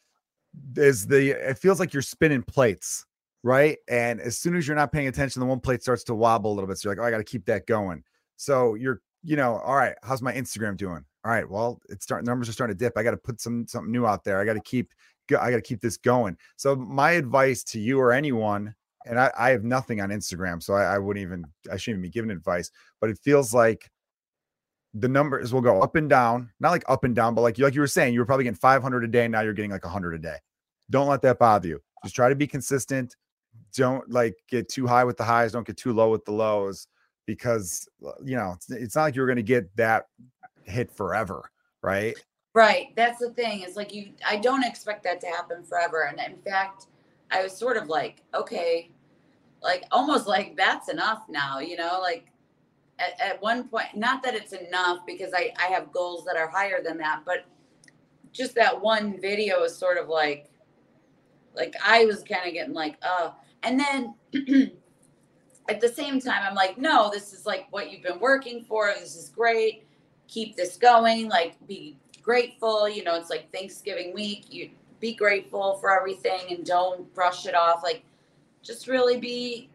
is 0.77 1.07
the 1.07 1.31
it 1.31 1.59
feels 1.59 1.81
like 1.81 1.93
you're 1.93 2.03
spinning 2.03 2.43
plates, 2.43 3.07
right? 3.43 3.79
And 3.89 4.21
as 4.21 4.39
soon 4.39 4.57
as 4.57 4.67
you're 4.67 4.77
not 4.77 4.93
paying 4.93 5.09
attention, 5.09 5.41
the 5.41 5.47
one 5.47 5.61
plate 5.61 5.83
starts 5.83 6.05
to 6.05 6.15
wobble 6.15 6.53
a 6.53 6.55
little 6.55 6.69
bit. 6.69 6.79
So 6.79 6.89
you're 6.89 6.97
like, 6.97 7.05
oh, 7.05 7.07
I 7.07 7.11
got 7.11 7.19
to 7.19 7.25
keep 7.25 7.45
that 7.47 7.67
going. 7.67 8.03
So 8.37 8.75
you're, 8.75 9.01
you 9.23 9.37
know, 9.37 9.59
all 9.59 9.77
right, 9.77 9.95
how's 10.03 10.23
my 10.23 10.33
Instagram 10.33 10.77
doing? 10.77 11.05
All 11.25 11.31
right, 11.31 11.49
well, 11.49 11.81
it's 11.89 12.05
starting 12.05 12.27
numbers 12.27 12.49
are 12.49 12.53
starting 12.53 12.77
to 12.77 12.79
dip. 12.79 12.97
I 12.97 13.03
got 13.03 13.11
to 13.11 13.17
put 13.17 13.41
some 13.41 13.67
something 13.67 13.93
new 13.93 14.07
out 14.07 14.25
there. 14.25 14.41
I 14.41 14.45
got 14.45 14.55
to 14.55 14.61
keep 14.61 14.93
I 15.31 15.51
got 15.51 15.57
to 15.57 15.63
keep 15.63 15.81
this 15.81 15.97
going. 15.97 16.37
So 16.57 16.75
my 16.75 17.13
advice 17.13 17.63
to 17.65 17.81
you 17.81 18.01
or 18.01 18.13
anyone, 18.13 18.75
and 19.07 19.19
I, 19.19 19.31
I 19.39 19.51
have 19.51 19.65
nothing 19.65 20.01
on 20.01 20.11
Instagram, 20.11 20.63
so 20.63 20.75
I, 20.75 20.95
I 20.95 20.99
wouldn't 20.99 21.23
even 21.23 21.45
I 21.71 21.77
shouldn't 21.77 22.01
even 22.01 22.03
be 22.03 22.11
giving 22.11 22.31
advice, 22.31 22.71
but 23.01 23.11
it 23.11 23.19
feels 23.19 23.55
like 23.55 23.91
the 24.95 25.09
numbers 25.09 25.53
will 25.53 25.61
go 25.61 25.81
up 25.81 25.97
and 25.97 26.11
down, 26.11 26.51
not 26.59 26.71
like 26.71 26.85
up 26.89 27.05
and 27.05 27.15
down, 27.15 27.35
but 27.35 27.43
like 27.43 27.59
you 27.59 27.65
like 27.65 27.75
you 27.75 27.81
were 27.81 27.87
saying, 27.87 28.13
you 28.13 28.21
were 28.21 28.27
probably 28.27 28.45
getting 28.45 28.57
500 28.57 29.05
a 29.05 29.09
day. 29.09 29.29
Now 29.29 29.41
you're 29.41 29.53
getting 29.53 29.71
like 29.71 29.85
100 29.85 30.15
a 30.15 30.19
day. 30.19 30.37
Don't 30.91 31.09
let 31.09 31.23
that 31.23 31.39
bother 31.39 31.69
you. 31.69 31.81
Just 32.03 32.17
try 32.17 32.29
to 32.29 32.35
be 32.35 32.47
consistent. 32.47 33.17
Don't 33.75 34.09
like 34.11 34.37
get 34.49 34.69
too 34.69 34.87
high 34.87 35.05
with 35.05 35.17
the 35.17 35.25
highs. 35.25 35.53
Don't 35.53 35.67
get 35.67 35.77
too 35.77 35.93
low 35.93 36.11
with 36.11 36.25
the 36.25 36.33
lows 36.33 36.89
because 37.27 37.89
uh, 38.05 38.13
you 38.25 38.37
know 38.37 38.53
it's, 38.57 38.71
it's 38.71 38.97
not 38.97 39.03
like 39.03 39.15
you're 39.15 39.27
going 39.27 39.37
to 39.37 39.43
get 39.43 39.75
that 39.77 40.07
hit 40.65 40.91
forever, 40.91 41.51
right? 41.83 42.17
Right. 42.53 42.89
That's 42.97 43.21
the 43.21 43.31
thing. 43.31 43.61
It's 43.61 43.77
like 43.77 43.95
you. 43.95 44.11
I 44.27 44.37
don't 44.37 44.65
expect 44.65 45.05
that 45.05 45.21
to 45.21 45.29
happen 45.29 45.63
forever. 45.63 46.09
And 46.09 46.19
in 46.19 46.39
fact, 46.43 46.87
I 47.31 47.43
was 47.43 47.57
sort 47.57 47.77
of 47.77 47.89
like, 47.89 48.23
okay, 48.35 48.91
like 49.63 49.85
almost 49.91 50.27
like 50.27 50.57
that's 50.57 50.89
enough 50.89 51.23
now. 51.29 51.59
You 51.59 51.77
know, 51.77 51.99
like 52.01 52.27
at, 52.99 53.21
at 53.21 53.43
one 53.43 53.69
point, 53.69 53.89
not 53.95 54.23
that 54.23 54.35
it's 54.35 54.53
enough 54.53 55.01
because 55.07 55.33
I, 55.35 55.53
I 55.59 55.67
have 55.73 55.93
goals 55.93 56.25
that 56.25 56.37
are 56.37 56.49
higher 56.49 56.83
than 56.83 56.99
that, 56.99 57.23
but 57.25 57.45
just 58.33 58.55
that 58.55 58.81
one 58.81 59.21
video 59.21 59.63
is 59.63 59.77
sort 59.77 59.99
of 59.99 60.09
like, 60.09 60.49
like 61.55 61.75
I 61.85 62.05
was 62.05 62.23
kind 62.23 62.47
of 62.47 62.53
getting 62.53 62.75
like, 62.75 62.97
oh, 63.03 63.35
and 63.63 63.79
then 63.79 64.15
at 65.69 65.81
the 65.81 65.89
same 65.89 66.21
time, 66.21 66.43
I'm 66.43 66.55
like, 66.55 66.79
no, 66.79 67.11
this 67.13 67.33
is 67.33 67.47
like 67.47 67.67
what 67.71 67.91
you've 67.91 68.03
been 68.03 68.21
working 68.21 68.65
for. 68.65 68.93
This 68.99 69.17
is 69.17 69.29
great. 69.29 69.85
Keep 70.29 70.57
this 70.57 70.77
going. 70.77 71.29
Like, 71.29 71.57
be 71.67 71.97
grateful. 72.23 72.89
You 72.89 73.05
know, 73.05 73.17
it's 73.17 73.31
like 73.31 73.53
Thanksgiving 73.53 74.15
week. 74.15 74.53
You 74.53 74.71
be 75.01 75.15
grateful 75.15 75.79
for 75.79 75.91
everything 75.99 76.41
and 76.51 76.65
don't 76.65 77.13
brush 77.15 77.47
it 77.47 77.55
off. 77.55 77.83
Like, 77.83 78.05
just 78.63 78.87
really 78.87 79.19
be 79.19 79.69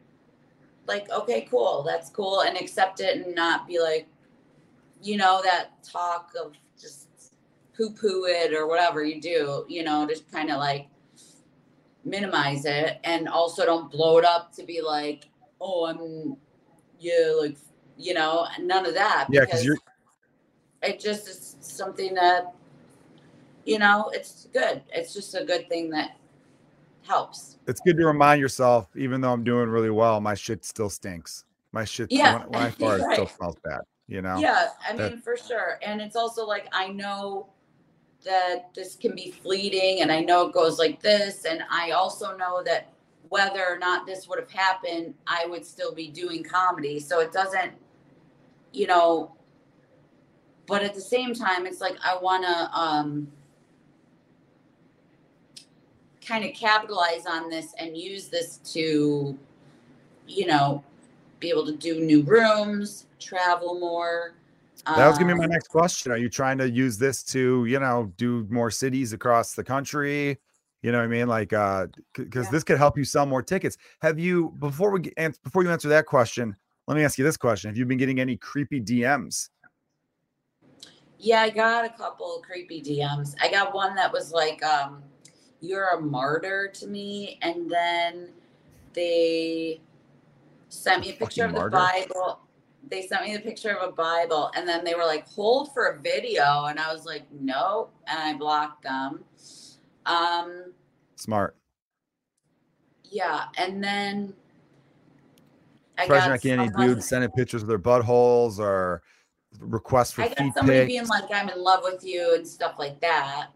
like, 0.87 1.09
okay, 1.11 1.47
cool, 1.49 1.83
that's 1.83 2.09
cool, 2.09 2.41
and 2.41 2.55
accept 2.55 2.99
it 3.01 3.17
and 3.17 3.35
not 3.35 3.67
be 3.67 3.79
like, 3.79 4.07
you 5.01 5.17
know, 5.17 5.41
that 5.43 5.83
talk 5.83 6.31
of 6.39 6.53
just 6.79 7.07
poo 7.75 7.89
poo 7.89 8.25
it 8.25 8.53
or 8.53 8.67
whatever 8.67 9.03
you 9.03 9.19
do, 9.19 9.65
you 9.67 9.83
know, 9.83 10.05
just 10.07 10.31
kind 10.31 10.51
of 10.51 10.57
like 10.57 10.87
minimize 12.03 12.65
it 12.65 12.99
and 13.03 13.27
also 13.27 13.65
don't 13.65 13.91
blow 13.91 14.17
it 14.19 14.25
up 14.25 14.53
to 14.53 14.63
be 14.63 14.81
like, 14.81 15.27
oh, 15.59 15.85
I'm, 15.85 16.37
yeah, 16.99 17.33
like, 17.39 17.57
you 17.97 18.13
know, 18.13 18.45
none 18.61 18.85
of 18.85 18.93
that. 18.93 19.27
Yeah, 19.29 19.41
because 19.41 19.65
you're. 19.65 19.77
It 20.83 20.99
just 20.99 21.27
is 21.27 21.55
something 21.61 22.13
that, 22.13 22.53
you 23.65 23.79
know, 23.79 24.11
it's 24.13 24.47
good. 24.53 24.83
It's 24.93 25.13
just 25.13 25.35
a 25.35 25.43
good 25.43 25.67
thing 25.67 25.89
that 25.89 26.17
helps. 27.01 27.57
It's 27.67 27.81
good 27.81 27.97
to 27.97 28.05
remind 28.05 28.39
yourself, 28.39 28.87
even 28.95 29.21
though 29.21 29.33
I'm 29.33 29.43
doing 29.43 29.69
really 29.69 29.89
well, 29.89 30.21
my 30.21 30.35
shit 30.35 30.63
still 30.63 30.89
stinks. 30.89 31.45
My 31.71 31.83
shit, 31.83 32.11
yeah. 32.11 32.39
when, 32.39 32.49
when 32.49 32.61
I 32.61 32.69
fart, 32.71 33.01
right. 33.01 33.13
still 33.13 33.27
smells 33.27 33.57
bad. 33.63 33.81
You 34.07 34.21
know? 34.21 34.37
Yeah, 34.37 34.69
I 34.87 34.91
mean, 34.93 34.97
that, 34.97 35.23
for 35.23 35.35
sure. 35.35 35.79
And 35.81 35.99
it's 35.99 36.15
also 36.15 36.45
like 36.45 36.67
I 36.71 36.89
know 36.89 37.47
that 38.23 38.69
this 38.75 38.95
can 38.95 39.15
be 39.15 39.31
fleeting, 39.31 40.01
and 40.01 40.11
I 40.11 40.21
know 40.21 40.47
it 40.47 40.53
goes 40.53 40.77
like 40.77 41.01
this, 41.01 41.45
and 41.45 41.63
I 41.71 41.91
also 41.91 42.37
know 42.37 42.61
that 42.63 42.93
whether 43.29 43.65
or 43.67 43.79
not 43.79 44.05
this 44.05 44.27
would 44.27 44.39
have 44.39 44.51
happened, 44.51 45.15
I 45.25 45.47
would 45.47 45.65
still 45.65 45.93
be 45.93 46.07
doing 46.07 46.43
comedy. 46.43 46.99
So 46.99 47.19
it 47.19 47.31
doesn't, 47.31 47.71
you 48.71 48.85
know. 48.85 49.31
But 50.67 50.83
at 50.83 50.93
the 50.93 51.01
same 51.01 51.33
time, 51.33 51.65
it's 51.65 51.81
like 51.81 51.97
I 52.05 52.15
want 52.15 52.43
to. 52.43 52.79
um 52.79 53.27
kind 56.25 56.43
of 56.43 56.53
capitalize 56.53 57.25
on 57.25 57.49
this 57.49 57.73
and 57.79 57.97
use 57.97 58.27
this 58.27 58.57
to, 58.73 59.37
you 60.27 60.45
know, 60.47 60.83
be 61.39 61.49
able 61.49 61.65
to 61.65 61.73
do 61.73 61.99
new 61.99 62.23
rooms, 62.23 63.05
travel 63.19 63.79
more. 63.79 64.35
That 64.85 65.07
was 65.07 65.17
gonna 65.17 65.33
be 65.33 65.39
my 65.39 65.45
um, 65.45 65.51
next 65.51 65.67
question. 65.67 66.11
Are 66.11 66.17
you 66.17 66.29
trying 66.29 66.57
to 66.59 66.69
use 66.69 66.97
this 66.97 67.23
to, 67.23 67.65
you 67.65 67.79
know, 67.79 68.11
do 68.17 68.45
more 68.49 68.69
cities 68.69 69.13
across 69.13 69.53
the 69.53 69.63
country? 69.63 70.37
You 70.83 70.91
know 70.91 70.99
what 70.99 71.05
I 71.05 71.07
mean? 71.07 71.27
Like, 71.27 71.53
uh, 71.53 71.87
because 72.13 72.45
yeah. 72.45 72.51
this 72.51 72.63
could 72.63 72.77
help 72.77 72.95
you 72.95 73.03
sell 73.03 73.25
more 73.25 73.41
tickets. 73.41 73.77
Have 74.01 74.19
you 74.19 74.53
before 74.59 74.91
we 74.91 74.99
get 74.99 75.15
before 75.43 75.63
you 75.63 75.71
answer 75.71 75.89
that 75.89 76.05
question? 76.05 76.55
Let 76.87 76.97
me 76.97 77.03
ask 77.03 77.17
you 77.17 77.23
this 77.23 77.37
question: 77.37 77.69
Have 77.69 77.77
you 77.77 77.85
been 77.85 77.97
getting 77.97 78.19
any 78.19 78.37
creepy 78.37 78.79
DMs? 78.79 79.49
Yeah, 81.17 81.41
I 81.41 81.49
got 81.49 81.85
a 81.85 81.89
couple 81.89 82.43
creepy 82.45 82.83
DMs. 82.83 83.33
I 83.41 83.49
got 83.49 83.73
one 83.73 83.95
that 83.95 84.11
was 84.11 84.31
like, 84.31 84.63
um, 84.63 85.01
you're 85.61 85.89
a 85.89 86.01
martyr 86.01 86.69
to 86.75 86.87
me. 86.87 87.39
And 87.41 87.69
then 87.69 88.29
they 88.93 89.81
sent 90.69 91.01
me 91.01 91.11
a 91.11 91.13
picture 91.13 91.45
of 91.45 91.53
the 91.53 91.59
martyr. 91.59 91.77
Bible. 91.77 92.39
They 92.87 93.07
sent 93.07 93.23
me 93.25 93.35
the 93.35 93.41
picture 93.41 93.71
of 93.71 93.89
a 93.89 93.91
Bible 93.91 94.51
and 94.55 94.67
then 94.67 94.83
they 94.83 94.93
were 94.93 95.05
like, 95.05 95.27
hold 95.27 95.73
for 95.73 95.85
a 95.87 95.99
video. 96.01 96.65
And 96.65 96.79
I 96.79 96.93
was 96.93 97.05
like, 97.05 97.23
no. 97.31 97.89
And 98.07 98.19
I 98.19 98.33
blocked 98.37 98.83
them. 98.83 99.23
Um, 100.05 100.73
Smart. 101.15 101.55
Yeah. 103.09 103.45
And 103.57 103.83
then 103.83 104.33
I 105.97 106.07
President 106.07 106.43
got 106.43 106.49
any 106.49 106.87
dude 106.87 107.03
sending 107.03 107.31
pictures 107.31 107.61
of 107.61 107.67
their 107.67 107.79
buttholes 107.79 108.59
or 108.59 109.01
requests 109.59 110.11
for 110.11 110.23
I 110.23 110.27
got 110.27 110.37
somebody 110.37 110.79
pics. 110.79 110.87
being 110.87 111.07
like, 111.07 111.25
I'm 111.33 111.49
in 111.49 111.61
love 111.61 111.81
with 111.83 112.03
you 112.05 112.35
and 112.35 112.47
stuff 112.47 112.75
like 112.77 112.99
that. 113.01 113.47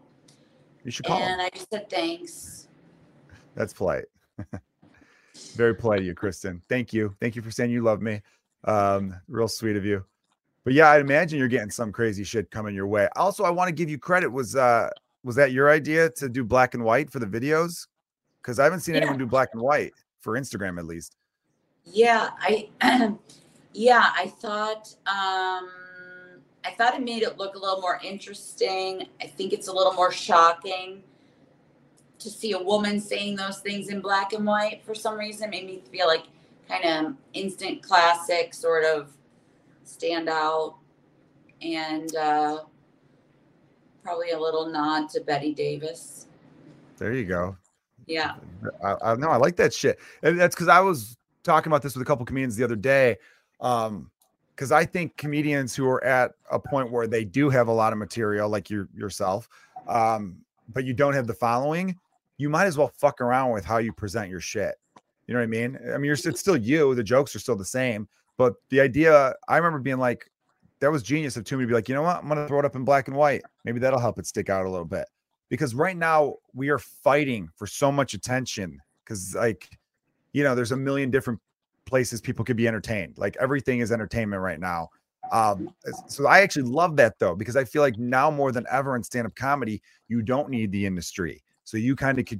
You 0.84 0.90
should 0.90 1.06
call 1.06 1.18
and 1.18 1.40
him. 1.40 1.40
I 1.40 1.50
just 1.50 1.70
said 1.70 1.90
thanks. 1.90 2.68
That's 3.54 3.72
polite. 3.72 4.06
Very 5.54 5.74
polite 5.74 6.00
of 6.00 6.06
you, 6.06 6.14
Kristen. 6.14 6.62
Thank 6.68 6.92
you. 6.92 7.14
Thank 7.20 7.36
you 7.36 7.42
for 7.42 7.50
saying 7.50 7.70
you 7.70 7.82
love 7.82 8.00
me. 8.02 8.20
Um, 8.64 9.14
real 9.28 9.48
sweet 9.48 9.76
of 9.76 9.84
you. 9.84 10.04
But 10.64 10.74
yeah, 10.74 10.90
I'd 10.90 11.00
imagine 11.00 11.38
you're 11.38 11.48
getting 11.48 11.70
some 11.70 11.90
crazy 11.92 12.24
shit 12.24 12.50
coming 12.50 12.74
your 12.74 12.86
way. 12.86 13.08
Also, 13.16 13.44
I 13.44 13.50
want 13.50 13.68
to 13.68 13.74
give 13.74 13.88
you 13.88 13.98
credit. 13.98 14.28
Was 14.28 14.56
uh 14.56 14.90
was 15.22 15.36
that 15.36 15.52
your 15.52 15.70
idea 15.70 16.10
to 16.10 16.28
do 16.28 16.44
black 16.44 16.74
and 16.74 16.84
white 16.84 17.10
for 17.10 17.18
the 17.18 17.26
videos? 17.26 17.86
Because 18.42 18.58
I 18.58 18.64
haven't 18.64 18.80
seen 18.80 18.94
yeah. 18.94 19.02
anyone 19.02 19.18
do 19.18 19.26
black 19.26 19.50
and 19.52 19.62
white 19.62 19.92
for 20.20 20.38
Instagram 20.38 20.78
at 20.78 20.84
least. 20.84 21.16
Yeah, 21.84 22.30
I 22.40 22.68
yeah, 23.72 24.10
I 24.14 24.26
thought 24.26 24.94
um 25.06 25.70
I 26.64 26.70
thought 26.72 26.94
it 26.94 27.02
made 27.02 27.22
it 27.22 27.38
look 27.38 27.54
a 27.54 27.58
little 27.58 27.80
more 27.80 28.00
interesting. 28.04 29.06
I 29.20 29.26
think 29.26 29.52
it's 29.52 29.68
a 29.68 29.72
little 29.72 29.92
more 29.92 30.12
shocking 30.12 31.02
to 32.18 32.28
see 32.28 32.52
a 32.52 32.58
woman 32.58 33.00
saying 33.00 33.36
those 33.36 33.60
things 33.60 33.88
in 33.88 34.00
black 34.00 34.32
and 34.32 34.44
white 34.44 34.82
for 34.84 34.94
some 34.94 35.18
reason. 35.18 35.48
It 35.48 35.50
made 35.50 35.66
me 35.66 35.82
feel 35.90 36.06
like 36.06 36.24
kind 36.68 36.84
of 36.84 37.14
instant 37.32 37.82
classic, 37.82 38.52
sort 38.52 38.84
of 38.84 39.10
stand 39.84 40.28
out, 40.28 40.76
and 41.62 42.14
uh, 42.14 42.58
probably 44.02 44.30
a 44.30 44.38
little 44.38 44.66
nod 44.68 45.08
to 45.10 45.20
Bette 45.20 45.54
Davis. 45.54 46.26
There 46.98 47.14
you 47.14 47.24
go. 47.24 47.56
Yeah. 48.06 48.34
I, 48.84 48.96
I 49.02 49.14
know 49.16 49.30
I 49.30 49.36
like 49.36 49.56
that 49.56 49.72
shit. 49.72 49.98
And 50.22 50.38
that's 50.38 50.54
because 50.54 50.68
I 50.68 50.80
was 50.80 51.16
talking 51.42 51.70
about 51.70 51.82
this 51.82 51.94
with 51.94 52.02
a 52.02 52.04
couple 52.04 52.26
comedians 52.26 52.56
the 52.56 52.64
other 52.64 52.76
day. 52.76 53.16
Um, 53.60 54.10
because 54.60 54.72
I 54.72 54.84
think 54.84 55.16
comedians 55.16 55.74
who 55.74 55.88
are 55.88 56.04
at 56.04 56.32
a 56.50 56.58
point 56.58 56.92
where 56.92 57.06
they 57.06 57.24
do 57.24 57.48
have 57.48 57.68
a 57.68 57.72
lot 57.72 57.94
of 57.94 57.98
material, 57.98 58.46
like 58.46 58.68
you 58.68 58.86
yourself, 58.94 59.48
um, 59.88 60.36
but 60.68 60.84
you 60.84 60.92
don't 60.92 61.14
have 61.14 61.26
the 61.26 61.32
following, 61.32 61.98
you 62.36 62.50
might 62.50 62.66
as 62.66 62.76
well 62.76 62.92
fuck 62.94 63.22
around 63.22 63.52
with 63.52 63.64
how 63.64 63.78
you 63.78 63.90
present 63.90 64.28
your 64.28 64.40
shit. 64.40 64.74
You 65.26 65.32
know 65.32 65.40
what 65.40 65.44
I 65.44 65.46
mean? 65.46 65.78
I 65.86 65.96
mean, 65.96 66.04
you're 66.04 66.12
it's 66.12 66.40
still 66.40 66.58
you. 66.58 66.94
The 66.94 67.02
jokes 67.02 67.34
are 67.34 67.38
still 67.38 67.56
the 67.56 67.64
same, 67.64 68.06
but 68.36 68.52
the 68.68 68.82
idea. 68.82 69.34
I 69.48 69.56
remember 69.56 69.78
being 69.78 69.96
like, 69.96 70.30
that 70.80 70.92
was 70.92 71.02
genius 71.02 71.38
of 71.38 71.44
Toomey 71.44 71.64
to 71.64 71.68
be 71.68 71.72
like, 71.72 71.88
you 71.88 71.94
know 71.94 72.02
what? 72.02 72.18
I'm 72.18 72.28
gonna 72.28 72.46
throw 72.46 72.58
it 72.58 72.66
up 72.66 72.76
in 72.76 72.84
black 72.84 73.08
and 73.08 73.16
white. 73.16 73.40
Maybe 73.64 73.78
that'll 73.78 73.98
help 73.98 74.18
it 74.18 74.26
stick 74.26 74.50
out 74.50 74.66
a 74.66 74.70
little 74.70 74.84
bit. 74.84 75.06
because 75.48 75.74
right 75.74 75.96
now 75.96 76.36
we 76.52 76.68
are 76.68 76.78
fighting 76.78 77.48
for 77.56 77.66
so 77.66 77.90
much 77.90 78.12
attention 78.12 78.78
because 79.04 79.34
like 79.34 79.70
you 80.34 80.44
know 80.44 80.54
there's 80.54 80.72
a 80.72 80.76
million 80.76 81.10
different 81.10 81.40
places 81.90 82.20
people 82.20 82.44
could 82.44 82.56
be 82.56 82.68
entertained 82.68 83.14
like 83.18 83.36
everything 83.40 83.80
is 83.80 83.92
entertainment 83.92 84.40
right 84.40 84.60
now 84.60 84.88
um 85.32 85.72
so 86.08 86.26
i 86.26 86.40
actually 86.40 86.62
love 86.62 86.96
that 86.96 87.18
though 87.18 87.34
because 87.34 87.56
i 87.56 87.64
feel 87.64 87.82
like 87.82 87.98
now 87.98 88.30
more 88.30 88.52
than 88.52 88.64
ever 88.70 88.96
in 88.96 89.02
stand-up 89.02 89.34
comedy 89.34 89.82
you 90.08 90.22
don't 90.22 90.48
need 90.48 90.72
the 90.72 90.86
industry 90.86 91.42
so 91.64 91.76
you 91.76 91.94
kind 91.94 92.18
of 92.18 92.24
can 92.24 92.38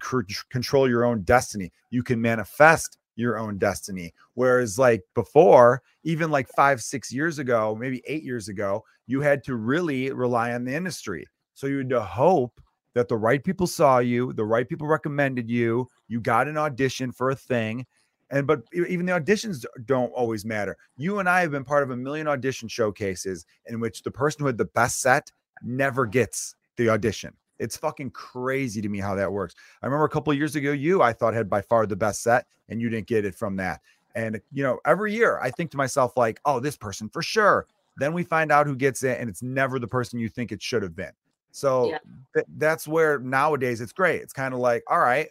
control 0.50 0.88
your 0.88 1.04
own 1.04 1.22
destiny 1.22 1.70
you 1.90 2.02
can 2.02 2.20
manifest 2.20 2.96
your 3.16 3.38
own 3.38 3.58
destiny 3.58 4.12
whereas 4.34 4.78
like 4.78 5.02
before 5.14 5.82
even 6.04 6.30
like 6.30 6.48
five 6.48 6.80
six 6.80 7.12
years 7.12 7.38
ago 7.38 7.76
maybe 7.78 8.02
eight 8.06 8.22
years 8.22 8.48
ago 8.48 8.82
you 9.06 9.20
had 9.20 9.44
to 9.44 9.56
really 9.56 10.10
rely 10.12 10.52
on 10.52 10.64
the 10.64 10.74
industry 10.74 11.26
so 11.54 11.66
you 11.66 11.78
had 11.78 11.90
to 11.90 12.00
hope 12.00 12.60
that 12.94 13.08
the 13.08 13.16
right 13.16 13.42
people 13.42 13.66
saw 13.66 13.98
you, 13.98 14.32
the 14.32 14.44
right 14.44 14.68
people 14.68 14.86
recommended 14.86 15.48
you, 15.48 15.88
you 16.08 16.20
got 16.20 16.48
an 16.48 16.56
audition 16.56 17.12
for 17.12 17.30
a 17.30 17.36
thing. 17.36 17.86
And 18.30 18.46
but 18.46 18.62
even 18.72 19.06
the 19.06 19.12
auditions 19.12 19.64
don't 19.86 20.12
always 20.12 20.44
matter. 20.44 20.76
You 20.96 21.18
and 21.18 21.28
I 21.28 21.40
have 21.40 21.50
been 21.50 21.64
part 21.64 21.82
of 21.82 21.90
a 21.90 21.96
million 21.96 22.28
audition 22.28 22.68
showcases 22.68 23.44
in 23.66 23.80
which 23.80 24.02
the 24.02 24.10
person 24.10 24.40
who 24.40 24.46
had 24.46 24.58
the 24.58 24.66
best 24.66 25.00
set 25.00 25.32
never 25.62 26.06
gets 26.06 26.54
the 26.76 26.88
audition. 26.88 27.34
It's 27.58 27.76
fucking 27.76 28.10
crazy 28.12 28.80
to 28.80 28.88
me 28.88 28.98
how 28.98 29.14
that 29.16 29.30
works. 29.30 29.54
I 29.82 29.86
remember 29.86 30.04
a 30.04 30.08
couple 30.08 30.32
years 30.32 30.56
ago, 30.56 30.72
you 30.72 31.02
I 31.02 31.12
thought 31.12 31.34
had 31.34 31.50
by 31.50 31.60
far 31.60 31.86
the 31.86 31.96
best 31.96 32.22
set, 32.22 32.46
and 32.68 32.80
you 32.80 32.88
didn't 32.88 33.06
get 33.06 33.24
it 33.24 33.34
from 33.34 33.56
that. 33.56 33.80
And 34.14 34.40
you 34.52 34.62
know, 34.62 34.78
every 34.86 35.12
year 35.12 35.38
I 35.42 35.50
think 35.50 35.70
to 35.72 35.76
myself, 35.76 36.16
like, 36.16 36.40
oh, 36.44 36.60
this 36.60 36.76
person 36.76 37.08
for 37.08 37.22
sure. 37.22 37.66
Then 37.96 38.12
we 38.12 38.22
find 38.22 38.50
out 38.50 38.66
who 38.66 38.76
gets 38.76 39.02
it, 39.02 39.20
and 39.20 39.28
it's 39.28 39.42
never 39.42 39.78
the 39.78 39.88
person 39.88 40.18
you 40.18 40.28
think 40.28 40.52
it 40.52 40.62
should 40.62 40.82
have 40.82 40.96
been. 40.96 41.12
So 41.50 41.90
yeah. 41.90 41.98
th- 42.34 42.46
that's 42.56 42.86
where 42.86 43.18
nowadays 43.18 43.80
it's 43.80 43.92
great. 43.92 44.22
It's 44.22 44.32
kind 44.32 44.54
of 44.54 44.60
like, 44.60 44.84
all 44.86 45.00
right, 45.00 45.28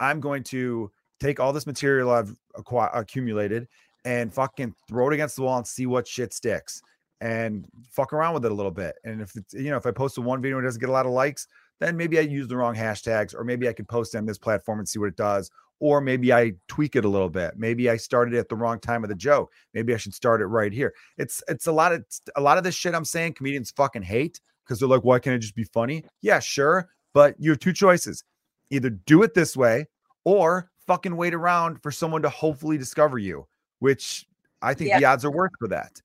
I'm 0.00 0.20
going 0.20 0.42
to 0.44 0.90
take 1.22 1.40
all 1.40 1.52
this 1.52 1.66
material 1.66 2.10
I've 2.10 2.34
acqu- 2.56 2.90
accumulated 2.92 3.68
and 4.04 4.32
fucking 4.32 4.74
throw 4.88 5.08
it 5.08 5.14
against 5.14 5.36
the 5.36 5.42
wall 5.42 5.58
and 5.58 5.66
see 5.66 5.86
what 5.86 6.06
shit 6.06 6.34
sticks 6.34 6.82
and 7.20 7.64
fuck 7.88 8.12
around 8.12 8.34
with 8.34 8.44
it 8.44 8.50
a 8.50 8.54
little 8.54 8.72
bit. 8.72 8.96
And 9.04 9.22
if 9.22 9.36
it's, 9.36 9.54
you 9.54 9.70
know, 9.70 9.76
if 9.76 9.86
I 9.86 9.92
post 9.92 10.18
a 10.18 10.20
one 10.20 10.42
video 10.42 10.58
and 10.58 10.64
it 10.64 10.68
doesn't 10.68 10.80
get 10.80 10.88
a 10.88 10.92
lot 10.92 11.06
of 11.06 11.12
likes, 11.12 11.46
then 11.78 11.96
maybe 11.96 12.18
I 12.18 12.22
use 12.22 12.48
the 12.48 12.56
wrong 12.56 12.74
hashtags, 12.74 13.34
or 13.34 13.44
maybe 13.44 13.68
I 13.68 13.72
can 13.72 13.84
post 13.84 14.14
it 14.14 14.18
on 14.18 14.26
this 14.26 14.38
platform 14.38 14.80
and 14.80 14.88
see 14.88 14.98
what 14.98 15.08
it 15.08 15.16
does. 15.16 15.50
Or 15.78 16.00
maybe 16.00 16.32
I 16.32 16.52
tweak 16.68 16.94
it 16.94 17.04
a 17.04 17.08
little 17.08 17.30
bit. 17.30 17.54
Maybe 17.56 17.90
I 17.90 17.96
started 17.96 18.34
at 18.34 18.48
the 18.48 18.54
wrong 18.54 18.78
time 18.78 19.02
of 19.02 19.08
the 19.08 19.16
joke. 19.16 19.52
Maybe 19.74 19.92
I 19.92 19.96
should 19.96 20.14
start 20.14 20.40
it 20.40 20.46
right 20.46 20.72
here. 20.72 20.94
It's 21.18 21.42
it's 21.48 21.66
a 21.66 21.72
lot 21.72 21.92
of 21.92 22.04
a 22.36 22.40
lot 22.40 22.56
of 22.56 22.62
this 22.62 22.76
shit 22.76 22.94
I'm 22.94 23.04
saying 23.04 23.34
comedians 23.34 23.72
fucking 23.72 24.02
hate 24.02 24.40
because 24.64 24.78
they're 24.78 24.88
like, 24.88 25.02
why 25.02 25.18
can't 25.18 25.34
it 25.34 25.40
just 25.40 25.56
be 25.56 25.64
funny? 25.64 26.04
Yeah, 26.20 26.38
sure. 26.38 26.88
But 27.14 27.34
you 27.38 27.50
have 27.50 27.58
two 27.58 27.72
choices 27.72 28.22
either 28.70 28.90
do 28.90 29.22
it 29.22 29.34
this 29.34 29.56
way 29.56 29.86
or 30.24 30.70
fucking 30.86 31.16
wait 31.16 31.34
around 31.34 31.82
for 31.82 31.90
someone 31.90 32.22
to 32.22 32.28
hopefully 32.28 32.78
discover 32.78 33.18
you, 33.18 33.46
which 33.78 34.26
I 34.60 34.74
think 34.74 34.90
yeah. 34.90 34.98
the 34.98 35.04
odds 35.06 35.24
are 35.24 35.30
worth 35.30 35.52
for 35.58 35.68
that. 35.68 36.00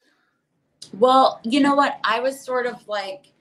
Well, 0.94 1.40
you 1.44 1.60
know 1.60 1.76
what? 1.76 2.00
I 2.04 2.20
was 2.20 2.40
sort 2.40 2.66
of 2.66 2.88
like 2.88 3.34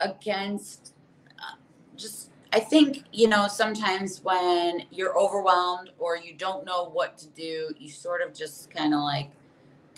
against 0.00 0.94
uh, 1.38 1.56
just, 1.96 2.30
I 2.52 2.60
think, 2.60 3.04
you 3.12 3.28
know, 3.28 3.48
sometimes 3.48 4.22
when 4.22 4.82
you're 4.90 5.18
overwhelmed 5.18 5.90
or 5.98 6.16
you 6.16 6.34
don't 6.34 6.64
know 6.64 6.90
what 6.90 7.18
to 7.18 7.28
do, 7.28 7.70
you 7.78 7.88
sort 7.90 8.22
of 8.22 8.34
just 8.34 8.70
kind 8.70 8.94
of 8.94 9.00
like 9.00 9.30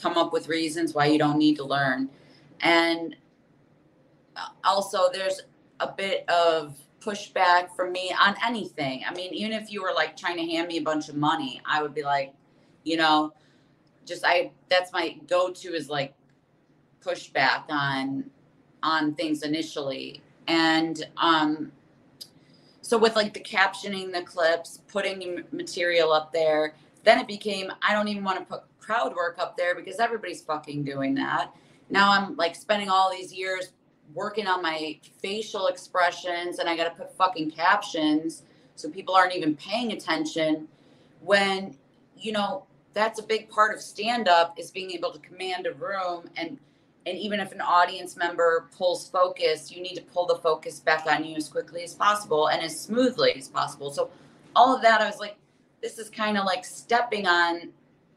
come 0.01 0.17
up 0.17 0.33
with 0.33 0.49
reasons 0.49 0.95
why 0.95 1.07
you 1.07 1.19
don't 1.19 1.39
need 1.39 1.57
to 1.57 1.65
learn. 1.65 2.09
And 2.61 3.17
also 4.65 5.11
there's 5.13 5.43
a 5.81 5.93
bit 5.93 6.29
of 6.29 6.77
pushback 7.01 7.75
from 7.75 7.93
me 7.93 8.15
on 8.21 8.37
anything. 8.47 9.03
I 9.09 9.15
mean, 9.15 9.33
even 9.33 9.53
if 9.53 9.73
you 9.73 9.83
were 9.83 9.93
like 9.95 10.17
trying 10.17 10.37
to 10.37 10.45
hand 10.45 10.69
me 10.69 10.79
a 10.79 10.83
bunch 10.83 11.09
of 11.09 11.17
money, 11.17 11.61
I 11.67 11.83
would 11.83 11.95
be 11.95 12.03
like, 12.03 12.35
you 12.85 12.97
know, 12.97 13.33
just 14.05 14.25
I 14.25 14.53
that's 14.69 14.93
my 14.93 15.17
go-to 15.29 15.75
is 15.75 15.89
like 15.89 16.15
pushback 17.05 17.65
on 17.71 18.31
on 18.83 19.15
things 19.15 19.43
initially. 19.43 20.23
And 20.47 21.07
um 21.17 21.73
so 22.83 22.99
with 22.99 23.17
like 23.17 23.33
the 23.33 23.41
captioning 23.41 24.13
the 24.13 24.23
clips, 24.23 24.81
putting 24.89 25.45
material 25.53 26.13
up 26.13 26.33
there, 26.33 26.75
then 27.05 27.19
it 27.19 27.27
became 27.27 27.71
I 27.83 27.95
don't 27.95 28.09
even 28.09 28.25
want 28.25 28.39
to 28.39 28.45
put 28.45 28.63
crowd 28.79 29.15
work 29.15 29.39
up 29.39 29.57
there 29.57 29.75
because 29.75 30.01
everybody's 30.01 30.43
fucking 30.43 30.85
doing 30.85 31.15
that. 31.15 31.55
Now 31.89 32.13
I'm 32.13 32.37
like 32.37 32.55
spending 32.55 32.89
all 32.89 33.11
these 33.11 33.33
years 33.33 33.73
working 34.15 34.47
on 34.47 34.63
my 34.63 34.99
facial 35.21 35.67
expressions 35.67 36.59
and 36.59 36.69
I 36.69 36.77
got 36.77 36.85
to 36.85 36.91
put 36.91 37.17
fucking 37.17 37.51
captions 37.53 38.43
so 38.75 38.89
people 38.89 39.15
aren't 39.15 39.35
even 39.35 39.55
paying 39.57 39.93
attention 39.93 40.69
when 41.21 41.77
you 42.17 42.33
know 42.33 42.67
that's 42.93 43.21
a 43.21 43.23
big 43.23 43.49
part 43.49 43.75
of 43.75 43.81
stand 43.81 44.29
up 44.29 44.59
is 44.59 44.71
being 44.71 44.91
able 44.91 45.13
to 45.13 45.19
command 45.21 45.67
a 45.67 45.73
room 45.75 46.29
and 46.37 46.59
and 47.07 47.17
even 47.17 47.41
if 47.41 47.53
an 47.53 47.61
audience 47.61 48.17
member 48.17 48.69
pulls 48.77 49.09
focus 49.09 49.71
you 49.71 49.83
need 49.83 49.95
to 49.95 50.03
pull 50.03 50.27
the 50.27 50.37
focus 50.37 50.81
back 50.81 51.07
on 51.07 51.25
you 51.25 51.37
as 51.37 51.49
quickly 51.49 51.83
as 51.83 51.95
possible 51.95 52.49
and 52.49 52.63
as 52.63 52.79
smoothly 52.79 53.33
as 53.37 53.49
possible. 53.49 53.91
So 53.91 54.11
all 54.57 54.75
of 54.75 54.83
that 54.83 55.01
i 55.01 55.07
was 55.07 55.19
like 55.19 55.37
this 55.83 55.99
is 55.99 56.11
kind 56.11 56.37
of 56.37 56.45
like 56.45 56.65
stepping 56.65 57.27
on 57.27 57.71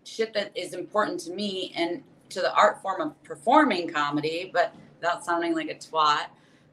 shit 0.04 0.34
that 0.34 0.52
is 0.56 0.74
important 0.74 1.20
to 1.20 1.32
me 1.32 1.72
and 1.76 2.04
to 2.30 2.42
the 2.42 2.54
art 2.54 2.82
form 2.82 3.02
of 3.02 3.24
performing 3.24 3.88
comedy 3.88 4.50
but 4.54 4.74
without 5.04 5.26
sounding 5.26 5.54
like 5.54 5.70
a 5.70 5.76
twat. 5.76 6.28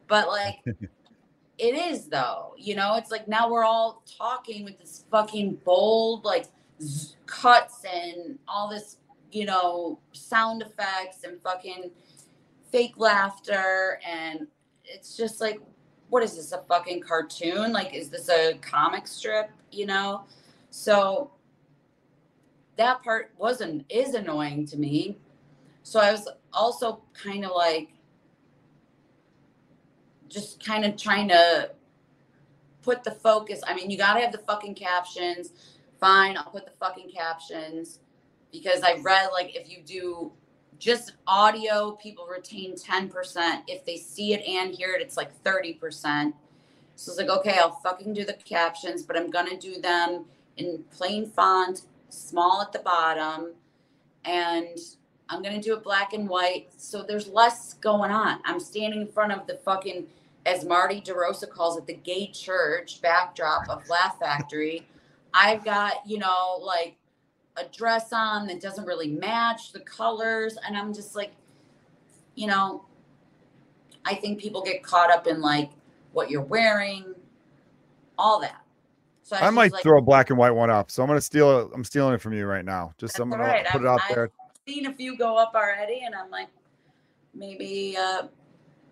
But 0.07 0.28
like 0.28 0.61
it 1.59 1.74
is 1.74 2.07
though, 2.07 2.55
you 2.57 2.76
know, 2.76 2.95
it's 2.97 3.11
like 3.11 3.26
now 3.26 3.51
we're 3.51 3.64
all 3.64 4.03
talking 4.18 4.64
with 4.64 4.78
this 4.78 5.05
fucking 5.11 5.55
bold 5.64 6.24
like 6.24 6.47
z- 6.81 7.14
cuts 7.26 7.85
and 7.85 8.39
all 8.47 8.70
this, 8.70 8.99
you 9.33 9.47
know, 9.47 9.99
sound 10.12 10.62
effects 10.62 11.24
and 11.24 11.43
fucking 11.43 11.91
fake 12.70 12.95
laughter 12.97 14.01
and 14.09 14.47
it's 14.85 15.16
just 15.16 15.41
like 15.41 15.61
what 16.09 16.22
is 16.22 16.37
this 16.37 16.53
a 16.53 16.62
fucking 16.68 17.01
cartoon? 17.01 17.72
Like 17.72 17.95
is 17.95 18.11
this 18.11 18.28
a 18.28 18.55
comic 18.61 19.07
strip, 19.07 19.51
you 19.72 19.87
know? 19.87 20.24
So 20.70 21.33
that 22.76 23.03
part 23.03 23.33
wasn't 23.39 23.85
is 23.89 24.14
annoying 24.14 24.66
to 24.66 24.76
me. 24.76 25.18
So 25.83 25.99
I 25.99 26.12
was 26.12 26.28
also 26.53 27.03
kind 27.12 27.45
of 27.45 27.53
like 27.55 27.89
just 30.31 30.64
kind 30.64 30.85
of 30.85 30.97
trying 30.97 31.28
to 31.28 31.70
put 32.83 33.05
the 33.05 33.11
focus. 33.11 33.61
I 33.66 33.74
mean, 33.74 33.91
you 33.91 33.99
got 33.99 34.14
to 34.14 34.20
have 34.20 34.33
the 34.33 34.39
fucking 34.39 34.74
captions. 34.74 35.51
Fine, 35.99 36.39
I'll 36.39 36.45
put 36.45 36.64
the 36.64 36.72
fucking 36.81 37.11
captions 37.11 37.99
because 38.51 38.83
I 38.83 38.95
read 39.03 39.28
like 39.33 39.55
if 39.55 39.68
you 39.68 39.83
do 39.85 40.33
just 40.78 41.12
audio, 41.26 41.93
people 41.93 42.26
retain 42.26 42.74
10%. 42.74 43.62
If 43.68 43.85
they 43.85 43.97
see 43.97 44.33
it 44.33 44.43
and 44.47 44.74
hear 44.74 44.95
it, 44.95 45.03
it's 45.03 45.16
like 45.16 45.31
30%. 45.45 46.33
So 46.97 47.12
it's 47.12 47.18
like, 47.18 47.28
okay, 47.28 47.59
I'll 47.59 47.70
fucking 47.83 48.14
do 48.14 48.24
the 48.24 48.33
captions, 48.33 49.03
but 49.03 49.16
I'm 49.16 49.31
going 49.31 49.49
to 49.49 49.57
do 49.57 49.81
them 49.81 50.24
in 50.57 50.85
plain 50.91 51.26
font, 51.26 51.83
small 52.09 52.62
at 52.62 52.72
the 52.72 52.78
bottom. 52.78 53.53
And 54.24 54.78
I'm 55.28 55.43
going 55.43 55.55
to 55.55 55.61
do 55.61 55.76
it 55.76 55.85
black 55.85 56.12
and 56.12 56.28
white. 56.28 56.68
So 56.76 57.03
there's 57.03 57.28
less 57.28 57.74
going 57.74 58.11
on. 58.11 58.41
I'm 58.45 58.59
standing 58.59 59.03
in 59.03 59.07
front 59.07 59.33
of 59.33 59.47
the 59.47 59.59
fucking 59.59 60.07
as 60.47 60.64
Marty 60.64 61.01
DeRosa 61.01 61.49
calls 61.49 61.76
it, 61.76 61.86
the 61.86 61.95
gay 61.95 62.30
church 62.30 63.01
backdrop 63.03 63.68
of 63.68 63.88
Laugh 63.88 64.18
Factory. 64.18 64.86
I've 65.34 65.64
got, 65.64 65.97
you 66.07 66.18
know, 66.18 66.59
like 66.62 66.97
a 67.57 67.64
dress 67.64 68.12
on 68.12 68.47
that 68.47 68.61
doesn't 68.61 68.86
really 68.86 69.09
match 69.09 69.72
the 69.72 69.80
colors. 69.80 70.57
And 70.66 70.76
I'm 70.76 70.95
just 70.95 71.14
like, 71.14 71.32
you 72.34 72.47
know, 72.47 72.84
I 74.05 74.14
think 74.14 74.41
people 74.41 74.62
get 74.62 74.82
caught 74.82 75.11
up 75.11 75.26
in 75.26 75.41
like 75.41 75.70
what 76.12 76.30
you're 76.30 76.43
wearing, 76.43 77.14
all 78.18 78.41
that. 78.41 78.62
So 79.22 79.36
I, 79.36 79.47
I 79.47 79.51
might 79.51 79.72
like, 79.72 79.82
throw 79.82 79.99
a 79.99 80.03
black 80.03 80.30
and 80.30 80.38
white 80.38 80.51
one 80.51 80.70
up. 80.70 80.91
So 80.91 81.03
I'm 81.03 81.09
gonna 81.09 81.20
steal 81.20 81.61
it. 81.61 81.68
I'm 81.74 81.84
stealing 81.84 82.14
it 82.14 82.20
from 82.20 82.32
you 82.32 82.47
right 82.47 82.64
now. 82.64 82.93
Just 82.99 83.18
I'm 83.20 83.30
gonna 83.30 83.45
right. 83.45 83.66
put 83.66 83.76
I've, 83.76 83.84
it 83.84 83.88
out 83.88 84.01
there. 84.09 84.24
I've 84.24 84.61
seen 84.66 84.86
a 84.86 84.93
few 84.93 85.16
go 85.16 85.36
up 85.36 85.53
already, 85.55 86.03
and 86.05 86.14
I'm 86.14 86.30
like, 86.30 86.49
maybe 87.34 87.97
uh, 87.97 88.22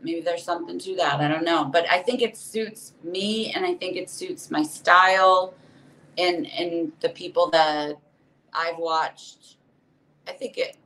maybe 0.03 0.21
there's 0.21 0.45
something 0.45 0.79
to 0.79 0.97
that. 0.97 1.21
I 1.21 1.29
don't 1.29 1.45
know, 1.45 1.65
but 1.65 1.91
I 1.91 1.99
think 1.99 2.23
it 2.23 2.37
suits 2.37 2.95
me, 3.03 3.53
and 3.53 3.65
I 3.65 3.75
think 3.75 3.97
it 3.97 4.11
suits 4.11 4.51
my 4.51 4.63
style, 4.63 5.55
and 6.17 6.47
and 6.47 6.93
the 7.01 7.11
people 7.11 7.51
that 7.51 7.97
I've 8.53 8.79
watched. 8.79 9.57
I 10.27 10.33
think 10.33 10.59
it 10.59 10.77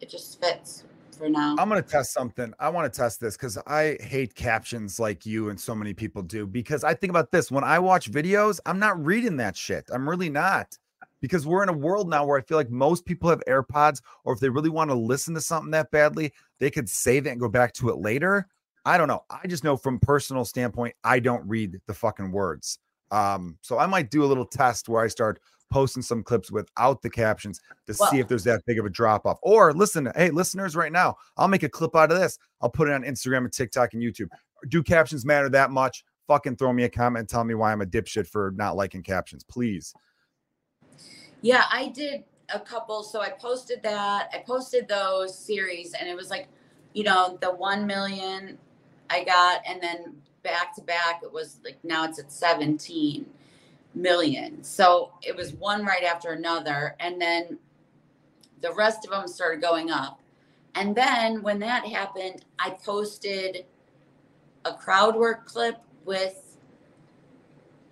it 0.00 0.08
just 0.08 0.40
fits 0.40 0.84
for 1.16 1.28
now. 1.28 1.56
I'm 1.58 1.68
gonna 1.68 1.82
test 1.82 2.12
something. 2.12 2.52
I 2.58 2.68
want 2.68 2.92
to 2.92 2.96
test 2.96 3.20
this 3.20 3.36
because 3.36 3.58
I 3.66 3.96
hate 4.00 4.34
captions 4.34 4.98
like 4.98 5.24
you 5.24 5.50
and 5.50 5.60
so 5.60 5.74
many 5.74 5.94
people 5.94 6.22
do. 6.22 6.46
Because 6.46 6.84
I 6.84 6.94
think 6.94 7.10
about 7.10 7.30
this 7.30 7.50
when 7.50 7.64
I 7.64 7.78
watch 7.78 8.10
videos, 8.10 8.58
I'm 8.66 8.78
not 8.78 9.02
reading 9.04 9.36
that 9.36 9.56
shit. 9.56 9.88
I'm 9.92 10.08
really 10.08 10.30
not 10.30 10.76
because 11.22 11.46
we're 11.46 11.62
in 11.62 11.70
a 11.70 11.72
world 11.72 12.10
now 12.10 12.26
where 12.26 12.36
I 12.36 12.42
feel 12.42 12.58
like 12.58 12.70
most 12.70 13.06
people 13.06 13.30
have 13.30 13.42
AirPods, 13.48 14.02
or 14.24 14.34
if 14.34 14.40
they 14.40 14.50
really 14.50 14.68
want 14.68 14.90
to 14.90 14.94
listen 14.94 15.32
to 15.34 15.40
something 15.40 15.70
that 15.70 15.90
badly, 15.90 16.32
they 16.58 16.70
could 16.70 16.88
save 16.88 17.26
it 17.26 17.30
and 17.30 17.40
go 17.40 17.48
back 17.48 17.72
to 17.74 17.88
it 17.88 17.96
later. 17.96 18.48
I 18.84 18.98
don't 18.98 19.08
know. 19.08 19.22
I 19.30 19.46
just 19.46 19.64
know 19.64 19.76
from 19.76 20.00
personal 20.00 20.44
standpoint, 20.44 20.94
I 21.04 21.20
don't 21.20 21.48
read 21.48 21.80
the 21.86 21.94
fucking 21.94 22.32
words. 22.32 22.78
Um, 23.12 23.56
so 23.62 23.78
I 23.78 23.86
might 23.86 24.10
do 24.10 24.24
a 24.24 24.26
little 24.26 24.44
test 24.44 24.88
where 24.88 25.02
I 25.02 25.08
start 25.08 25.40
posting 25.70 26.02
some 26.02 26.22
clips 26.22 26.50
without 26.50 27.00
the 27.00 27.08
captions 27.08 27.60
to 27.86 27.94
well, 27.98 28.10
see 28.10 28.18
if 28.18 28.28
there's 28.28 28.44
that 28.44 28.60
big 28.66 28.78
of 28.78 28.84
a 28.84 28.90
drop 28.90 29.24
off. 29.24 29.38
Or 29.42 29.72
listen, 29.72 30.10
hey, 30.16 30.30
listeners, 30.30 30.74
right 30.74 30.92
now, 30.92 31.16
I'll 31.36 31.48
make 31.48 31.62
a 31.62 31.68
clip 31.68 31.94
out 31.94 32.10
of 32.10 32.18
this. 32.18 32.38
I'll 32.60 32.68
put 32.68 32.88
it 32.88 32.94
on 32.94 33.04
Instagram 33.04 33.38
and 33.38 33.52
TikTok 33.52 33.94
and 33.94 34.02
YouTube. 34.02 34.28
Do 34.68 34.82
captions 34.82 35.24
matter 35.24 35.48
that 35.50 35.70
much? 35.70 36.04
Fucking 36.26 36.56
throw 36.56 36.72
me 36.72 36.84
a 36.84 36.88
comment 36.88 37.20
and 37.20 37.28
tell 37.28 37.44
me 37.44 37.54
why 37.54 37.72
I'm 37.72 37.80
a 37.80 37.86
dipshit 37.86 38.26
for 38.26 38.52
not 38.56 38.76
liking 38.76 39.02
captions, 39.02 39.44
please. 39.44 39.94
Yeah, 41.42 41.64
I 41.70 41.88
did 41.88 42.24
a 42.48 42.60
couple. 42.60 43.02
So 43.02 43.20
I 43.20 43.30
posted 43.30 43.82
that. 43.82 44.30
I 44.32 44.38
posted 44.38 44.88
those 44.88 45.36
series, 45.36 45.94
and 45.94 46.08
it 46.08 46.16
was 46.16 46.30
like, 46.30 46.48
you 46.94 47.04
know, 47.04 47.38
the 47.40 47.50
1 47.50 47.86
million 47.86 48.58
I 49.10 49.24
got, 49.24 49.60
and 49.66 49.82
then 49.82 50.14
back 50.42 50.74
to 50.76 50.82
back, 50.82 51.20
it 51.22 51.32
was 51.32 51.60
like 51.64 51.78
now 51.84 52.04
it's 52.04 52.18
at 52.18 52.32
17 52.32 53.26
million. 53.94 54.62
So 54.62 55.12
it 55.22 55.36
was 55.36 55.52
one 55.54 55.84
right 55.84 56.04
after 56.04 56.32
another. 56.32 56.96
And 57.00 57.20
then 57.20 57.58
the 58.60 58.72
rest 58.72 59.04
of 59.04 59.10
them 59.10 59.28
started 59.28 59.60
going 59.60 59.90
up. 59.90 60.20
And 60.74 60.94
then 60.94 61.42
when 61.42 61.58
that 61.60 61.84
happened, 61.86 62.44
I 62.58 62.70
posted 62.70 63.66
a 64.64 64.72
crowd 64.72 65.16
work 65.16 65.46
clip 65.46 65.76
with 66.04 66.56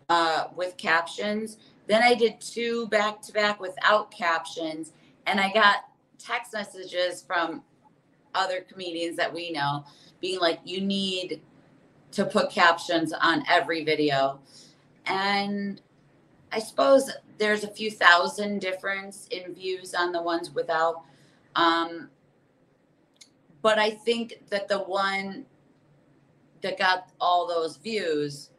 uh, 0.09 0.49
with 0.57 0.77
captions. 0.77 1.59
Then 1.91 2.05
I 2.05 2.15
did 2.15 2.41
two 2.41 2.87
back 2.87 3.21
to 3.23 3.33
back 3.33 3.59
without 3.59 4.13
captions, 4.13 4.93
and 5.27 5.41
I 5.41 5.53
got 5.53 5.87
text 6.19 6.53
messages 6.53 7.21
from 7.21 7.65
other 8.33 8.61
comedians 8.61 9.17
that 9.17 9.35
we 9.35 9.51
know 9.51 9.85
being 10.21 10.39
like, 10.39 10.61
"You 10.65 10.83
need 10.83 11.43
to 12.13 12.25
put 12.25 12.49
captions 12.49 13.13
on 13.13 13.43
every 13.49 13.83
video," 13.83 14.39
and 15.05 15.83
I 16.53 16.61
suppose 16.61 17.11
there's 17.39 17.65
a 17.65 17.69
few 17.69 17.91
thousand 17.91 18.61
difference 18.61 19.27
in 19.33 19.53
views 19.53 19.93
on 19.93 20.13
the 20.13 20.23
ones 20.23 20.53
without. 20.53 21.03
Um, 21.57 22.09
but 23.63 23.81
I 23.81 23.91
think 23.91 24.45
that 24.51 24.69
the 24.69 24.79
one 24.79 25.45
that 26.61 26.79
got 26.79 27.11
all 27.21 27.49
those 27.49 27.79
views, 27.79 28.51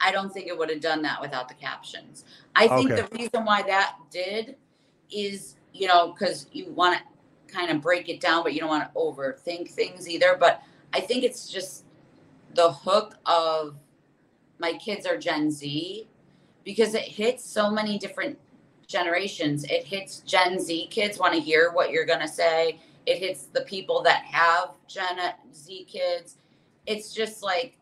I 0.00 0.10
don't 0.10 0.32
think 0.32 0.46
it 0.46 0.56
would 0.56 0.70
have 0.70 0.80
done 0.80 1.02
that 1.02 1.20
without 1.20 1.48
the 1.48 1.54
captions. 1.54 2.24
I 2.54 2.68
think 2.68 2.90
okay. 2.90 3.02
the 3.02 3.16
reason 3.16 3.44
why 3.44 3.62
that 3.62 3.96
did 4.10 4.56
is, 5.10 5.56
you 5.72 5.86
know, 5.88 6.12
because 6.12 6.46
you 6.52 6.70
want 6.72 6.98
to 6.98 7.52
kind 7.52 7.70
of 7.70 7.80
break 7.80 8.08
it 8.08 8.20
down, 8.20 8.42
but 8.42 8.54
you 8.54 8.60
don't 8.60 8.68
want 8.68 8.92
to 8.92 8.98
overthink 8.98 9.70
things 9.70 10.08
either. 10.08 10.36
But 10.38 10.62
I 10.92 11.00
think 11.00 11.24
it's 11.24 11.48
just 11.48 11.84
the 12.54 12.72
hook 12.72 13.16
of 13.26 13.76
my 14.58 14.74
kids 14.74 15.06
are 15.06 15.16
Gen 15.16 15.50
Z 15.50 16.06
because 16.64 16.94
it 16.94 17.02
hits 17.02 17.44
so 17.44 17.70
many 17.70 17.98
different 17.98 18.38
generations. 18.86 19.64
It 19.64 19.84
hits 19.84 20.20
Gen 20.20 20.60
Z 20.60 20.88
kids 20.90 21.18
want 21.18 21.34
to 21.34 21.40
hear 21.40 21.72
what 21.72 21.90
you're 21.90 22.06
going 22.06 22.20
to 22.20 22.28
say. 22.28 22.78
It 23.06 23.18
hits 23.18 23.44
the 23.46 23.62
people 23.62 24.02
that 24.02 24.22
have 24.24 24.70
Gen 24.86 25.18
uh, 25.18 25.32
Z 25.54 25.86
kids. 25.90 26.36
It's 26.86 27.12
just 27.12 27.42
like 27.42 27.78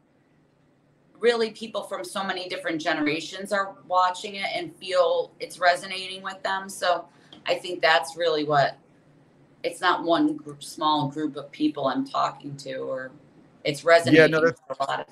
really 1.21 1.51
people 1.51 1.83
from 1.83 2.05
so 2.05 2.25
many 2.25 2.49
different 2.49 2.81
generations 2.81 3.53
are 3.53 3.77
watching 3.87 4.37
it 4.37 4.47
and 4.55 4.75
feel 4.77 5.33
it's 5.39 5.59
resonating 5.59 6.23
with 6.23 6.43
them. 6.43 6.69
So 6.69 7.07
I 7.47 7.55
think 7.55 7.83
that's 7.83 8.17
really 8.17 8.45
what 8.45 8.77
it's 9.63 9.81
not 9.81 10.03
one 10.05 10.37
group, 10.37 10.63
small 10.65 11.09
group 11.09 11.37
of 11.37 11.51
people 11.53 11.87
I'm 11.87 12.07
talking 12.07 12.57
to, 12.59 12.77
or 12.77 13.11
it's 13.65 13.85
resonating. 13.85 14.33
Yeah, 14.33 14.39
no, 14.39 14.45
that's, 14.45 14.61
a 14.69 14.85
lot 14.85 15.01
of. 15.01 15.07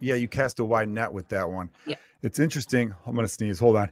Yeah, 0.00 0.14
you 0.14 0.28
cast 0.28 0.60
a 0.60 0.64
wide 0.64 0.88
net 0.88 1.12
with 1.12 1.28
that 1.28 1.48
one. 1.48 1.70
Yeah. 1.86 1.96
It's 2.22 2.38
interesting. 2.38 2.94
I'm 3.06 3.14
going 3.14 3.26
to 3.26 3.32
sneeze. 3.32 3.58
Hold 3.58 3.76
on. 3.76 3.90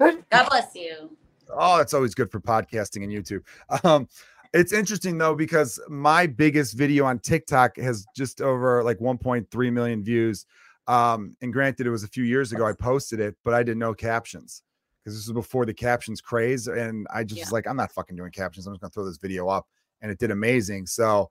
God 0.00 0.48
bless 0.48 0.74
you. 0.74 1.10
Oh, 1.50 1.80
it's 1.80 1.94
always 1.94 2.14
good 2.14 2.30
for 2.30 2.40
podcasting 2.40 3.02
and 3.02 3.12
YouTube. 3.12 3.42
Um, 3.84 4.08
it's 4.52 4.72
interesting 4.72 5.18
though 5.18 5.34
because 5.34 5.80
my 5.88 6.26
biggest 6.26 6.76
video 6.76 7.04
on 7.04 7.18
TikTok 7.18 7.76
has 7.76 8.06
just 8.16 8.40
over 8.40 8.82
like 8.82 8.98
1.3 8.98 9.72
million 9.72 10.02
views. 10.02 10.46
Um, 10.86 11.36
and 11.42 11.52
granted, 11.52 11.86
it 11.86 11.90
was 11.90 12.02
a 12.02 12.08
few 12.08 12.24
years 12.24 12.52
ago 12.52 12.66
I 12.66 12.72
posted 12.72 13.20
it, 13.20 13.36
but 13.44 13.52
I 13.52 13.62
did 13.62 13.76
no 13.76 13.92
captions 13.92 14.62
because 15.04 15.18
this 15.18 15.26
was 15.26 15.34
before 15.34 15.66
the 15.66 15.74
captions 15.74 16.20
craze. 16.20 16.66
And 16.66 17.06
I 17.12 17.24
just 17.24 17.38
yeah. 17.38 17.44
was 17.44 17.52
like, 17.52 17.66
I'm 17.66 17.76
not 17.76 17.92
fucking 17.92 18.16
doing 18.16 18.32
captions. 18.32 18.66
I'm 18.66 18.72
just 18.72 18.80
gonna 18.80 18.90
throw 18.90 19.04
this 19.04 19.18
video 19.18 19.48
up, 19.48 19.66
and 20.00 20.10
it 20.10 20.18
did 20.18 20.30
amazing. 20.30 20.86
So 20.86 21.30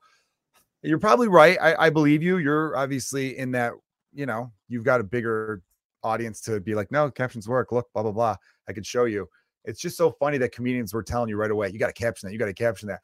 you're 0.84 1.00
probably 1.00 1.28
right. 1.28 1.58
I, 1.60 1.88
I 1.88 1.90
believe 1.90 2.22
you. 2.22 2.38
You're 2.38 2.78
obviously 2.78 3.38
in 3.38 3.52
that. 3.52 3.74
You 4.14 4.26
know, 4.26 4.52
you've 4.68 4.84
got 4.84 5.00
a 5.00 5.04
bigger 5.04 5.62
audience 6.04 6.42
to 6.42 6.60
be 6.60 6.76
like, 6.76 6.92
no, 6.92 7.10
captions 7.10 7.48
work. 7.48 7.72
Look, 7.72 7.88
blah 7.94 8.04
blah 8.04 8.12
blah. 8.12 8.36
I 8.70 8.74
could 8.74 8.86
show 8.86 9.06
you. 9.06 9.28
It's 9.66 9.82
just 9.82 9.98
so 9.98 10.12
funny 10.12 10.38
that 10.38 10.52
comedians 10.52 10.94
were 10.94 11.04
telling 11.04 11.30
you 11.30 11.36
right 11.36 11.52
away, 11.52 11.70
you 11.70 11.80
got 11.80 11.88
to 11.88 11.94
caption 11.94 12.28
that, 12.28 12.34
you 12.34 12.40
got 12.40 12.46
to 12.46 12.54
caption 12.54 12.88
that. 12.90 13.02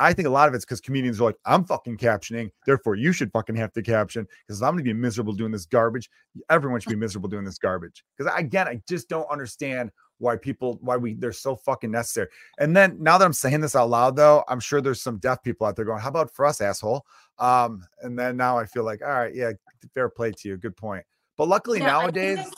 I 0.00 0.12
think 0.12 0.26
a 0.26 0.30
lot 0.30 0.48
of 0.48 0.54
it's 0.54 0.64
because 0.64 0.80
comedians 0.80 1.20
are 1.20 1.24
like, 1.24 1.36
I'm 1.46 1.64
fucking 1.64 1.98
captioning, 1.98 2.50
therefore 2.66 2.96
you 2.96 3.12
should 3.12 3.30
fucking 3.32 3.54
have 3.56 3.72
to 3.74 3.82
caption 3.82 4.26
because 4.46 4.60
I'm 4.60 4.72
gonna 4.72 4.82
be 4.82 4.92
miserable 4.92 5.32
doing 5.32 5.52
this 5.52 5.66
garbage. 5.66 6.10
Everyone 6.50 6.80
should 6.80 6.90
be 6.90 6.96
miserable 6.96 7.28
doing 7.28 7.44
this 7.44 7.58
garbage. 7.58 8.04
Because 8.16 8.32
again, 8.36 8.66
I 8.66 8.80
just 8.88 9.08
don't 9.08 9.30
understand 9.30 9.92
why 10.18 10.36
people 10.36 10.78
why 10.80 10.96
we 10.96 11.14
they're 11.14 11.32
so 11.32 11.54
fucking 11.54 11.92
necessary. 11.92 12.28
And 12.58 12.76
then 12.76 12.96
now 13.00 13.18
that 13.18 13.24
I'm 13.24 13.32
saying 13.32 13.60
this 13.60 13.76
out 13.76 13.88
loud, 13.88 14.16
though, 14.16 14.42
I'm 14.48 14.60
sure 14.60 14.80
there's 14.80 15.00
some 15.02 15.18
deaf 15.18 15.42
people 15.42 15.66
out 15.66 15.76
there 15.76 15.84
going, 15.84 16.00
How 16.00 16.08
about 16.08 16.34
for 16.34 16.44
us, 16.44 16.60
asshole? 16.60 17.06
Um, 17.38 17.86
and 18.02 18.18
then 18.18 18.36
now 18.36 18.58
I 18.58 18.66
feel 18.66 18.84
like, 18.84 19.00
all 19.02 19.08
right, 19.08 19.34
yeah, 19.34 19.52
fair 19.92 20.08
play 20.08 20.32
to 20.32 20.48
you. 20.48 20.56
Good 20.56 20.76
point. 20.76 21.04
But 21.36 21.48
luckily 21.48 21.78
yeah, 21.78 21.86
nowadays, 21.86 22.50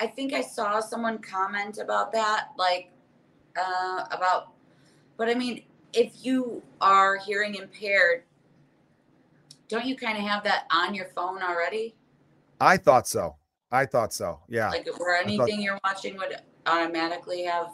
I 0.00 0.06
think 0.06 0.32
I, 0.32 0.40
saw, 0.40 0.64
I 0.64 0.70
think 0.70 0.76
I 0.76 0.80
saw 0.80 0.80
someone 0.80 1.18
comment 1.18 1.78
about 1.78 2.12
that, 2.12 2.48
like 2.56 2.90
uh, 3.56 4.04
about. 4.10 4.52
But 5.16 5.28
I 5.28 5.34
mean, 5.34 5.62
if 5.92 6.12
you 6.22 6.62
are 6.80 7.18
hearing 7.18 7.54
impaired, 7.54 8.22
don't 9.68 9.84
you 9.84 9.96
kind 9.96 10.16
of 10.16 10.24
have 10.24 10.42
that 10.44 10.64
on 10.72 10.94
your 10.94 11.06
phone 11.14 11.42
already? 11.42 11.94
I 12.60 12.76
thought 12.76 13.06
so. 13.06 13.36
I 13.70 13.86
thought 13.86 14.12
so. 14.12 14.40
Yeah. 14.48 14.70
Like, 14.70 14.88
where 14.98 15.16
anything 15.16 15.38
thought... 15.38 15.60
you're 15.60 15.78
watching 15.84 16.16
would 16.16 16.36
automatically 16.66 17.44
have 17.44 17.70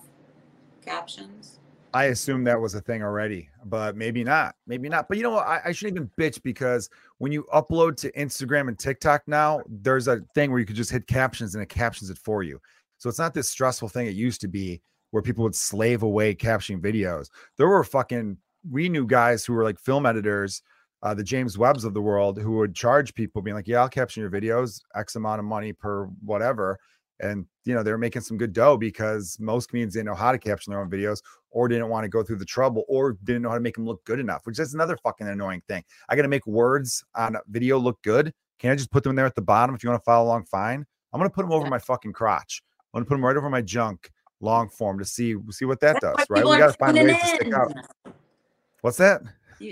captions. 0.84 1.58
I 1.96 2.04
assume 2.08 2.44
that 2.44 2.60
was 2.60 2.74
a 2.74 2.80
thing 2.82 3.02
already, 3.02 3.48
but 3.64 3.96
maybe 3.96 4.22
not. 4.22 4.54
Maybe 4.66 4.90
not. 4.90 5.08
But 5.08 5.16
you 5.16 5.22
know 5.22 5.30
what? 5.30 5.46
I, 5.46 5.62
I, 5.64 5.72
shouldn't 5.72 5.96
even 5.96 6.10
bitch 6.20 6.42
because 6.42 6.90
when 7.16 7.32
you 7.32 7.44
upload 7.54 7.96
to 7.96 8.12
Instagram 8.12 8.68
and 8.68 8.78
TikTok 8.78 9.22
now, 9.26 9.62
there's 9.66 10.06
a 10.06 10.20
thing 10.34 10.50
where 10.50 10.60
you 10.60 10.66
could 10.66 10.76
just 10.76 10.90
hit 10.90 11.06
captions 11.06 11.54
and 11.54 11.62
it 11.62 11.70
captions 11.70 12.10
it 12.10 12.18
for 12.18 12.42
you. 12.42 12.60
So 12.98 13.08
it's 13.08 13.18
not 13.18 13.32
this 13.32 13.48
stressful 13.48 13.88
thing 13.88 14.08
it 14.08 14.14
used 14.14 14.42
to 14.42 14.48
be 14.48 14.82
where 15.12 15.22
people 15.22 15.42
would 15.44 15.54
slave 15.54 16.02
away 16.02 16.34
captioning 16.34 16.82
videos. 16.82 17.30
There 17.56 17.66
were 17.66 17.82
fucking, 17.82 18.36
we 18.70 18.90
knew 18.90 19.06
guys 19.06 19.46
who 19.46 19.54
were 19.54 19.64
like 19.64 19.80
film 19.80 20.04
editors, 20.04 20.60
uh, 21.02 21.14
the 21.14 21.24
James 21.24 21.56
Webbs 21.56 21.84
of 21.84 21.94
the 21.94 22.02
world, 22.02 22.38
who 22.38 22.58
would 22.58 22.74
charge 22.74 23.14
people 23.14 23.40
being 23.40 23.54
like, 23.54 23.68
yeah, 23.68 23.80
I'll 23.80 23.88
caption 23.88 24.20
your 24.20 24.30
videos, 24.30 24.82
X 24.94 25.16
amount 25.16 25.38
of 25.38 25.46
money 25.46 25.72
per 25.72 26.04
whatever 26.22 26.78
and 27.20 27.46
you 27.64 27.74
know 27.74 27.82
they're 27.82 27.98
making 27.98 28.22
some 28.22 28.36
good 28.36 28.52
dough 28.52 28.76
because 28.76 29.38
most 29.40 29.68
comedians 29.68 29.94
didn't 29.94 30.06
know 30.06 30.14
how 30.14 30.32
to 30.32 30.38
caption 30.38 30.70
their 30.70 30.80
own 30.80 30.90
videos 30.90 31.22
or 31.56 31.68
didn't 31.68 31.88
want 31.88 32.04
to 32.04 32.08
go 32.08 32.22
through 32.22 32.36
the 32.36 32.44
trouble 32.44 32.84
or 32.88 33.16
didn't 33.24 33.42
know 33.42 33.48
how 33.48 33.54
to 33.54 33.60
make 33.60 33.74
them 33.74 33.86
look 33.86 34.04
good 34.04 34.20
enough 34.20 34.42
which 34.44 34.58
is 34.58 34.74
another 34.74 34.96
fucking 34.98 35.26
annoying 35.26 35.62
thing 35.68 35.82
i 36.08 36.16
got 36.16 36.22
to 36.22 36.28
make 36.28 36.46
words 36.46 37.04
on 37.14 37.34
a 37.36 37.40
video 37.48 37.78
look 37.78 38.00
good 38.02 38.32
can 38.58 38.70
i 38.70 38.74
just 38.76 38.90
put 38.90 39.02
them 39.02 39.16
there 39.16 39.26
at 39.26 39.34
the 39.34 39.42
bottom 39.42 39.74
if 39.74 39.82
you 39.82 39.90
want 39.90 40.00
to 40.00 40.04
follow 40.04 40.26
along 40.26 40.44
fine 40.44 40.84
i'm 41.12 41.20
going 41.20 41.28
to 41.30 41.34
put 41.34 41.42
them 41.42 41.52
over 41.52 41.66
my 41.66 41.78
fucking 41.78 42.12
crotch 42.12 42.62
i'm 42.78 42.98
going 42.98 43.04
to 43.04 43.08
put 43.08 43.14
them 43.14 43.24
right 43.24 43.36
over 43.36 43.50
my 43.50 43.62
junk 43.62 44.10
long 44.40 44.68
form 44.68 44.98
to 44.98 45.04
see 45.04 45.34
see 45.50 45.64
what 45.64 45.80
that 45.80 45.98
that's 46.00 46.16
does 46.16 46.26
right 46.30 46.44
we 46.44 46.58
got 46.58 46.66
to 46.66 46.78
find 46.78 46.96
ways 46.96 47.10
in. 47.10 47.18
to 47.18 47.26
stick 47.26 47.52
out 47.54 47.72
what's 48.82 48.98
that 48.98 49.22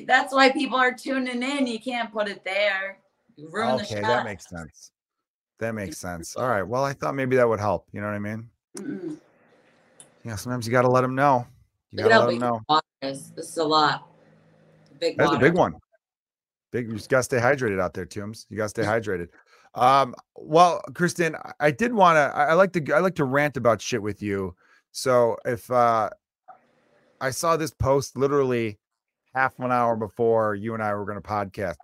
that's 0.06 0.32
why 0.32 0.50
people 0.50 0.78
are 0.78 0.94
tuning 0.94 1.42
in 1.42 1.66
you 1.66 1.78
can't 1.78 2.10
put 2.12 2.28
it 2.28 2.42
there 2.44 2.98
you 3.36 3.48
ruin 3.50 3.74
okay, 3.74 3.96
the 3.96 4.00
shot. 4.00 4.02
that 4.02 4.24
makes 4.24 4.48
sense 4.48 4.92
that 5.58 5.74
makes 5.74 5.98
sense. 5.98 6.36
All 6.36 6.48
right. 6.48 6.62
Well, 6.62 6.84
I 6.84 6.92
thought 6.92 7.14
maybe 7.14 7.36
that 7.36 7.48
would 7.48 7.60
help. 7.60 7.86
You 7.92 8.00
know 8.00 8.08
what 8.08 8.14
I 8.14 8.18
mean? 8.18 8.48
Mm-mm. 8.76 9.16
Yeah. 10.24 10.36
Sometimes 10.36 10.66
you 10.66 10.72
got 10.72 10.82
to 10.82 10.90
let 10.90 11.02
them 11.02 11.14
know. 11.14 11.46
You 11.94 12.08
got 12.08 12.20
to 12.20 12.26
let 12.26 12.40
them 12.40 12.60
know. 12.70 12.80
This 13.00 13.32
is 13.36 13.56
a 13.56 13.64
lot. 13.64 14.08
Big. 15.00 15.16
That's 15.16 15.30
water. 15.30 15.44
a 15.44 15.48
big 15.48 15.56
one. 15.56 15.74
Big. 16.72 16.88
You 16.88 16.96
just 16.96 17.08
got 17.08 17.18
to 17.18 17.22
stay 17.22 17.38
hydrated 17.38 17.80
out 17.80 17.94
there, 17.94 18.04
Toombs. 18.04 18.46
You 18.48 18.56
got 18.56 18.64
to 18.64 18.68
stay 18.68 18.82
hydrated. 18.82 19.28
Um. 19.74 20.14
Well, 20.36 20.82
Kristen, 20.94 21.36
I 21.60 21.70
did 21.70 21.92
want 21.92 22.16
to. 22.16 22.36
I 22.36 22.54
like 22.54 22.72
to. 22.72 22.92
I 22.94 23.00
like 23.00 23.14
to 23.16 23.24
rant 23.24 23.56
about 23.56 23.80
shit 23.80 24.02
with 24.02 24.22
you. 24.22 24.54
So 24.92 25.36
if 25.44 25.70
uh, 25.70 26.10
I 27.20 27.30
saw 27.30 27.56
this 27.56 27.72
post 27.72 28.16
literally 28.16 28.78
half 29.34 29.58
an 29.58 29.72
hour 29.72 29.96
before 29.96 30.54
you 30.54 30.74
and 30.74 30.82
I 30.82 30.94
were 30.94 31.04
going 31.04 31.20
to 31.20 31.28
podcast, 31.28 31.76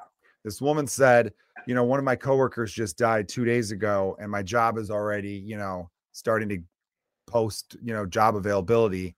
this 0.45 0.61
woman 0.61 0.87
said 0.87 1.33
you 1.67 1.75
know, 1.75 1.85
one 1.85 1.99
of 1.99 2.05
my 2.05 2.17
coworkers 2.17 2.73
just 2.73 2.99
died 2.99 3.29
two 3.29 3.45
days 3.45 3.71
ago, 3.71 4.17
and 4.21 4.31
my 4.31 4.43
job 4.43 4.79
is 4.79 4.91
already, 4.91 5.33
you 5.33 5.57
know, 5.57 5.91
starting 6.13 6.49
to 6.49 6.59
post, 7.27 7.77
you 7.83 7.93
know, 7.93 8.07
job 8.07 8.37
availability. 8.37 9.15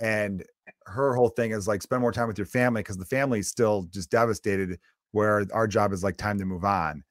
And 0.00 0.44
her 0.86 1.14
whole 1.14 1.28
thing 1.28 1.52
is 1.52 1.68
like 1.68 1.82
spend 1.82 2.02
more 2.02 2.12
time 2.12 2.28
with 2.28 2.38
your 2.38 2.46
family 2.46 2.80
because 2.80 2.96
the 2.96 3.04
family 3.04 3.40
is 3.40 3.48
still 3.48 3.86
just 3.90 4.10
devastated 4.10 4.78
where 5.12 5.46
our 5.52 5.66
job 5.66 5.92
is 5.92 6.02
like 6.02 6.16
time 6.16 6.38
to 6.38 6.44
move 6.44 6.64
on. 6.64 7.04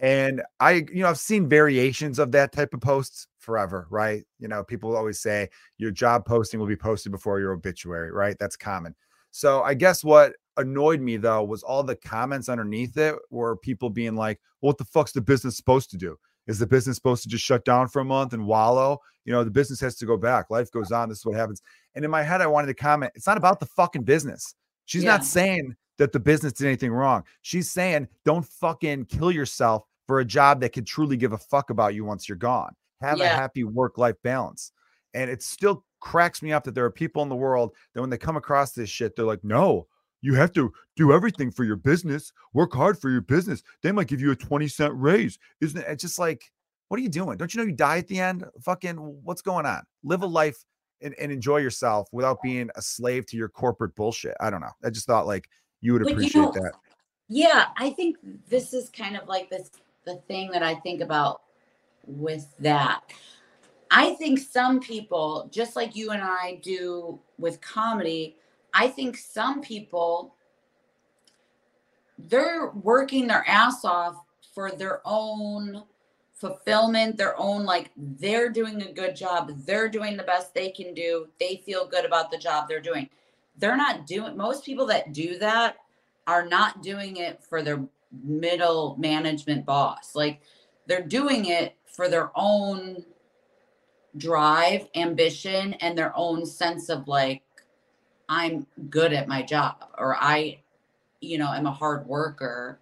And 0.00 0.42
I, 0.58 0.84
you 0.92 1.02
know, 1.02 1.08
I've 1.08 1.18
seen 1.18 1.48
variations 1.48 2.18
of 2.18 2.32
that 2.32 2.52
type 2.52 2.74
of 2.74 2.80
posts 2.80 3.28
forever, 3.38 3.86
right? 3.90 4.24
You 4.38 4.48
know, 4.48 4.64
people 4.64 4.96
always 4.96 5.20
say 5.20 5.48
your 5.78 5.92
job 5.92 6.26
posting 6.26 6.58
will 6.58 6.66
be 6.66 6.76
posted 6.76 7.12
before 7.12 7.38
your 7.38 7.52
obituary, 7.52 8.10
right? 8.10 8.36
That's 8.40 8.56
common. 8.56 8.94
So 9.30 9.62
I 9.62 9.74
guess 9.74 10.02
what 10.02 10.34
annoyed 10.56 11.00
me 11.00 11.16
though 11.16 11.44
was 11.44 11.62
all 11.62 11.82
the 11.82 11.96
comments 11.96 12.48
underneath 12.48 12.96
it 12.96 13.16
were 13.30 13.56
people 13.56 13.90
being 13.90 14.16
like, 14.16 14.40
well, 14.60 14.70
what 14.70 14.78
the 14.78 14.84
fuck's 14.84 15.12
the 15.12 15.20
business 15.20 15.56
supposed 15.56 15.90
to 15.90 15.96
do? 15.96 16.16
Is 16.46 16.58
the 16.58 16.66
business 16.66 16.96
supposed 16.96 17.22
to 17.22 17.28
just 17.28 17.44
shut 17.44 17.64
down 17.64 17.88
for 17.88 18.00
a 18.00 18.04
month 18.04 18.32
and 18.32 18.46
wallow? 18.46 18.98
You 19.24 19.32
know, 19.32 19.44
the 19.44 19.50
business 19.50 19.80
has 19.80 19.96
to 19.96 20.06
go 20.06 20.16
back. 20.16 20.50
Life 20.50 20.70
goes 20.70 20.92
on. 20.92 21.08
This 21.08 21.18
is 21.18 21.26
what 21.26 21.36
happens. 21.36 21.62
And 21.94 22.04
in 22.04 22.10
my 22.10 22.22
head, 22.22 22.40
I 22.40 22.46
wanted 22.46 22.66
to 22.66 22.74
comment, 22.74 23.12
it's 23.14 23.26
not 23.26 23.38
about 23.38 23.60
the 23.60 23.66
fucking 23.66 24.02
business. 24.02 24.54
She's 24.84 25.04
yeah. 25.04 25.12
not 25.12 25.24
saying 25.24 25.74
that 25.98 26.12
the 26.12 26.20
business 26.20 26.52
did 26.52 26.66
anything 26.66 26.92
wrong. 26.92 27.24
She's 27.42 27.70
saying, 27.70 28.08
don't 28.24 28.44
fucking 28.44 29.06
kill 29.06 29.30
yourself 29.30 29.84
for 30.06 30.20
a 30.20 30.24
job 30.24 30.60
that 30.60 30.70
could 30.70 30.86
truly 30.86 31.16
give 31.16 31.32
a 31.32 31.38
fuck 31.38 31.70
about 31.70 31.94
you 31.94 32.04
once 32.04 32.28
you're 32.28 32.36
gone. 32.36 32.74
Have 33.00 33.18
yeah. 33.18 33.24
a 33.24 33.28
happy 33.28 33.64
work 33.64 33.96
life 33.96 34.16
balance. 34.22 34.72
And 35.14 35.30
it 35.30 35.42
still 35.42 35.84
cracks 36.00 36.42
me 36.42 36.52
up 36.52 36.64
that 36.64 36.74
there 36.74 36.84
are 36.84 36.90
people 36.90 37.22
in 37.22 37.28
the 37.28 37.36
world 37.36 37.72
that 37.94 38.00
when 38.00 38.10
they 38.10 38.18
come 38.18 38.36
across 38.36 38.72
this 38.72 38.90
shit, 38.90 39.16
they're 39.16 39.24
like, 39.24 39.44
no, 39.44 39.86
you 40.24 40.34
have 40.34 40.52
to 40.54 40.72
do 40.96 41.12
everything 41.12 41.50
for 41.50 41.64
your 41.64 41.76
business, 41.76 42.32
work 42.54 42.72
hard 42.72 42.98
for 42.98 43.10
your 43.10 43.20
business. 43.20 43.62
They 43.82 43.92
might 43.92 44.08
give 44.08 44.22
you 44.22 44.30
a 44.30 44.36
20 44.36 44.66
cent 44.68 44.94
raise. 44.96 45.38
Isn't 45.60 45.78
it? 45.78 45.84
It's 45.86 46.02
just 46.02 46.18
like, 46.18 46.50
what 46.88 46.98
are 46.98 47.02
you 47.02 47.10
doing? 47.10 47.36
Don't 47.36 47.52
you 47.52 47.60
know 47.60 47.66
you 47.66 47.74
die 47.74 47.98
at 47.98 48.08
the 48.08 48.20
end? 48.20 48.42
Fucking, 48.62 48.96
what's 48.96 49.42
going 49.42 49.66
on? 49.66 49.82
Live 50.02 50.22
a 50.22 50.26
life 50.26 50.56
and, 51.02 51.14
and 51.20 51.30
enjoy 51.30 51.58
yourself 51.58 52.08
without 52.10 52.40
being 52.42 52.70
a 52.74 52.80
slave 52.80 53.26
to 53.26 53.36
your 53.36 53.50
corporate 53.50 53.94
bullshit. 53.96 54.34
I 54.40 54.48
don't 54.48 54.62
know. 54.62 54.72
I 54.82 54.88
just 54.88 55.06
thought 55.06 55.26
like 55.26 55.46
you 55.82 55.92
would 55.92 56.02
appreciate 56.02 56.34
you 56.34 56.42
know, 56.42 56.52
that. 56.52 56.72
Yeah, 57.28 57.66
I 57.76 57.90
think 57.90 58.16
this 58.48 58.72
is 58.72 58.88
kind 58.88 59.18
of 59.18 59.28
like 59.28 59.50
this 59.50 59.70
the 60.06 60.16
thing 60.26 60.50
that 60.52 60.62
I 60.62 60.76
think 60.76 61.02
about 61.02 61.42
with 62.06 62.46
that. 62.60 63.02
I 63.90 64.14
think 64.14 64.38
some 64.38 64.80
people, 64.80 65.50
just 65.52 65.76
like 65.76 65.94
you 65.94 66.12
and 66.12 66.22
I 66.22 66.60
do 66.62 67.20
with 67.38 67.60
comedy, 67.60 68.36
I 68.74 68.88
think 68.88 69.16
some 69.16 69.62
people 69.62 70.34
they're 72.18 72.70
working 72.70 73.26
their 73.26 73.44
ass 73.48 73.84
off 73.84 74.16
for 74.54 74.70
their 74.70 75.00
own 75.04 75.82
fulfillment, 76.34 77.16
their 77.16 77.38
own 77.38 77.64
like 77.64 77.90
they're 77.96 78.50
doing 78.50 78.82
a 78.82 78.92
good 78.92 79.16
job, 79.16 79.50
they're 79.64 79.88
doing 79.88 80.16
the 80.16 80.22
best 80.22 80.54
they 80.54 80.70
can 80.70 80.94
do, 80.94 81.28
they 81.40 81.62
feel 81.64 81.86
good 81.86 82.04
about 82.04 82.30
the 82.30 82.38
job 82.38 82.68
they're 82.68 82.80
doing. 82.80 83.08
They're 83.56 83.76
not 83.76 84.06
doing 84.06 84.36
most 84.36 84.64
people 84.64 84.86
that 84.86 85.12
do 85.12 85.38
that 85.38 85.76
are 86.26 86.44
not 86.44 86.82
doing 86.82 87.16
it 87.16 87.42
for 87.42 87.62
their 87.62 87.84
middle 88.22 88.96
management 88.98 89.64
boss. 89.64 90.14
Like 90.14 90.40
they're 90.86 91.06
doing 91.06 91.46
it 91.46 91.76
for 91.86 92.08
their 92.08 92.30
own 92.34 93.04
drive, 94.16 94.88
ambition, 94.94 95.74
and 95.74 95.96
their 95.96 96.12
own 96.16 96.46
sense 96.46 96.88
of 96.88 97.08
like, 97.08 97.42
I'm 98.28 98.66
good 98.90 99.12
at 99.12 99.28
my 99.28 99.42
job 99.42 99.84
or 99.98 100.16
I, 100.16 100.58
you 101.20 101.38
know, 101.38 101.52
am 101.52 101.66
a 101.66 101.72
hard 101.72 102.06
worker, 102.06 102.78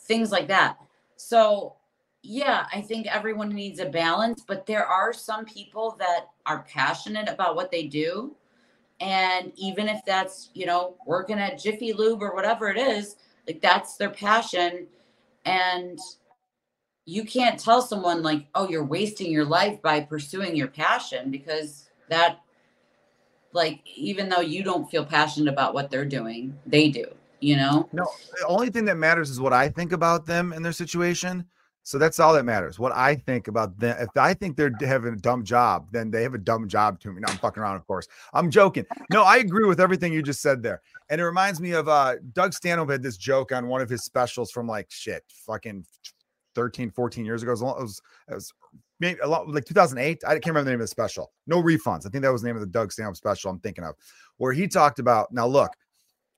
things 0.00 0.32
like 0.32 0.48
that. 0.48 0.78
So, 1.16 1.76
yeah, 2.22 2.66
I 2.72 2.80
think 2.80 3.06
everyone 3.06 3.50
needs 3.50 3.80
a 3.80 3.86
balance, 3.86 4.44
but 4.46 4.66
there 4.66 4.84
are 4.84 5.12
some 5.12 5.44
people 5.44 5.96
that 5.98 6.28
are 6.46 6.66
passionate 6.68 7.28
about 7.28 7.56
what 7.56 7.70
they 7.70 7.84
do. 7.86 8.34
And 9.00 9.52
even 9.56 9.88
if 9.88 10.00
that's, 10.04 10.50
you 10.52 10.66
know, 10.66 10.96
working 11.06 11.38
at 11.38 11.58
Jiffy 11.58 11.92
Lube 11.92 12.22
or 12.22 12.34
whatever 12.34 12.68
it 12.68 12.76
is, 12.76 13.16
like 13.46 13.62
that's 13.62 13.96
their 13.96 14.10
passion. 14.10 14.86
And 15.46 15.98
you 17.06 17.24
can't 17.24 17.58
tell 17.58 17.80
someone 17.80 18.22
like, 18.22 18.46
oh, 18.54 18.68
you're 18.68 18.84
wasting 18.84 19.32
your 19.32 19.46
life 19.46 19.80
by 19.80 20.00
pursuing 20.00 20.54
your 20.54 20.68
passion 20.68 21.30
because 21.30 21.88
that 22.10 22.40
like 23.52 23.80
even 23.96 24.28
though 24.28 24.40
you 24.40 24.62
don't 24.62 24.90
feel 24.90 25.04
passionate 25.04 25.52
about 25.52 25.74
what 25.74 25.90
they're 25.90 26.04
doing, 26.04 26.58
they 26.66 26.88
do, 26.88 27.06
you 27.40 27.56
know? 27.56 27.88
No, 27.92 28.06
the 28.40 28.46
only 28.46 28.70
thing 28.70 28.84
that 28.86 28.96
matters 28.96 29.30
is 29.30 29.40
what 29.40 29.52
I 29.52 29.68
think 29.68 29.92
about 29.92 30.26
them 30.26 30.52
and 30.52 30.64
their 30.64 30.72
situation. 30.72 31.46
So 31.82 31.98
that's 31.98 32.20
all 32.20 32.34
that 32.34 32.44
matters. 32.44 32.78
What 32.78 32.92
I 32.92 33.14
think 33.14 33.48
about 33.48 33.78
them. 33.78 33.96
If 33.98 34.10
I 34.16 34.34
think 34.34 34.56
they're 34.56 34.70
having 34.80 35.14
a 35.14 35.16
dumb 35.16 35.44
job, 35.44 35.88
then 35.90 36.10
they 36.10 36.22
have 36.22 36.34
a 36.34 36.38
dumb 36.38 36.68
job 36.68 37.00
to 37.00 37.10
me. 37.10 37.20
No, 37.20 37.28
I'm 37.28 37.38
fucking 37.38 37.60
around, 37.62 37.76
of 37.76 37.86
course. 37.86 38.06
I'm 38.34 38.50
joking. 38.50 38.84
No, 39.10 39.22
I 39.22 39.38
agree 39.38 39.66
with 39.66 39.80
everything 39.80 40.12
you 40.12 40.22
just 40.22 40.42
said 40.42 40.62
there. 40.62 40.82
And 41.08 41.20
it 41.20 41.24
reminds 41.24 41.58
me 41.60 41.72
of 41.72 41.88
uh 41.88 42.16
Doug 42.32 42.52
Stanhope 42.52 42.90
had 42.90 43.02
this 43.02 43.16
joke 43.16 43.50
on 43.50 43.66
one 43.66 43.80
of 43.80 43.88
his 43.88 44.04
specials 44.04 44.50
from 44.50 44.68
like 44.68 44.90
shit, 44.90 45.24
fucking 45.46 45.84
13, 46.54 46.90
14 46.90 47.24
years 47.24 47.42
ago. 47.42 47.52
Was, 47.52 48.00
it 48.28 48.34
was, 48.34 48.52
maybe 49.00 49.18
a 49.20 49.26
lot 49.26 49.48
like 49.48 49.64
2008. 49.64 50.22
I 50.26 50.32
can't 50.34 50.46
remember 50.46 50.64
the 50.64 50.70
name 50.70 50.80
of 50.80 50.84
the 50.84 50.88
special. 50.88 51.32
No 51.46 51.62
refunds. 51.62 52.06
I 52.06 52.10
think 52.10 52.22
that 52.22 52.32
was 52.32 52.42
the 52.42 52.48
name 52.48 52.56
of 52.56 52.62
the 52.62 52.68
Doug 52.68 52.92
Stanhope 52.92 53.16
special 53.16 53.50
I'm 53.50 53.58
thinking 53.60 53.84
of, 53.84 53.94
where 54.36 54.52
he 54.52 54.68
talked 54.68 54.98
about 54.98 55.32
now 55.32 55.46
look, 55.46 55.72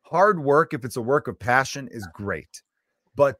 hard 0.02 0.42
work, 0.42 0.72
if 0.72 0.84
it's 0.84 0.96
a 0.96 1.02
work 1.02 1.28
of 1.28 1.38
passion, 1.38 1.88
is 1.90 2.06
great. 2.14 2.62
But 3.14 3.36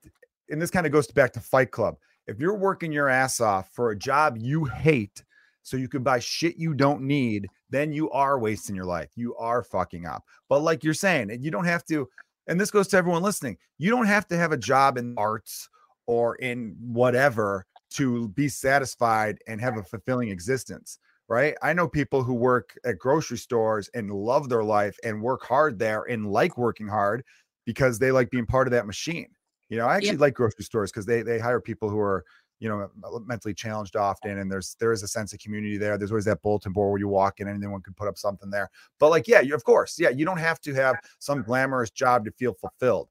and 0.51 0.61
this 0.61 0.71
kind 0.71 0.87
of 0.87 0.93
goes 0.93 1.07
back 1.07 1.33
to 1.33 1.41
Fight 1.41 1.71
Club. 1.71 1.97
If 2.27 2.39
you're 2.39 2.57
working 2.57 2.93
your 2.93 3.09
ass 3.09 3.41
off 3.41 3.71
for 3.73 3.91
a 3.91 3.97
job 3.97 4.37
you 4.39 4.65
hate, 4.65 5.25
so 5.63 5.77
you 5.77 5.89
can 5.89 6.03
buy 6.03 6.19
shit 6.19 6.57
you 6.57 6.75
don't 6.75 7.03
need, 7.03 7.49
then 7.71 7.93
you 7.93 8.11
are 8.11 8.39
wasting 8.39 8.77
your 8.77 8.85
life. 8.85 9.11
You 9.15 9.35
are 9.37 9.63
fucking 9.63 10.07
up. 10.07 10.25
But 10.49 10.63
like 10.63 10.85
you're 10.85 10.95
saying, 10.95 11.37
you 11.41 11.51
don't 11.51 11.65
have 11.65 11.85
to, 11.87 12.09
and 12.49 12.61
this 12.61 12.71
goes 12.71 12.89
to 12.89 12.97
everyone 12.97 13.23
listening, 13.23 13.57
you 13.79 13.91
don't 13.91 14.07
have 14.07 14.27
to 14.29 14.37
have 14.37 14.53
a 14.53 14.57
job 14.57 14.99
in 14.99 15.15
arts 15.17 15.69
or 16.07 16.37
in 16.37 16.77
whatever 16.81 17.65
to 17.93 18.29
be 18.31 18.49
satisfied 18.49 19.39
and 19.47 19.61
have 19.61 19.77
a 19.77 19.83
fulfilling 19.83 20.29
existence 20.29 20.99
right? 21.29 21.55
I 21.63 21.73
know 21.73 21.89
people 21.89 22.23
who 22.23 22.35
work 22.35 22.79
at 22.85 22.99
grocery 22.99 23.39
stores 23.39 23.89
and 23.95 24.11
love 24.11 24.51
their 24.51 24.63
life 24.63 24.99
and 25.03 25.23
work 25.23 25.43
hard 25.45 25.79
there 25.79 26.03
and 26.03 26.31
like 26.31 26.59
working 26.59 26.87
hard 26.87 27.25
because 27.65 27.99
they 27.99 28.13
like 28.13 28.31
being 28.31 28.45
part 28.45 28.67
of 28.67 28.73
that 28.73 28.87
machine. 28.87 29.29
You 29.71 29.79
know 29.79 29.87
i 29.87 29.97
actually 29.97 30.13
yeah. 30.13 30.21
like 30.21 30.35
grocery 30.35 30.65
stores 30.65 30.93
because 30.93 31.07
they 31.07 31.23
they 31.23 31.39
hire 31.39 31.59
people 31.59 31.89
who 31.89 31.99
are 31.99 32.27
you 32.61 32.69
know 32.69 32.91
mentally 33.25 33.55
challenged 33.55 33.97
often 33.97 34.37
and 34.37 34.53
there's 34.53 34.77
there 34.79 34.93
is 34.93 35.03
a 35.03 35.09
sense 35.09 35.33
of 35.33 35.39
community 35.39 35.79
there. 35.79 35.97
There's 35.97 36.11
always 36.11 36.27
that 36.27 36.43
bulletin 36.43 36.75
board 36.75 36.91
where 36.91 36.99
you 36.99 37.09
walk 37.09 37.41
in 37.41 37.49
and 37.49 37.57
anyone 37.57 37.81
can 37.81 37.95
put 37.95 38.07
up 38.07 38.19
something 38.19 38.51
there. 38.51 38.69
But 39.01 39.09
like 39.09 39.27
yeah 39.27 39.41
you, 39.41 39.55
of 39.55 39.65
course 39.65 39.99
yeah 39.99 40.11
you 40.11 40.27
don't 40.27 40.37
have 40.37 40.61
to 40.61 40.75
have 40.75 40.97
some 41.19 41.43
glamorous 41.43 41.91
job 41.91 42.27
to 42.27 42.33
feel 42.33 42.53
fulfilled 42.53 43.09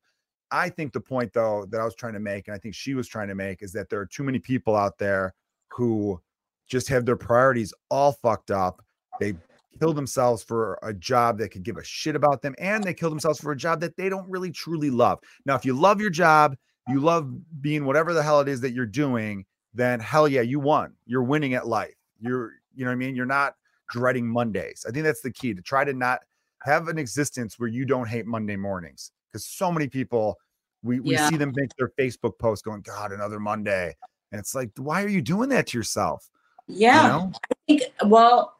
I 0.51 0.69
think 0.69 0.93
the 0.93 0.99
point 0.99 1.33
though 1.33 1.65
that 1.69 1.79
I 1.79 1.85
was 1.85 1.95
trying 1.95 2.13
to 2.13 2.19
make, 2.19 2.47
and 2.47 2.55
I 2.55 2.59
think 2.59 2.75
she 2.75 2.93
was 2.93 3.07
trying 3.07 3.29
to 3.29 3.35
make, 3.35 3.61
is 3.61 3.71
that 3.73 3.89
there 3.89 3.99
are 3.99 4.05
too 4.05 4.23
many 4.23 4.39
people 4.39 4.75
out 4.75 4.97
there 4.97 5.33
who 5.69 6.21
just 6.67 6.87
have 6.89 7.05
their 7.05 7.15
priorities 7.15 7.73
all 7.89 8.13
fucked 8.13 8.51
up. 8.51 8.83
They 9.19 9.35
kill 9.79 9.93
themselves 9.93 10.43
for 10.43 10.77
a 10.83 10.93
job 10.93 11.37
that 11.39 11.49
could 11.49 11.63
give 11.63 11.77
a 11.77 11.83
shit 11.83 12.15
about 12.15 12.41
them, 12.41 12.55
and 12.59 12.83
they 12.83 12.93
kill 12.93 13.09
themselves 13.09 13.39
for 13.39 13.51
a 13.51 13.57
job 13.57 13.79
that 13.81 13.95
they 13.97 14.09
don't 14.09 14.29
really 14.29 14.51
truly 14.51 14.89
love. 14.89 15.19
Now, 15.45 15.55
if 15.55 15.65
you 15.65 15.73
love 15.73 16.01
your 16.01 16.09
job, 16.09 16.55
you 16.87 16.99
love 16.99 17.31
being 17.61 17.85
whatever 17.85 18.13
the 18.13 18.23
hell 18.23 18.41
it 18.41 18.47
is 18.47 18.61
that 18.61 18.71
you're 18.71 18.85
doing, 18.85 19.45
then 19.73 19.99
hell 19.99 20.27
yeah, 20.27 20.41
you 20.41 20.59
won. 20.59 20.93
You're 21.05 21.23
winning 21.23 21.53
at 21.53 21.67
life. 21.67 21.95
You're, 22.19 22.53
you 22.75 22.83
know 22.83 22.91
what 22.91 22.95
I 22.95 22.97
mean? 22.97 23.15
You're 23.15 23.25
not 23.25 23.55
dreading 23.89 24.27
Mondays. 24.27 24.85
I 24.87 24.91
think 24.91 25.05
that's 25.05 25.21
the 25.21 25.31
key 25.31 25.53
to 25.53 25.61
try 25.61 25.83
to 25.83 25.93
not 25.93 26.21
have 26.63 26.87
an 26.87 26.97
existence 26.97 27.59
where 27.59 27.69
you 27.69 27.85
don't 27.85 28.07
hate 28.07 28.25
Monday 28.25 28.55
mornings 28.55 29.11
because 29.31 29.45
so 29.45 29.71
many 29.71 29.87
people 29.87 30.37
we, 30.83 30.99
we 30.99 31.13
yeah. 31.13 31.29
see 31.29 31.37
them 31.37 31.53
make 31.55 31.69
their 31.77 31.91
Facebook 31.99 32.37
post 32.39 32.65
going, 32.65 32.81
God, 32.81 33.11
another 33.11 33.39
Monday. 33.39 33.95
And 34.31 34.39
it's 34.39 34.55
like, 34.55 34.71
why 34.77 35.03
are 35.03 35.07
you 35.07 35.21
doing 35.21 35.49
that 35.49 35.67
to 35.67 35.77
yourself? 35.77 36.29
Yeah. 36.67 37.01
You 37.01 37.07
know? 37.07 37.31
I 37.51 37.55
think, 37.67 37.81
well, 38.05 38.55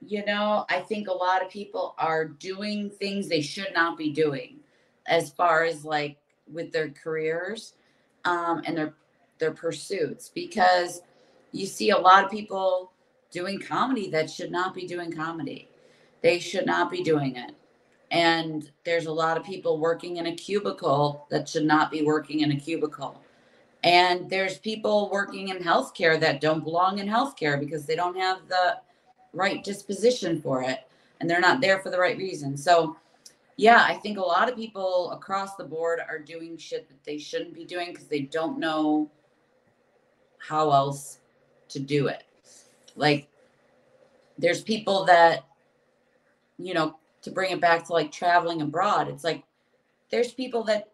you 0.00 0.24
know, 0.24 0.64
I 0.70 0.80
think 0.80 1.08
a 1.08 1.12
lot 1.12 1.42
of 1.42 1.50
people 1.50 1.94
are 1.98 2.24
doing 2.24 2.90
things 2.90 3.28
they 3.28 3.40
should 3.40 3.72
not 3.74 3.98
be 3.98 4.10
doing 4.10 4.60
as 5.06 5.30
far 5.30 5.64
as 5.64 5.84
like 5.84 6.16
with 6.50 6.72
their 6.72 6.90
careers 6.90 7.74
um, 8.24 8.62
and 8.66 8.76
their 8.76 8.94
their 9.38 9.52
pursuits 9.52 10.30
because 10.30 11.02
you 11.52 11.66
see 11.66 11.90
a 11.90 11.98
lot 11.98 12.24
of 12.24 12.30
people 12.30 12.92
doing 13.30 13.60
comedy 13.60 14.08
that 14.10 14.30
should 14.30 14.50
not 14.50 14.74
be 14.74 14.86
doing 14.86 15.12
comedy. 15.12 15.68
They 16.22 16.38
should 16.38 16.64
not 16.64 16.90
be 16.90 17.02
doing 17.02 17.36
it. 17.36 17.52
And 18.16 18.70
there's 18.84 19.06
a 19.06 19.12
lot 19.12 19.36
of 19.36 19.44
people 19.44 19.78
working 19.78 20.16
in 20.16 20.26
a 20.26 20.34
cubicle 20.34 21.26
that 21.30 21.46
should 21.46 21.66
not 21.66 21.90
be 21.90 22.02
working 22.02 22.40
in 22.40 22.52
a 22.52 22.56
cubicle. 22.56 23.20
And 23.84 24.28
there's 24.30 24.56
people 24.58 25.10
working 25.12 25.48
in 25.50 25.58
healthcare 25.58 26.18
that 26.20 26.40
don't 26.40 26.64
belong 26.64 26.98
in 26.98 27.06
healthcare 27.06 27.60
because 27.60 27.84
they 27.84 27.94
don't 27.94 28.16
have 28.16 28.48
the 28.48 28.78
right 29.34 29.62
disposition 29.62 30.40
for 30.40 30.62
it 30.62 30.88
and 31.20 31.28
they're 31.28 31.40
not 31.40 31.60
there 31.60 31.78
for 31.80 31.90
the 31.90 31.98
right 31.98 32.16
reason. 32.16 32.56
So, 32.56 32.96
yeah, 33.58 33.84
I 33.86 33.94
think 33.94 34.16
a 34.16 34.22
lot 34.22 34.48
of 34.48 34.56
people 34.56 35.10
across 35.12 35.56
the 35.56 35.64
board 35.64 36.00
are 36.08 36.18
doing 36.18 36.56
shit 36.56 36.88
that 36.88 37.04
they 37.04 37.18
shouldn't 37.18 37.54
be 37.54 37.64
doing 37.64 37.90
because 37.92 38.06
they 38.06 38.20
don't 38.20 38.58
know 38.58 39.10
how 40.38 40.72
else 40.72 41.18
to 41.68 41.78
do 41.78 42.06
it. 42.08 42.24
Like, 42.96 43.28
there's 44.38 44.62
people 44.62 45.04
that, 45.04 45.44
you 46.58 46.72
know, 46.72 46.96
to 47.26 47.32
bring 47.32 47.50
it 47.50 47.60
back 47.60 47.84
to 47.84 47.92
like 47.92 48.12
traveling 48.12 48.62
abroad, 48.62 49.08
it's 49.08 49.24
like 49.24 49.42
there's 50.10 50.32
people 50.32 50.62
that 50.64 50.88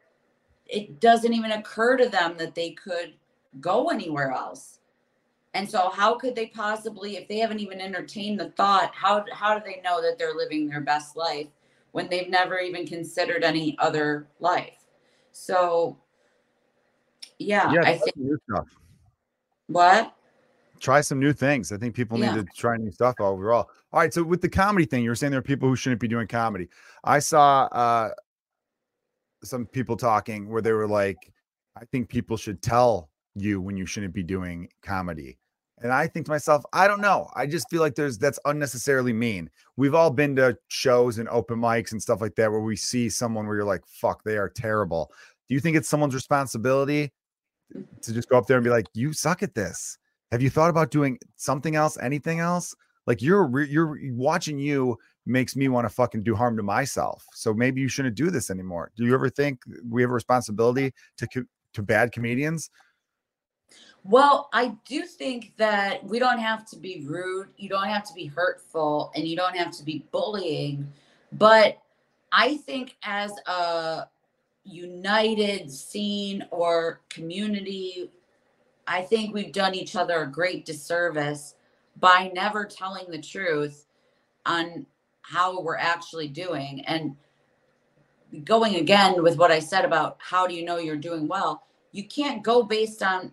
it 0.66 0.98
doesn't 0.98 1.34
even 1.34 1.52
occur 1.52 1.98
to 1.98 2.08
them 2.08 2.36
that 2.38 2.54
they 2.54 2.70
could 2.70 3.12
go 3.60 3.88
anywhere 3.88 4.32
else. 4.32 4.78
And 5.52 5.68
so 5.68 5.90
how 5.90 6.14
could 6.14 6.34
they 6.34 6.46
possibly 6.46 7.18
if 7.18 7.28
they 7.28 7.36
haven't 7.36 7.60
even 7.60 7.82
entertained 7.82 8.40
the 8.40 8.48
thought, 8.50 8.94
how 8.94 9.26
how 9.30 9.58
do 9.58 9.62
they 9.64 9.82
know 9.82 10.00
that 10.00 10.18
they're 10.18 10.34
living 10.34 10.66
their 10.66 10.80
best 10.80 11.16
life 11.16 11.48
when 11.90 12.08
they've 12.08 12.30
never 12.30 12.58
even 12.58 12.86
considered 12.86 13.44
any 13.44 13.76
other 13.78 14.26
life? 14.40 14.86
So 15.32 15.98
yeah, 17.38 17.70
Yeah, 17.74 17.82
I 17.84 17.98
think 17.98 18.16
what? 19.66 20.16
Try 20.82 21.00
some 21.00 21.20
new 21.20 21.32
things. 21.32 21.70
I 21.72 21.76
think 21.78 21.94
people 21.94 22.18
Yeah. 22.18 22.34
need 22.34 22.46
to 22.46 22.52
try 22.56 22.76
new 22.76 22.90
stuff 22.90 23.14
overall. 23.20 23.70
All 23.92 24.00
right. 24.00 24.12
So 24.12 24.22
with 24.24 24.42
the 24.42 24.48
comedy 24.48 24.84
thing, 24.84 25.04
you 25.04 25.10
were 25.10 25.14
saying 25.14 25.30
there 25.30 25.38
are 25.38 25.42
people 25.42 25.68
who 25.68 25.76
shouldn't 25.76 26.00
be 26.00 26.08
doing 26.08 26.26
comedy. 26.26 26.68
I 27.04 27.20
saw 27.20 27.64
uh 27.72 28.10
some 29.44 29.64
people 29.66 29.96
talking 29.96 30.48
where 30.48 30.60
they 30.62 30.72
were 30.72 30.88
like, 30.88 31.32
I 31.80 31.84
think 31.86 32.08
people 32.08 32.36
should 32.36 32.62
tell 32.62 33.10
you 33.34 33.60
when 33.60 33.76
you 33.76 33.86
shouldn't 33.86 34.12
be 34.12 34.22
doing 34.22 34.68
comedy. 34.82 35.38
And 35.82 35.92
I 35.92 36.06
think 36.06 36.26
to 36.26 36.32
myself, 36.32 36.64
I 36.72 36.86
don't 36.86 37.00
know. 37.00 37.28
I 37.34 37.46
just 37.46 37.68
feel 37.70 37.80
like 37.80 37.94
there's 37.94 38.18
that's 38.18 38.38
unnecessarily 38.44 39.12
mean. 39.12 39.50
We've 39.76 39.94
all 39.94 40.10
been 40.10 40.36
to 40.36 40.56
shows 40.68 41.18
and 41.18 41.28
open 41.28 41.58
mics 41.58 41.92
and 41.92 42.00
stuff 42.02 42.20
like 42.20 42.34
that 42.36 42.50
where 42.50 42.60
we 42.60 42.76
see 42.76 43.08
someone 43.08 43.46
where 43.46 43.56
you're 43.56 43.64
like, 43.64 43.84
fuck, 43.86 44.22
they 44.24 44.36
are 44.36 44.48
terrible. 44.48 45.10
Do 45.48 45.54
you 45.54 45.60
think 45.60 45.76
it's 45.76 45.88
someone's 45.88 46.14
responsibility 46.14 47.12
to 48.02 48.12
just 48.12 48.28
go 48.28 48.38
up 48.38 48.46
there 48.46 48.58
and 48.58 48.64
be 48.64 48.70
like, 48.70 48.86
you 48.94 49.12
suck 49.12 49.42
at 49.42 49.54
this? 49.54 49.98
Have 50.32 50.40
you 50.40 50.48
thought 50.48 50.70
about 50.70 50.90
doing 50.90 51.18
something 51.36 51.76
else, 51.76 51.98
anything 51.98 52.40
else? 52.40 52.74
Like 53.06 53.20
you're 53.20 53.60
you're 53.60 53.98
watching 54.14 54.58
you 54.58 54.98
makes 55.26 55.54
me 55.54 55.68
want 55.68 55.84
to 55.84 55.94
fucking 55.94 56.22
do 56.22 56.34
harm 56.34 56.56
to 56.56 56.62
myself. 56.62 57.24
So 57.34 57.52
maybe 57.52 57.80
you 57.80 57.88
shouldn't 57.88 58.16
do 58.16 58.30
this 58.30 58.50
anymore. 58.50 58.90
Do 58.96 59.04
you 59.04 59.14
ever 59.14 59.28
think 59.28 59.60
we 59.88 60.00
have 60.02 60.10
a 60.10 60.14
responsibility 60.14 60.92
to 61.18 61.46
to 61.74 61.82
bad 61.82 62.12
comedians? 62.12 62.70
Well, 64.04 64.48
I 64.52 64.74
do 64.86 65.04
think 65.04 65.52
that 65.58 66.02
we 66.02 66.18
don't 66.18 66.40
have 66.40 66.68
to 66.70 66.76
be 66.76 67.04
rude, 67.06 67.48
you 67.56 67.68
don't 67.68 67.88
have 67.88 68.04
to 68.04 68.14
be 68.14 68.26
hurtful, 68.26 69.12
and 69.14 69.28
you 69.28 69.36
don't 69.36 69.56
have 69.56 69.70
to 69.76 69.84
be 69.84 70.06
bullying. 70.10 70.90
But 71.32 71.78
I 72.32 72.56
think 72.56 72.96
as 73.04 73.32
a 73.46 74.08
united 74.64 75.70
scene 75.70 76.44
or 76.50 77.00
community, 77.10 78.10
I 78.86 79.02
think 79.02 79.34
we've 79.34 79.52
done 79.52 79.74
each 79.74 79.96
other 79.96 80.22
a 80.22 80.30
great 80.30 80.64
disservice 80.64 81.54
by 81.98 82.30
never 82.34 82.64
telling 82.64 83.10
the 83.10 83.20
truth 83.20 83.86
on 84.46 84.86
how 85.22 85.60
we're 85.60 85.76
actually 85.76 86.28
doing. 86.28 86.84
And 86.86 87.16
going 88.44 88.76
again 88.76 89.22
with 89.22 89.36
what 89.36 89.50
I 89.50 89.58
said 89.58 89.84
about 89.84 90.16
how 90.18 90.46
do 90.46 90.54
you 90.54 90.64
know 90.64 90.78
you're 90.78 90.96
doing 90.96 91.28
well, 91.28 91.64
you 91.92 92.04
can't 92.04 92.42
go 92.42 92.62
based 92.62 93.02
on 93.02 93.32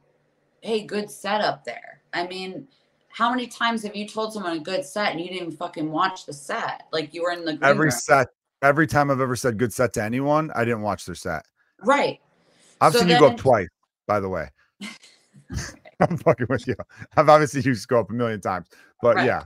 hey, 0.62 0.84
good 0.84 1.10
setup 1.10 1.64
there. 1.64 2.02
I 2.14 2.28
mean, 2.28 2.68
how 3.10 3.30
many 3.30 3.48
times 3.48 3.84
have 3.84 3.96
you 3.96 4.08
told 4.08 4.34
someone 4.34 4.58
a 4.58 4.60
good 4.60 4.84
set 4.84 5.12
and 5.12 5.20
you 5.20 5.28
didn't 5.28 5.42
even 5.42 5.56
fucking 5.56 5.90
watch 5.90 6.26
the 6.26 6.34
set? 6.34 6.84
Like 6.92 7.14
you 7.14 7.24
were 7.24 7.32
in 7.32 7.46
the 7.46 7.54
green 7.54 7.72
Every 7.72 7.90
room. 7.90 7.92
set, 7.92 8.28
every 8.62 8.88
time 8.88 9.10
I've 9.10 9.22
ever 9.22 9.36
said 9.36 9.58
good 9.58 9.74
set 9.74 9.94
to 9.94 10.04
anyone, 10.04 10.52
I 10.54 10.66
didn't 10.66 10.82
watch 10.82 11.06
their 11.06 11.16
set. 11.16 11.46
right. 11.86 12.20
I've 12.82 12.94
So 12.94 13.00
seen 13.00 13.10
you 13.10 13.18
go 13.18 13.28
up 13.28 13.38
twice, 13.38 13.70
by 14.08 14.20
the 14.20 14.30
way. 14.30 14.50
I'm 16.00 16.18
fucking 16.18 16.48
with 16.50 16.68
you. 16.68 16.76
I've 17.18 17.30
obviously 17.30 17.62
used 17.62 17.92
up 17.94 18.10
a 18.10 18.14
million 18.14 18.42
times, 18.42 18.68
but 19.02 19.18
Right. 19.18 19.22
yeah, 19.22 19.46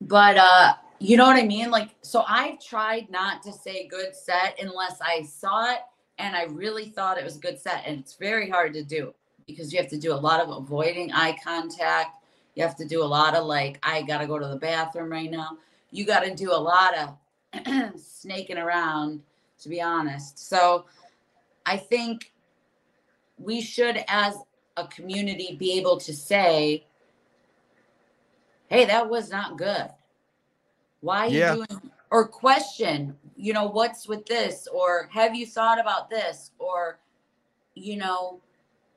But 0.00 0.36
uh, 0.36 0.74
you 0.98 1.16
know 1.16 1.26
what 1.26 1.36
I 1.36 1.44
mean? 1.46 1.70
Like, 1.70 1.90
so 2.02 2.24
I've 2.28 2.60
tried 2.60 3.10
not 3.10 3.42
to 3.44 3.52
say 3.52 3.86
good 3.88 4.14
set 4.14 4.58
unless 4.60 5.00
I 5.00 5.22
saw 5.22 5.72
it 5.72 5.80
and 6.18 6.36
I 6.36 6.44
really 6.44 6.86
thought 6.86 7.18
it 7.18 7.24
was 7.24 7.36
a 7.36 7.40
good 7.40 7.58
set. 7.58 7.84
And 7.86 8.00
it's 8.00 8.14
very 8.14 8.48
hard 8.48 8.74
to 8.74 8.82
do 8.82 9.14
because 9.46 9.72
you 9.72 9.80
have 9.80 9.90
to 9.90 9.98
do 9.98 10.12
a 10.12 10.14
lot 10.16 10.40
of 10.40 10.50
avoiding 10.50 11.12
eye 11.12 11.36
contact. 11.42 12.16
You 12.54 12.62
have 12.62 12.76
to 12.76 12.86
do 12.86 13.02
a 13.02 13.04
lot 13.06 13.34
of 13.34 13.46
like, 13.46 13.78
I 13.82 14.02
gotta 14.02 14.26
go 14.26 14.38
to 14.38 14.46
the 14.48 14.56
bathroom 14.56 15.10
right 15.10 15.30
now. 15.30 15.58
You 15.90 16.04
gotta 16.04 16.34
do 16.34 16.52
a 16.52 16.54
lot 16.54 16.94
of 16.96 17.92
snaking 18.00 18.58
around, 18.58 19.22
to 19.60 19.68
be 19.68 19.80
honest. 19.80 20.38
So 20.38 20.86
I 21.66 21.76
think 21.76 22.32
we 23.38 23.60
should, 23.60 24.04
as 24.08 24.36
a 24.84 24.88
community, 24.88 25.56
be 25.58 25.78
able 25.78 25.98
to 25.98 26.12
say, 26.12 26.84
hey, 28.68 28.84
that 28.84 29.08
was 29.08 29.30
not 29.30 29.58
good. 29.58 29.88
Why 31.00 31.26
are 31.26 31.28
you 31.28 31.64
doing 31.66 31.90
or 32.10 32.26
question, 32.26 33.16
you 33.36 33.52
know, 33.52 33.66
what's 33.66 34.08
with 34.08 34.26
this? 34.26 34.68
Or 34.72 35.08
have 35.12 35.34
you 35.34 35.46
thought 35.46 35.80
about 35.80 36.10
this? 36.10 36.50
Or, 36.58 36.98
you 37.74 37.96
know, 37.96 38.40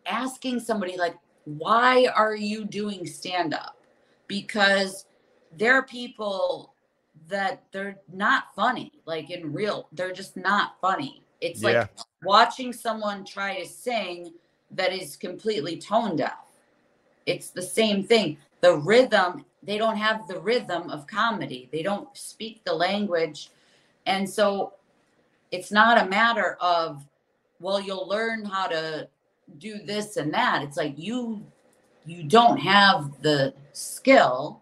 asking 0.06 0.60
somebody 0.60 0.98
like, 0.98 1.16
why 1.46 2.08
are 2.16 2.36
you 2.36 2.66
doing 2.66 3.06
stand 3.06 3.54
up? 3.54 3.78
Because 4.28 5.06
there 5.58 5.76
are 5.76 5.84
people 5.84 6.74
that 7.30 7.64
they're 7.72 8.00
not 8.12 8.54
funny, 8.56 8.92
like 9.06 9.30
in 9.30 9.54
real, 9.54 9.88
they're 9.94 10.12
just 10.12 10.36
not 10.36 10.80
funny. 10.82 11.24
It's 11.42 11.62
Yeah. 11.62 11.82
like 11.82 11.90
watching 12.24 12.74
someone 12.74 13.24
try 13.24 13.60
to 13.60 13.68
sing 13.68 14.34
that 14.74 14.94
is 14.94 15.16
completely 15.16 15.78
tone 15.78 16.16
deaf. 16.16 16.38
It's 17.26 17.50
the 17.50 17.62
same 17.62 18.04
thing. 18.04 18.38
The 18.62 18.76
rhythm, 18.78 19.46
they 19.62 19.78
don't 19.78 19.98
have 19.98 20.28
the 20.28 20.40
rhythm 20.40 20.90
of 20.90 21.08
comedy. 21.08 21.70
They 21.72 21.84
don't 21.84 22.16
speak 22.16 22.64
the 22.64 22.74
language. 22.74 23.50
And 24.06 24.30
so 24.30 24.74
it's 25.52 25.72
not 25.72 26.02
a 26.02 26.10
matter 26.10 26.58
of, 26.60 27.06
well, 27.60 27.80
you'll 27.80 28.08
learn 28.08 28.44
how 28.44 28.68
to 28.68 29.08
do 29.58 29.80
this 29.86 30.18
and 30.18 30.34
that. 30.34 30.64
It's 30.64 30.78
like 30.78 30.96
you 30.98 31.46
you 32.06 32.24
don't 32.24 32.58
have 32.58 33.22
the 33.22 33.54
skill 33.72 34.62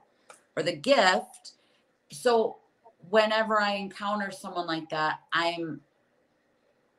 or 0.56 0.64
the 0.64 0.76
gift. 0.76 1.54
So 2.12 2.58
whenever 3.10 3.60
I 3.60 3.72
encounter 3.74 4.32
someone 4.32 4.68
like 4.68 4.90
that, 4.90 5.22
I'm 5.34 5.82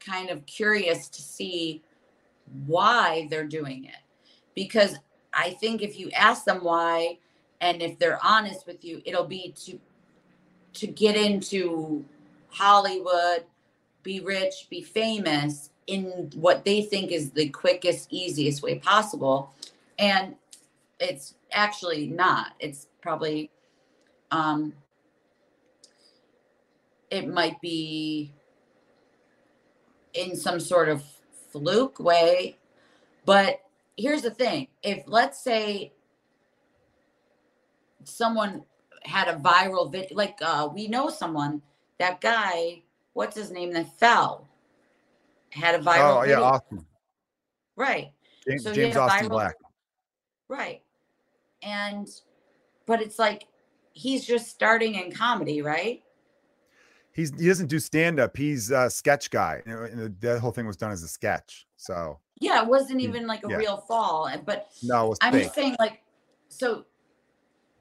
kind 0.00 0.30
of 0.30 0.44
curious 0.46 1.08
to 1.08 1.22
see 1.22 1.82
why 2.66 3.26
they're 3.30 3.47
doing 3.47 3.84
it. 3.84 4.01
Because 4.55 4.97
I 5.32 5.51
think 5.51 5.82
if 5.82 5.99
you 5.99 6.11
ask 6.11 6.45
them 6.45 6.62
why 6.62 7.18
and 7.61 7.80
if 7.80 7.99
they're 7.99 8.18
honest 8.22 8.66
with 8.66 8.84
you, 8.84 9.01
it'll 9.05 9.26
be 9.26 9.55
to 9.64 9.78
to 10.74 10.86
get 10.86 11.16
into 11.16 12.05
Hollywood, 12.49 13.45
be 14.03 14.20
rich, 14.20 14.66
be 14.70 14.82
famous 14.82 15.70
in 15.86 16.30
what 16.34 16.64
they 16.64 16.82
think 16.82 17.12
is 17.12 17.30
the 17.30 17.49
quickest, 17.51 18.09
easiest 18.11 18.62
way 18.62 18.78
possible. 18.78 19.53
And 19.99 20.34
it's 20.99 21.34
actually 21.53 22.07
not. 22.07 22.53
It's 22.59 22.88
probably 23.01 23.51
um 24.30 24.72
it 27.11 27.28
might 27.28 27.61
be 27.61 28.32
in 30.14 30.34
some 30.34 30.59
sort 30.59 30.88
of 30.88 31.05
fluke 31.53 31.98
way. 32.00 32.59
But 33.24 33.61
here's 33.96 34.22
the 34.22 34.30
thing 34.30 34.68
if 34.82 35.05
let's 35.07 35.42
say 35.42 35.92
someone 38.05 38.64
had 39.05 39.28
a 39.28 39.36
viral 39.36 39.90
video, 39.90 40.16
like 40.16 40.38
uh, 40.42 40.68
we 40.72 40.88
know 40.88 41.09
someone, 41.09 41.62
that 41.98 42.20
guy, 42.20 42.82
what's 43.12 43.36
his 43.36 43.50
name, 43.50 43.72
that 43.72 43.98
fell, 43.98 44.48
had 45.50 45.74
a 45.74 45.78
viral 45.78 46.20
oh 46.20 46.22
yeah, 46.22 46.36
video. 46.36 46.42
Austin, 46.44 46.86
Right, 47.76 48.12
James, 48.46 48.64
So 48.64 48.72
James 48.72 48.96
Austin 48.96 49.26
viral- 49.28 49.30
Black. 49.30 49.55
right. 50.48 50.82
And, 51.62 52.09
but 52.86 53.00
it's 53.00 53.18
like 53.18 53.46
he's 53.92 54.26
just 54.26 54.48
starting 54.48 54.96
in 54.96 55.12
comedy, 55.12 55.62
right? 55.62 56.03
He's 57.14 57.38
he 57.38 57.46
doesn't 57.46 57.66
do 57.66 57.78
stand 57.78 58.18
up. 58.18 58.36
He's 58.36 58.70
a 58.70 58.88
sketch 58.88 59.30
guy. 59.30 59.62
And 59.66 59.98
the, 59.98 60.14
that 60.20 60.40
whole 60.40 60.50
thing 60.50 60.66
was 60.66 60.76
done 60.76 60.90
as 60.90 61.02
a 61.02 61.08
sketch. 61.08 61.66
So 61.76 62.18
Yeah, 62.40 62.62
it 62.62 62.68
wasn't 62.68 63.00
Mm, 63.00 63.04
even 63.04 63.26
like 63.26 63.44
a 63.44 63.50
yeah. 63.50 63.56
real 63.56 63.76
fall. 63.76 64.30
But 64.44 64.68
no, 64.82 65.06
it 65.06 65.08
was 65.10 65.18
I'm 65.20 65.32
fake. 65.32 65.42
just 65.44 65.54
saying, 65.54 65.76
like, 65.78 66.02
so 66.48 66.86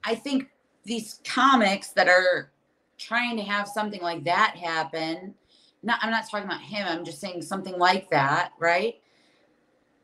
I 0.03 0.15
think 0.15 0.49
these 0.83 1.21
comics 1.23 1.89
that 1.91 2.07
are 2.07 2.51
trying 2.97 3.37
to 3.37 3.43
have 3.43 3.67
something 3.67 4.01
like 4.01 4.23
that 4.25 4.55
happen, 4.55 5.33
not 5.83 5.99
I'm 6.01 6.11
not 6.11 6.29
talking 6.29 6.45
about 6.47 6.61
him, 6.61 6.85
I'm 6.87 7.05
just 7.05 7.19
saying 7.19 7.41
something 7.41 7.77
like 7.77 8.09
that, 8.09 8.51
right? 8.59 8.95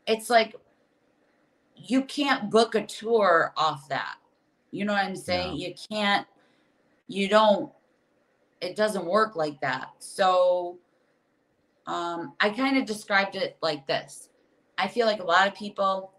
It's 0.08 0.30
like 0.30 0.56
you 1.76 2.04
can't 2.04 2.50
book 2.50 2.76
a 2.76 2.86
tour 2.86 3.54
off 3.58 3.88
that. 3.90 4.16
You 4.72 4.86
know 4.86 4.94
what 4.94 5.06
I'm 5.06 5.16
saying? 5.16 5.58
You 5.58 5.74
can't, 5.92 6.28
you 7.08 7.30
don't, 7.30 7.72
it 8.62 8.76
doesn't 8.76 9.06
work 9.06 9.36
like 9.36 9.60
that. 9.62 9.90
So 10.00 10.80
um, 11.86 12.34
I 12.40 12.50
kind 12.50 12.78
of 12.78 12.86
described 12.86 13.36
it 13.36 13.58
like 13.62 13.88
this. 13.88 14.30
I 14.78 14.88
feel 14.88 15.08
like 15.08 15.20
a 15.20 15.26
lot 15.26 15.48
of 15.48 15.56
people 15.56 16.14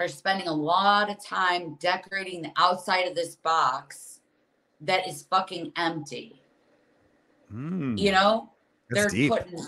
are 0.00 0.08
spending 0.08 0.48
a 0.48 0.52
lot 0.52 1.10
of 1.10 1.24
time 1.24 1.76
decorating 1.80 2.42
the 2.42 2.52
outside 2.56 3.06
of 3.06 3.14
this 3.14 3.36
box 3.36 4.20
that 4.80 5.06
is 5.08 5.22
fucking 5.30 5.72
empty. 5.76 6.42
Mm, 7.52 7.98
You 7.98 8.12
know, 8.12 8.50
they're 8.90 9.08
deep. 9.08 9.30
putting 9.30 9.60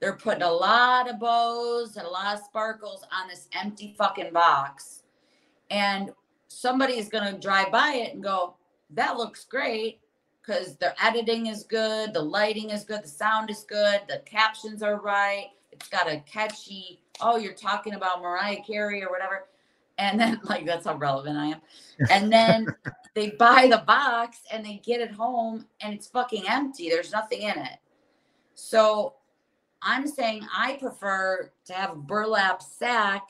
they're 0.00 0.16
putting 0.16 0.42
a 0.42 0.50
lot 0.50 1.08
of 1.08 1.18
bows 1.18 1.96
and 1.96 2.06
a 2.06 2.10
lot 2.10 2.34
of 2.34 2.44
sparkles 2.44 3.04
on 3.12 3.28
this 3.28 3.48
empty 3.52 3.94
fucking 3.96 4.32
box. 4.32 5.02
And 5.70 6.10
somebody's 6.48 7.08
going 7.08 7.32
to 7.32 7.40
drive 7.40 7.72
by 7.72 7.94
it 7.94 8.12
and 8.12 8.22
go, 8.22 8.54
that 8.90 9.16
looks 9.16 9.44
great 9.44 10.00
because 10.44 10.76
their 10.76 10.94
editing 11.02 11.46
is 11.46 11.64
good, 11.64 12.12
the 12.12 12.20
lighting 12.20 12.70
is 12.70 12.84
good, 12.84 13.02
the 13.02 13.08
sound 13.08 13.50
is 13.50 13.64
good, 13.64 14.00
the 14.08 14.18
captions 14.24 14.82
are 14.82 15.00
right. 15.00 15.48
It's 15.72 15.88
got 15.88 16.10
a 16.10 16.20
catchy, 16.20 17.00
oh, 17.20 17.36
you're 17.36 17.54
talking 17.54 17.94
about 17.94 18.20
Mariah 18.20 18.62
Carey 18.66 19.02
or 19.02 19.10
whatever. 19.10 19.46
And 19.98 20.18
then, 20.18 20.40
like, 20.44 20.66
that's 20.66 20.86
how 20.86 20.96
relevant 20.96 21.38
I 21.38 21.46
am. 21.46 21.60
And 22.10 22.32
then 22.32 22.66
they 23.14 23.30
buy 23.30 23.68
the 23.70 23.84
box 23.86 24.40
and 24.52 24.64
they 24.64 24.80
get 24.84 25.00
it 25.00 25.12
home 25.12 25.66
and 25.80 25.94
it's 25.94 26.06
fucking 26.08 26.44
empty. 26.48 26.88
There's 26.88 27.12
nothing 27.12 27.42
in 27.42 27.58
it. 27.58 27.78
So 28.54 29.14
I'm 29.82 30.06
saying 30.06 30.46
I 30.56 30.74
prefer 30.74 31.50
to 31.66 31.72
have 31.72 31.92
a 31.92 31.96
burlap 31.96 32.62
sack 32.62 33.26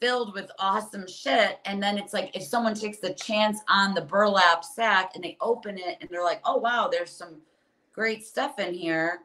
filled 0.00 0.34
with 0.34 0.50
awesome 0.58 1.06
shit. 1.06 1.58
And 1.64 1.82
then 1.82 1.98
it's 1.98 2.12
like 2.12 2.34
if 2.34 2.42
someone 2.42 2.74
takes 2.74 2.98
the 2.98 3.14
chance 3.14 3.60
on 3.68 3.94
the 3.94 4.00
burlap 4.00 4.64
sack 4.64 5.12
and 5.14 5.22
they 5.22 5.36
open 5.40 5.78
it 5.78 5.98
and 6.00 6.08
they're 6.10 6.24
like, 6.24 6.40
oh, 6.44 6.56
wow, 6.56 6.88
there's 6.90 7.10
some 7.10 7.36
great 7.92 8.26
stuff 8.26 8.58
in 8.58 8.74
here. 8.74 9.20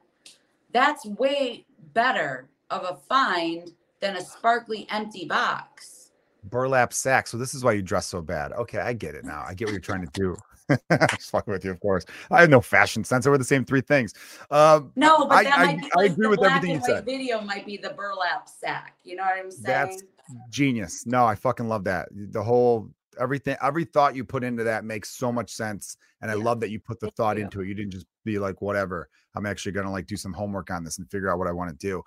That's 0.74 1.06
way 1.06 1.66
better 1.94 2.50
of 2.70 2.84
a 2.84 3.00
find 3.08 3.72
than 4.02 4.18
a 4.18 4.22
sparkly 4.22 4.88
empty 4.90 5.26
box. 5.26 6.12
Burlap 6.44 6.94
sack. 6.94 7.28
So 7.28 7.38
this 7.38 7.56
is 7.56 7.64
why 7.64 7.72
you 7.72 7.82
dress 7.82 8.06
so 8.06 8.22
bad. 8.22 8.52
Okay, 8.52 8.80
I 8.80 8.94
get 8.94 9.16
it 9.16 9.26
now. 9.26 9.44
I 9.48 9.54
get 9.54 9.68
what 9.68 9.72
you're 9.72 9.80
trying 9.80 10.06
to 10.06 10.12
do. 10.12 10.36
just 10.92 11.32
fucking 11.32 11.52
with 11.52 11.64
you, 11.64 11.72
of 11.72 11.80
course. 11.80 12.06
I 12.32 12.42
have 12.42 12.50
no 12.50 12.62
fashion 12.62 13.04
sense. 13.04 13.26
I 13.26 13.30
wear 13.30 13.38
the 13.38 13.44
same 13.44 13.66
three 13.66 13.82
things. 13.82 14.14
Um, 14.52 14.92
no, 14.96 15.28
but 15.28 15.44
that 15.44 15.58
I, 15.58 15.66
might 15.66 15.82
be 15.82 15.90
I, 15.98 16.02
I 16.02 16.06
agree 16.06 16.28
with 16.28 16.44
everything 16.44 16.72
you 16.72 16.82
said. 16.86 17.06
Video 17.06 17.42
might 17.42 17.66
be 17.66 17.78
the 17.78 17.92
burlap 17.92 18.50
sack. 18.50 18.98
You 19.04 19.16
know 19.18 19.24
what 19.24 19.38
I'm 19.38 19.52
saying? 19.52 19.64
That's 19.64 20.04
genius. 20.50 21.06
No, 21.06 21.26
I 21.26 21.36
fucking 21.36 21.68
love 21.68 21.84
that. 21.86 22.10
The 22.12 22.44
whole 22.44 22.90
everything, 23.20 23.56
every 23.62 23.86
thought 23.86 24.16
you 24.16 24.24
put 24.24 24.44
into 24.44 24.64
that 24.64 24.86
makes 24.86 25.10
so 25.10 25.32
much 25.32 25.52
sense. 25.52 25.98
And 26.22 26.32
I 26.32 26.34
love 26.34 26.60
that 26.62 26.70
you 26.70 26.80
put 26.80 27.00
the 27.00 27.08
Thank 27.08 27.16
thought 27.16 27.38
you. 27.38 27.44
into 27.44 27.62
it. 27.62 27.68
You 27.68 27.76
didn't 27.76 27.92
just 27.92 28.08
be 28.24 28.40
like, 28.40 28.62
whatever. 28.62 29.10
I'm 29.36 29.46
actually 29.46 29.74
gonna 29.74 29.92
like 29.92 30.08
do 30.08 30.18
some 30.18 30.34
homework 30.34 30.72
on 30.72 30.84
this 30.84 30.98
and 30.98 31.10
figure 31.10 31.30
out 31.30 31.38
what 31.38 31.48
I 31.48 31.52
want 31.52 31.70
to 31.70 31.88
do. 31.88 32.04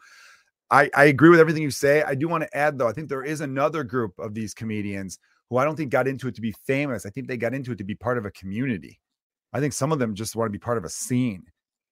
I, 0.70 0.90
I 0.94 1.04
agree 1.06 1.30
with 1.30 1.40
everything 1.40 1.62
you 1.62 1.70
say. 1.70 2.02
I 2.02 2.14
do 2.14 2.28
want 2.28 2.42
to 2.42 2.56
add 2.56 2.78
though, 2.78 2.88
I 2.88 2.92
think 2.92 3.08
there 3.08 3.24
is 3.24 3.40
another 3.40 3.84
group 3.84 4.18
of 4.18 4.34
these 4.34 4.52
comedians 4.52 5.18
who 5.50 5.56
I 5.56 5.64
don't 5.64 5.76
think 5.76 5.90
got 5.90 6.06
into 6.08 6.28
it 6.28 6.34
to 6.34 6.40
be 6.40 6.52
famous. 6.66 7.06
I 7.06 7.10
think 7.10 7.26
they 7.28 7.36
got 7.36 7.54
into 7.54 7.72
it 7.72 7.78
to 7.78 7.84
be 7.84 7.94
part 7.94 8.18
of 8.18 8.24
a 8.24 8.30
community. 8.32 9.00
I 9.52 9.60
think 9.60 9.72
some 9.72 9.92
of 9.92 9.98
them 9.98 10.14
just 10.14 10.36
want 10.36 10.48
to 10.48 10.52
be 10.52 10.58
part 10.58 10.78
of 10.78 10.84
a 10.84 10.88
scene. 10.90 11.44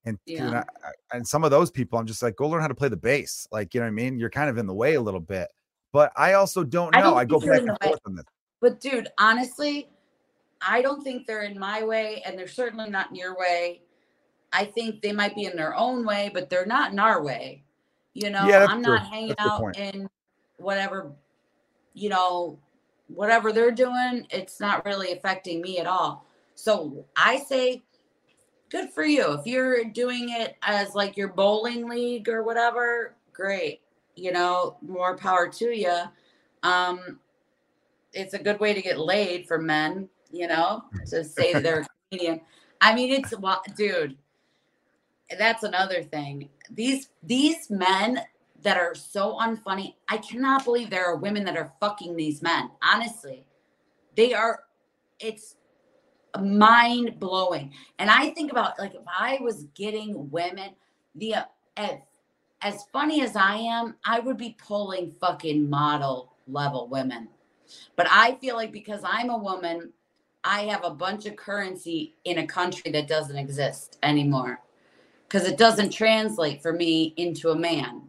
And, 0.04 0.18
and, 0.28 0.36
Yeah. 0.36 0.50
I, 0.84 0.88
I- 0.88 1.16
and 1.16 1.26
some 1.26 1.42
of 1.44 1.50
those 1.50 1.70
people, 1.70 1.98
I'm 1.98 2.07
just 2.07 2.22
like, 2.22 2.36
go 2.36 2.48
learn 2.48 2.61
how 2.61 2.68
to 2.68 2.74
play 2.74 2.88
the 2.88 2.96
bass. 2.96 3.46
Like, 3.50 3.72
you 3.74 3.80
know 3.80 3.86
what 3.86 3.90
I 3.90 3.94
mean? 3.94 4.18
You're 4.18 4.30
kind 4.30 4.50
of 4.50 4.59
in 4.59 4.66
the 4.66 4.74
way 4.74 4.94
a 4.94 5.00
little 5.00 5.20
bit. 5.20 5.48
But 5.92 6.12
I 6.16 6.34
also 6.34 6.62
don't 6.64 6.94
I 6.94 7.00
know. 7.00 7.11
don't 7.11 7.18
I, 7.18 7.24
go 7.24 7.40
back 7.40 7.61
and 7.62 7.76
forth 7.82 8.00
on 8.07 8.16
this. 8.16 8.24
But 8.61 8.80
dude, 8.80 9.09
honestly, 9.18 9.88
I 10.61 10.82
don't 10.82 11.02
think 11.02 11.26
they're 11.26 11.42
in 11.44 11.59
my 11.59 11.82
way, 11.84 12.22
and 12.26 12.38
they're 12.38 12.48
certainly 12.48 12.90
not 12.90 13.11
in 13.11 13.16
your 13.16 13.36
way. 13.38 13.82
I 14.52 14.64
think 14.64 15.00
they 15.00 15.12
might 15.12 15.34
be 15.34 15.44
in 15.44 15.57
their 15.57 15.74
own 15.74 16.04
way, 16.04 16.30
but 16.34 16.50
they're 16.50 16.66
not 16.66 16.92
in 16.92 16.98
our 16.98 17.22
way. 17.22 17.64
You 18.14 18.30
know, 18.30 18.46
Yeah, 18.46 18.66
I'm 18.68 18.82
true. 18.82 18.94
not 18.94 19.07
hanging 19.07 19.34
That's 19.38 19.50
out 19.50 19.76
in 19.78 20.09
whatever, 20.59 21.12
you 21.94 22.09
know, 22.09 22.59
whatever 23.09 23.52
they're 23.52 23.70
doing. 23.70 24.26
It's 24.30 24.61
not 24.61 24.84
really 24.84 25.12
affecting 25.12 25.61
me 25.61 25.78
at 25.78 25.86
all. 25.86 26.26
So 26.54 27.04
I 27.16 27.38
say, 27.38 27.82
good 28.70 28.90
for 28.90 29.04
you. 29.04 29.32
If 29.34 29.46
you're 29.46 29.84
doing 29.84 30.30
it 30.30 30.57
as 30.62 30.94
like 30.94 31.16
your 31.16 31.28
bowling 31.28 31.88
league 31.88 32.28
or 32.28 32.42
whatever, 32.42 33.14
great. 33.32 33.80
You 34.14 34.32
know, 34.32 34.78
more 34.80 35.16
power 35.16 35.48
to 35.48 35.66
you. 35.66 35.98
Um, 36.62 37.20
it's 38.12 38.34
a 38.34 38.38
good 38.38 38.59
way 38.59 38.72
to 38.72 38.80
get 38.80 38.98
laid 38.98 39.46
for 39.46 39.59
men, 39.59 40.09
you 40.32 40.46
know, 40.48 40.84
to 41.09 41.22
say 41.22 41.52
they're 41.52 41.80
a 41.80 41.86
comedian. 42.11 42.40
I 42.80 42.94
mean, 42.94 43.12
it's 43.12 43.34
dude. 43.76 44.16
That's 45.38 45.64
another 45.64 46.02
thing. 46.02 46.48
These 46.70 47.11
these 47.22 47.68
men 47.68 48.20
that 48.66 48.76
are 48.76 48.96
so 48.96 49.36
unfunny. 49.36 49.94
I 50.08 50.16
cannot 50.16 50.64
believe 50.64 50.90
there 50.90 51.06
are 51.06 51.14
women 51.14 51.44
that 51.44 51.56
are 51.56 51.72
fucking 51.78 52.16
these 52.16 52.42
men. 52.42 52.68
Honestly, 52.82 53.46
they 54.16 54.34
are. 54.34 54.64
It's 55.20 55.54
mind 56.40 57.20
blowing. 57.20 57.72
And 58.00 58.10
I 58.10 58.30
think 58.30 58.50
about 58.50 58.76
like 58.80 58.96
if 58.96 59.04
I 59.06 59.38
was 59.40 59.66
getting 59.76 60.28
women, 60.32 60.70
the 61.14 61.36
as, 61.76 61.98
as 62.60 62.84
funny 62.92 63.22
as 63.22 63.36
I 63.36 63.54
am, 63.54 63.94
I 64.04 64.18
would 64.18 64.36
be 64.36 64.56
pulling 64.58 65.12
fucking 65.12 65.70
model 65.70 66.32
level 66.48 66.88
women. 66.88 67.28
But 67.94 68.08
I 68.10 68.34
feel 68.40 68.56
like 68.56 68.72
because 68.72 69.02
I'm 69.04 69.30
a 69.30 69.38
woman, 69.38 69.92
I 70.42 70.62
have 70.62 70.82
a 70.82 70.90
bunch 70.90 71.24
of 71.26 71.36
currency 71.36 72.16
in 72.24 72.38
a 72.38 72.46
country 72.48 72.90
that 72.90 73.06
doesn't 73.06 73.36
exist 73.36 73.96
anymore. 74.02 74.60
Because 75.28 75.46
it 75.46 75.56
doesn't 75.56 75.90
translate 75.90 76.62
for 76.62 76.72
me 76.72 77.14
into 77.16 77.50
a 77.50 77.56
man. 77.56 78.02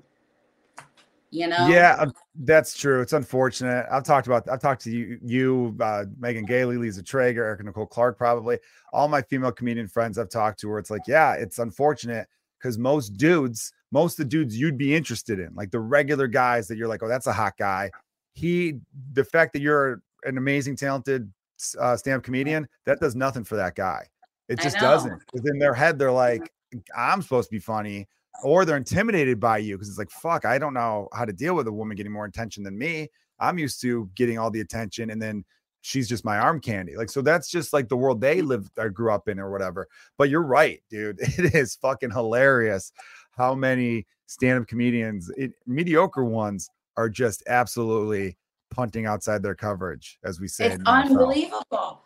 You 1.29 1.47
know? 1.47 1.67
Yeah, 1.67 2.05
that's 2.35 2.77
true. 2.77 3.01
It's 3.01 3.13
unfortunate. 3.13 3.85
I've 3.91 4.03
talked 4.03 4.27
about. 4.27 4.47
I've 4.49 4.61
talked 4.61 4.81
to 4.83 4.91
you, 4.91 5.19
you, 5.21 5.77
uh, 5.81 6.05
Megan 6.17 6.45
Gailey, 6.45 6.77
Lisa 6.77 7.03
Traeger, 7.03 7.43
Erica 7.43 7.63
Nicole 7.63 7.85
Clark, 7.85 8.17
probably 8.17 8.59
all 8.93 9.07
my 9.09 9.21
female 9.21 9.51
comedian 9.51 9.87
friends 9.87 10.17
I've 10.17 10.29
talked 10.29 10.59
to. 10.61 10.69
Where 10.69 10.79
it's 10.79 10.89
like, 10.89 11.01
yeah, 11.05 11.33
it's 11.33 11.59
unfortunate 11.59 12.27
because 12.59 12.77
most 12.77 13.17
dudes, 13.17 13.73
most 13.91 14.13
of 14.13 14.25
the 14.25 14.29
dudes 14.29 14.57
you'd 14.57 14.77
be 14.77 14.95
interested 14.95 15.39
in, 15.39 15.53
like 15.53 15.69
the 15.69 15.79
regular 15.79 16.27
guys 16.27 16.67
that 16.69 16.77
you're 16.77 16.87
like, 16.87 17.03
oh, 17.03 17.09
that's 17.09 17.27
a 17.27 17.33
hot 17.33 17.53
guy. 17.57 17.91
He, 18.33 18.75
the 19.13 19.25
fact 19.25 19.51
that 19.53 19.61
you're 19.61 20.01
an 20.23 20.37
amazing, 20.37 20.75
talented 20.75 21.31
uh, 21.79 21.97
stand-up 21.97 22.23
comedian, 22.23 22.67
that 22.85 22.99
does 22.99 23.15
nothing 23.15 23.43
for 23.43 23.55
that 23.57 23.75
guy. 23.75 24.05
It 24.47 24.59
just 24.59 24.77
doesn't. 24.77 25.19
Because 25.31 25.49
in 25.49 25.59
their 25.59 25.73
head, 25.73 25.99
they're 25.99 26.11
like, 26.11 26.53
I'm 26.95 27.21
supposed 27.21 27.49
to 27.49 27.55
be 27.55 27.59
funny 27.59 28.07
or 28.43 28.65
they're 28.65 28.77
intimidated 28.77 29.39
by 29.39 29.57
you 29.57 29.75
because 29.75 29.89
it's 29.89 29.97
like 29.97 30.09
fuck 30.09 30.45
i 30.45 30.57
don't 30.57 30.73
know 30.73 31.07
how 31.13 31.25
to 31.25 31.33
deal 31.33 31.55
with 31.55 31.67
a 31.67 31.71
woman 31.71 31.95
getting 31.95 32.11
more 32.11 32.25
attention 32.25 32.63
than 32.63 32.77
me 32.77 33.07
i'm 33.39 33.57
used 33.57 33.81
to 33.81 34.09
getting 34.15 34.37
all 34.37 34.51
the 34.51 34.61
attention 34.61 35.09
and 35.09 35.21
then 35.21 35.43
she's 35.81 36.07
just 36.09 36.25
my 36.25 36.37
arm 36.37 36.59
candy 36.59 36.95
like 36.95 37.09
so 37.09 37.21
that's 37.21 37.49
just 37.49 37.71
like 37.73 37.87
the 37.87 37.97
world 37.97 38.19
they 38.19 38.41
lived 38.41 38.71
or 38.77 38.89
grew 38.89 39.11
up 39.11 39.27
in 39.27 39.39
or 39.39 39.51
whatever 39.51 39.87
but 40.17 40.29
you're 40.29 40.43
right 40.43 40.81
dude 40.89 41.17
it 41.21 41.55
is 41.55 41.75
fucking 41.75 42.11
hilarious 42.11 42.91
how 43.31 43.53
many 43.53 44.05
stand-up 44.25 44.67
comedians 44.67 45.31
it, 45.37 45.53
mediocre 45.65 46.25
ones 46.25 46.69
are 46.97 47.09
just 47.09 47.43
absolutely 47.47 48.35
punting 48.69 49.05
outside 49.05 49.41
their 49.41 49.55
coverage 49.55 50.19
as 50.23 50.39
we 50.39 50.47
say 50.47 50.65
it's 50.65 50.75
in 50.75 50.83
the 50.83 50.89
NFL. 50.89 51.05
unbelievable. 51.09 52.01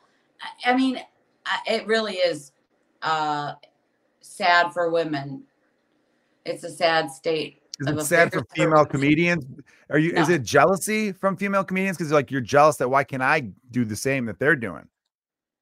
I- 0.65 0.71
I 0.71 0.75
mean, 0.75 0.99
it 1.67 1.85
really 1.87 2.15
is 2.15 2.51
uh, 3.01 3.53
sad 4.21 4.71
for 4.73 4.89
women. 4.89 5.43
It's 6.45 6.63
a 6.63 6.69
sad 6.69 7.11
state. 7.11 7.61
Is 7.79 7.87
it 7.87 8.03
sad 8.03 8.31
for 8.31 8.43
female 8.53 8.79
women. 8.79 8.85
comedians? 8.87 9.45
Are 9.89 9.97
you? 9.97 10.11
Is 10.13 10.29
it 10.29 10.43
jealousy 10.43 11.11
from 11.11 11.35
female 11.35 11.63
comedians? 11.63 11.97
Because 11.97 12.11
like 12.11 12.29
you're 12.29 12.41
jealous 12.41 12.77
that 12.77 12.89
why 12.89 13.03
can 13.03 13.21
I 13.21 13.51
do 13.71 13.85
the 13.85 13.95
same 13.95 14.25
that 14.25 14.39
they're 14.39 14.55
doing? 14.55 14.87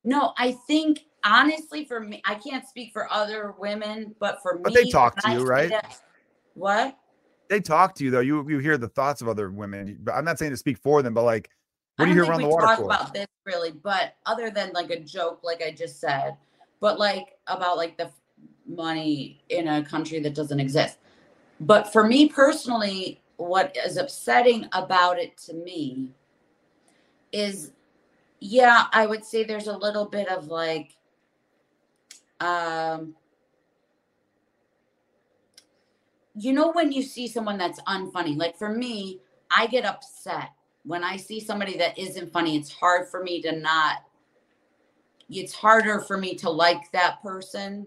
No, 0.03 0.33
I 0.37 0.53
think 0.67 1.05
honestly, 1.23 1.85
for 1.85 1.99
me, 1.99 2.21
I 2.25 2.35
can't 2.35 2.67
speak 2.67 2.91
for 2.93 3.11
other 3.11 3.55
women, 3.57 4.15
but 4.19 4.41
for 4.41 4.55
me. 4.55 4.61
But 4.63 4.73
me, 4.73 4.83
they 4.83 4.89
talk 4.89 5.15
to 5.21 5.31
you, 5.31 5.45
right? 5.45 5.69
that- 5.69 6.01
what? 6.55 6.97
They 7.49 7.59
talk 7.59 7.95
to 7.95 8.03
you 8.03 8.11
though. 8.11 8.19
You 8.19 8.47
you 8.49 8.59
hear 8.59 8.77
the 8.77 8.89
thoughts 8.89 9.21
of 9.21 9.27
other 9.27 9.49
women. 9.49 9.97
But 10.01 10.13
I'm 10.13 10.25
not 10.25 10.37
saying 10.37 10.51
to 10.51 10.57
speak 10.57 10.77
for 10.77 11.01
them, 11.01 11.13
but 11.13 11.23
like, 11.23 11.49
what 11.95 12.05
do 12.05 12.11
you 12.11 12.21
hear 12.21 12.29
around 12.29 12.41
the 12.41 12.47
water 12.47 12.67
talk 12.67 12.77
cooler? 12.77 12.93
about 12.93 13.13
this 13.13 13.27
really, 13.45 13.71
but 13.71 14.15
other 14.25 14.51
than 14.51 14.71
like 14.73 14.91
a 14.91 14.99
joke, 14.99 15.39
like 15.41 15.63
I 15.63 15.71
just 15.71 15.99
said, 15.99 16.37
but 16.79 16.99
like 16.99 17.37
about 17.47 17.77
like 17.77 17.97
the 17.97 18.11
money 18.69 19.43
in 19.49 19.67
a 19.67 19.83
country 19.83 20.19
that 20.21 20.35
doesn't 20.35 20.59
exist. 20.59 20.99
But 21.59 21.91
for 21.91 22.07
me 22.07 22.29
personally, 22.29 23.21
what 23.37 23.75
is 23.85 23.97
upsetting 23.97 24.67
about 24.73 25.19
it 25.19 25.37
to 25.37 25.53
me 25.53 26.11
is, 27.31 27.71
yeah, 28.39 28.85
I 28.93 29.05
would 29.05 29.25
say 29.25 29.43
there's 29.43 29.67
a 29.67 29.77
little 29.77 30.05
bit 30.05 30.29
of 30.29 30.47
like, 30.47 30.95
um, 32.39 33.15
you 36.35 36.53
know, 36.53 36.71
when 36.71 36.91
you 36.91 37.01
see 37.01 37.27
someone 37.27 37.57
that's 37.57 37.81
unfunny, 37.81 38.37
like 38.37 38.57
for 38.57 38.69
me, 38.69 39.19
I 39.51 39.67
get 39.67 39.83
upset 39.85 40.51
when 40.83 41.03
I 41.03 41.17
see 41.17 41.39
somebody 41.39 41.77
that 41.77 41.97
isn't 41.97 42.31
funny. 42.31 42.55
It's 42.55 42.71
hard 42.71 43.09
for 43.09 43.21
me 43.21 43.41
to 43.41 43.51
not, 43.51 44.03
it's 45.29 45.53
harder 45.53 45.99
for 45.99 46.17
me 46.17 46.35
to 46.35 46.49
like 46.49 46.91
that 46.91 47.21
person. 47.21 47.85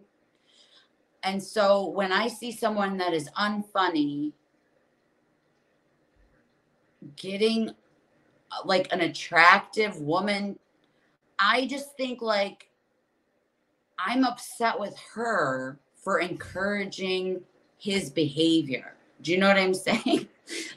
And 1.24 1.42
so 1.42 1.88
when 1.88 2.12
I 2.12 2.28
see 2.28 2.50
someone 2.52 2.96
that 2.98 3.12
is 3.12 3.28
unfunny, 3.38 4.32
getting 7.16 7.70
uh, 7.70 8.62
like 8.64 8.92
an 8.92 9.02
attractive 9.02 9.96
woman, 10.00 10.58
I 11.38 11.66
just 11.66 11.96
think 11.96 12.22
like 12.22 12.68
I'm 13.98 14.24
upset 14.24 14.78
with 14.78 14.96
her 15.14 15.78
for 15.94 16.18
encouraging 16.18 17.40
his 17.78 18.10
behavior. 18.10 18.94
Do 19.22 19.30
you 19.32 19.38
know 19.38 19.48
what 19.48 19.58
I'm 19.58 19.74
saying? 19.74 20.28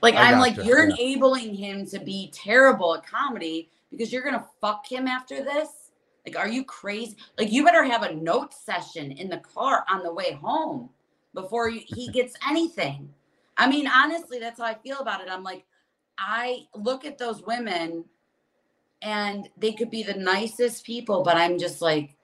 like 0.02 0.16
I 0.16 0.32
I'm 0.32 0.40
like 0.40 0.56
gotcha, 0.56 0.68
you're 0.68 0.88
yeah. 0.88 0.96
enabling 0.96 1.56
him 1.56 1.86
to 1.88 2.00
be 2.00 2.30
terrible 2.32 2.96
at 2.96 3.06
comedy 3.06 3.70
because 3.90 4.14
you're 4.14 4.24
gonna 4.24 4.46
fuck 4.62 4.86
him 4.90 5.08
after 5.08 5.44
this. 5.44 5.85
Like, 6.26 6.38
are 6.38 6.48
you 6.48 6.64
crazy? 6.64 7.18
Like, 7.38 7.52
you 7.52 7.64
better 7.64 7.84
have 7.84 8.04
a 8.04 8.16
note 8.16 8.54
session 8.54 9.12
in 9.12 9.30
the 9.30 9.38
car 9.38 9.86
on 9.90 10.04
the 10.04 10.14
way 10.14 10.34
home 10.34 10.90
before 11.34 11.70
he 11.70 12.10
gets 12.10 12.36
anything. 12.48 13.14
I 13.58 13.70
mean, 13.70 13.88
honestly, 13.88 14.40
that's 14.40 14.60
how 14.60 14.66
I 14.66 14.74
feel 14.74 15.00
about 15.00 15.22
it. 15.22 15.30
I'm 15.30 15.44
like, 15.44 15.66
I 16.18 16.66
look 16.74 17.06
at 17.06 17.18
those 17.18 17.44
women 17.44 18.06
and 19.02 19.50
they 19.58 19.74
could 19.74 19.92
be 19.92 20.04
the 20.04 20.16
nicest 20.16 20.86
people, 20.86 21.24
but 21.24 21.38
I'm 21.38 21.60
just 21.60 21.82
like, 21.82 22.16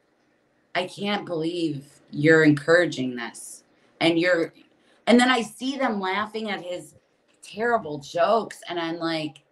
I 0.74 0.88
can't 0.88 1.26
believe 1.26 1.86
you're 2.10 2.44
encouraging 2.44 3.16
this. 3.16 3.64
And 4.00 4.18
you're, 4.18 4.54
and 5.06 5.20
then 5.20 5.30
I 5.30 5.42
see 5.42 5.78
them 5.78 6.00
laughing 6.00 6.50
at 6.50 6.64
his 6.64 6.96
terrible 7.44 8.00
jokes. 8.00 8.62
And 8.68 8.80
I'm 8.80 8.98
like, 8.98 9.44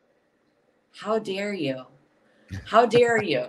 how 0.96 1.20
dare 1.20 1.54
you? 1.54 1.84
How 2.66 2.86
dare 2.86 3.22
you? 3.22 3.48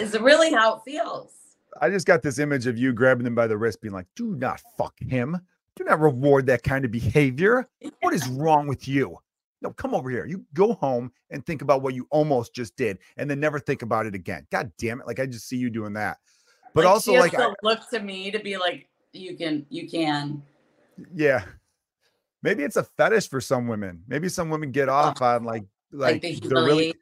Is 0.00 0.14
it 0.14 0.22
really 0.22 0.52
how 0.52 0.76
it 0.76 0.82
feels? 0.84 1.32
I 1.80 1.88
just 1.88 2.06
got 2.06 2.22
this 2.22 2.38
image 2.38 2.66
of 2.66 2.78
you 2.78 2.92
grabbing 2.92 3.24
them 3.24 3.34
by 3.34 3.46
the 3.46 3.56
wrist, 3.56 3.80
being 3.80 3.94
like, 3.94 4.06
"Do 4.16 4.34
not 4.36 4.60
fuck 4.76 4.94
him. 5.00 5.40
Do 5.76 5.84
not 5.84 6.00
reward 6.00 6.46
that 6.46 6.62
kind 6.62 6.84
of 6.84 6.90
behavior. 6.90 7.68
What 8.00 8.12
is 8.14 8.28
wrong 8.28 8.66
with 8.66 8.88
you? 8.88 9.18
No, 9.62 9.70
come 9.70 9.94
over 9.94 10.10
here. 10.10 10.26
You 10.26 10.44
go 10.54 10.74
home 10.74 11.12
and 11.30 11.44
think 11.44 11.62
about 11.62 11.82
what 11.82 11.94
you 11.94 12.06
almost 12.10 12.54
just 12.54 12.76
did, 12.76 12.98
and 13.16 13.30
then 13.30 13.40
never 13.40 13.58
think 13.58 13.82
about 13.82 14.06
it 14.06 14.14
again. 14.14 14.46
God 14.50 14.72
damn 14.78 15.00
it! 15.00 15.06
Like 15.06 15.20
I 15.20 15.26
just 15.26 15.48
see 15.48 15.56
you 15.56 15.70
doing 15.70 15.92
that. 15.94 16.18
But 16.74 16.84
Like, 16.84 16.92
also, 16.92 17.12
like, 17.14 17.34
I- 17.34 17.48
to 17.48 17.54
look 17.62 17.88
to 17.90 18.00
me 18.00 18.30
to 18.30 18.38
be 18.38 18.56
like, 18.56 18.88
you 19.12 19.36
can, 19.36 19.66
you 19.70 19.88
can. 19.88 20.42
yeah, 21.14 21.44
maybe 22.42 22.62
it's 22.62 22.76
a 22.76 22.84
fetish 22.84 23.28
for 23.28 23.40
some 23.40 23.66
women. 23.66 24.02
Maybe 24.06 24.28
some 24.28 24.50
women 24.50 24.70
get 24.70 24.88
off 24.88 25.18
oh. 25.20 25.24
on 25.24 25.44
like, 25.44 25.64
like, 25.92 26.22
Like, 26.22 26.40
the 26.40 26.48
they're 26.48 26.64
really. 26.64 26.94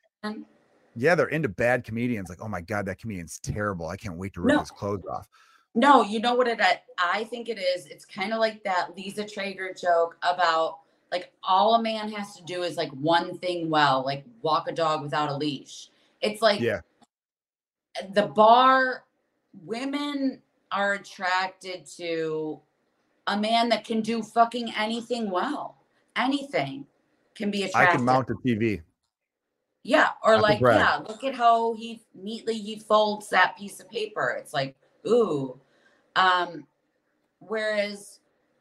Yeah, 0.97 1.15
they're 1.15 1.29
into 1.29 1.49
bad 1.49 1.85
comedians. 1.85 2.29
Like, 2.29 2.41
oh 2.43 2.49
my 2.49 2.61
god, 2.61 2.87
that 2.87 2.99
comedian's 2.99 3.39
terrible. 3.39 3.89
I 3.89 3.97
can't 3.97 4.17
wait 4.17 4.35
to 4.35 4.41
rip 4.41 4.55
No. 4.55 4.61
his 4.61 4.71
clothes 4.71 5.05
off. 5.11 5.29
No, 5.75 6.03
you 6.03 6.19
know 6.21 6.35
what 6.35 6.49
it 6.49 6.61
I- 6.61 6.81
I 6.99 7.25
think 7.25 7.49
it 7.49 7.59
is? 7.59 7.87
It's 7.87 8.05
kind 8.05 8.33
of 8.33 8.41
like 8.41 8.65
that 8.65 8.97
Lisa 8.97 9.25
Traeger 9.25 9.73
joke 9.75 10.17
about 10.23 10.81
like 11.13 11.33
all 11.43 11.75
a 11.77 11.83
man 11.83 12.11
has 12.13 12.37
to 12.37 12.43
do 12.45 12.63
is 12.63 12.77
like 12.77 12.91
one 12.91 13.39
thing 13.39 13.71
well, 13.71 14.03
like 14.05 14.25
walk 14.43 14.69
a 14.69 14.73
dog 14.73 15.03
without 15.03 15.31
a 15.31 15.37
leash. 15.37 15.89
It's 16.21 16.43
like 16.43 16.61
Yeah. 16.61 16.81
the 18.13 18.27
bar 18.27 19.05
women 19.65 20.43
are 20.71 20.95
attracted 20.95 21.87
to 21.97 22.61
a 23.27 23.39
man 23.39 23.69
that 23.69 23.85
can 23.85 24.01
do 24.01 24.23
fucking 24.23 24.73
anything 24.77 25.31
well. 25.31 25.77
Anything 26.17 26.87
can 27.35 27.51
be 27.51 27.63
attracted. 27.63 27.93
I 27.95 27.97
can 27.97 28.05
mount 28.05 28.29
a 28.31 28.35
TV. 28.35 28.83
Yeah, 29.83 30.11
or 30.23 30.39
like, 30.39 30.61
yeah, 30.61 31.01
look 31.09 31.25
at 31.25 31.35
how 31.35 31.75
he 31.75 32.03
neatly 32.15 32.59
he 32.59 32.79
folds 32.79 33.29
that 33.31 33.57
piece 33.57 33.81
of 33.81 33.89
paper. 33.89 34.37
It's 34.39 34.53
like, 34.53 34.77
ooh. 35.07 35.61
Um, 36.17 36.67
whereas, 37.39 38.21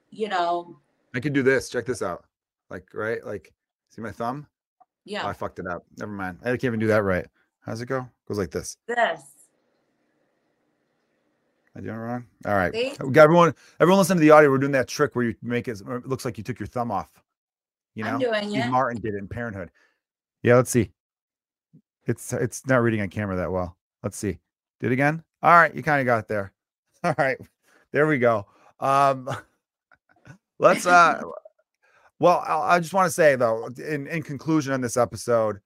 you 0.10 0.30
know, 0.30 0.78
I 1.16 1.20
can 1.20 1.34
do 1.34 1.44
this. 1.44 1.70
Check 1.70 1.86
this 1.86 2.02
out. 2.02 2.26
Like, 2.70 2.88
right? 2.94 3.26
Like, 3.26 3.52
see 3.90 4.02
my 4.02 4.12
thumb? 4.12 4.48
Oh, 4.80 4.86
yeah, 5.06 5.28
I 5.28 5.34
fucked 5.34 5.60
it 5.60 5.68
up. 5.68 5.84
Never 5.98 6.12
mind. 6.12 6.38
I 6.44 6.50
can't 6.50 6.66
even 6.66 6.80
do 6.80 6.88
that 6.88 7.04
right. 7.04 7.26
How's 7.62 7.82
it 7.82 7.88
go? 7.88 8.00
It 8.00 8.28
Goes 8.28 8.38
like 8.38 8.52
this. 8.52 8.78
this. 8.88 9.22
I 11.76 11.82
doing 11.82 11.96
it 11.96 12.00
wrong? 12.00 12.26
All 12.46 12.56
right. 12.56 12.74
See? 12.74 12.94
Everyone, 13.00 13.54
everyone 13.80 14.00
listen 14.00 14.18
to 14.18 14.22
the 14.22 14.32
audio. 14.32 14.50
We're 14.50 14.58
doing 14.58 14.72
that 14.72 14.88
trick 14.88 15.16
where 15.16 15.26
you 15.26 15.36
make 15.42 15.68
it, 15.68 15.82
it 15.82 16.08
looks 16.08 16.26
like 16.26 16.38
you 16.38 16.44
took 16.44 16.60
your 16.60 16.68
thumb 16.68 16.92
off. 16.92 17.12
You 17.94 18.04
know, 18.04 18.12
I'm 18.12 18.20
doing 18.20 18.50
Steve 18.50 18.66
it. 18.66 18.70
Martin 18.70 19.02
did 19.02 19.14
it 19.14 19.18
in 19.18 19.28
Parenthood. 19.28 19.72
Yeah, 20.44 20.56
let's 20.56 20.72
see. 20.72 20.92
It's 22.08 22.32
it's 22.32 22.66
not 22.66 22.78
reading 22.78 23.02
on 23.02 23.10
camera 23.10 23.36
that 23.36 23.52
well. 23.52 23.78
Let's 24.02 24.18
see. 24.18 24.40
Did 24.80 24.92
again? 24.92 25.24
All 25.44 25.52
right, 25.52 25.76
you 25.76 25.84
kind 25.84 26.00
of 26.00 26.06
got 26.06 26.28
there. 26.28 26.54
All 27.04 27.14
right, 27.18 27.38
there 27.92 28.08
we 28.08 28.18
go. 28.18 28.46
Um, 28.80 29.30
let's 30.60 30.86
uh, 30.86 31.22
well, 32.20 32.44
I, 32.48 32.76
I 32.76 32.80
just 32.80 32.94
want 32.94 33.08
to 33.08 33.12
say 33.12 33.36
though, 33.36 33.68
in 33.86 34.08
in 34.08 34.24
conclusion 34.24 34.74
on 34.74 34.82
this 34.82 34.96
episode, 34.96 35.60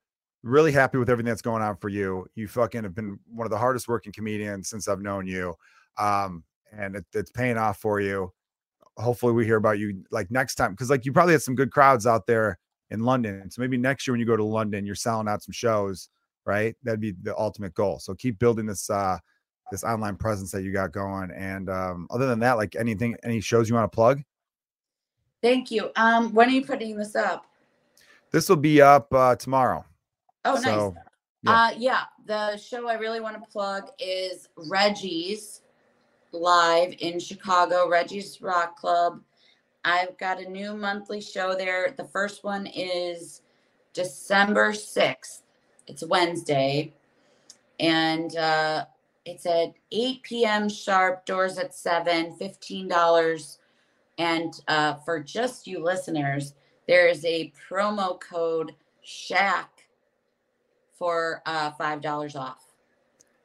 really 0.43 0.71
happy 0.71 0.97
with 0.97 1.09
everything 1.09 1.29
that's 1.29 1.43
going 1.43 1.61
on 1.61 1.77
for 1.77 1.89
you. 1.89 2.25
You 2.35 2.47
fucking 2.47 2.83
have 2.83 2.95
been 2.95 3.19
one 3.31 3.45
of 3.45 3.51
the 3.51 3.57
hardest 3.57 3.87
working 3.87 4.11
comedians 4.11 4.67
since 4.69 4.87
I've 4.87 5.01
known 5.01 5.27
you, 5.27 5.53
um, 5.99 6.43
and 6.71 6.95
it, 6.95 7.05
it's 7.13 7.31
paying 7.31 7.57
off 7.57 7.79
for 7.79 8.01
you. 8.01 8.33
Hopefully, 8.97 9.33
we 9.33 9.45
hear 9.45 9.57
about 9.57 9.77
you 9.77 10.03
like 10.09 10.31
next 10.31 10.55
time 10.55 10.71
because 10.71 10.89
like 10.89 11.05
you 11.05 11.13
probably 11.13 11.33
had 11.33 11.43
some 11.43 11.55
good 11.55 11.71
crowds 11.71 12.07
out 12.07 12.25
there 12.25 12.57
in 12.89 13.01
London. 13.01 13.49
So 13.49 13.61
maybe 13.61 13.77
next 13.77 14.05
year 14.05 14.13
when 14.13 14.19
you 14.19 14.25
go 14.25 14.35
to 14.35 14.43
London, 14.43 14.85
you're 14.85 14.95
selling 14.95 15.27
out 15.27 15.43
some 15.43 15.53
shows, 15.53 16.09
right? 16.45 16.75
That'd 16.83 16.99
be 16.99 17.13
the 17.21 17.37
ultimate 17.37 17.73
goal. 17.73 17.99
So 17.99 18.13
keep 18.13 18.39
building 18.39 18.65
this 18.65 18.89
uh 18.89 19.17
this 19.71 19.83
online 19.83 20.17
presence 20.17 20.51
that 20.51 20.63
you 20.63 20.71
got 20.71 20.91
going. 20.91 21.31
And 21.31 21.69
um 21.69 22.07
other 22.09 22.27
than 22.27 22.39
that, 22.39 22.57
like 22.57 22.75
anything, 22.75 23.15
any 23.23 23.41
shows 23.41 23.69
you 23.69 23.75
want 23.75 23.91
to 23.91 23.95
plug? 23.95 24.21
Thank 25.41 25.71
you. 25.71 25.89
Um, 25.95 26.33
when 26.33 26.49
are 26.49 26.51
you 26.51 26.65
putting 26.65 26.95
this 26.95 27.15
up? 27.15 27.45
This 28.31 28.47
will 28.47 28.57
be 28.57 28.81
up 28.81 29.13
uh 29.13 29.35
tomorrow. 29.35 29.85
Oh, 30.45 30.55
nice. 30.55 30.91
yeah. 31.43 31.51
Uh, 31.51 31.71
yeah, 31.77 32.01
the 32.25 32.57
show 32.57 32.87
I 32.87 32.95
really 32.95 33.19
want 33.19 33.35
to 33.35 33.51
plug 33.51 33.89
is 33.99 34.47
Reggie's 34.55 35.61
live 36.31 36.93
in 36.99 37.19
Chicago, 37.19 37.89
Reggie's 37.89 38.41
Rock 38.41 38.77
Club. 38.77 39.21
I've 39.83 40.17
got 40.17 40.39
a 40.39 40.49
new 40.49 40.75
monthly 40.75 41.21
show 41.21 41.55
there. 41.55 41.93
The 41.97 42.05
first 42.05 42.43
one 42.43 42.67
is 42.67 43.41
December 43.93 44.71
6th. 44.71 45.41
It's 45.91 46.03
Wednesday. 46.05 46.93
And 47.79 48.35
uh, 48.37 48.85
it's 49.25 49.45
at 49.45 49.73
8 49.91 50.23
p.m. 50.23 50.69
sharp, 50.69 51.25
doors 51.25 51.57
at 51.57 51.75
7, 51.75 52.37
$15. 52.39 53.57
And 54.17 54.53
uh, 54.67 54.95
for 54.95 55.19
just 55.19 55.67
you 55.67 55.83
listeners, 55.83 56.53
there 56.87 57.07
is 57.07 57.25
a 57.25 57.51
promo 57.69 58.19
code 58.19 58.73
SHACK 59.01 59.85
for 60.97 61.41
uh, 61.45 61.71
$5 61.71 62.35
off. 62.35 62.63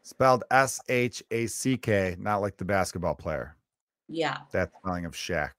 spelled 0.03 0.45
S 0.51 0.81
H 0.89 1.23
A 1.33 1.47
C 1.47 1.77
K, 1.77 2.17
not 2.19 2.43
like 2.43 2.59
the 2.59 2.65
basketball 2.65 3.15
player. 3.17 3.57
Yeah. 4.09 4.39
That 4.53 4.71
spelling 4.79 5.05
of 5.05 5.15
Shaq. 5.15 5.51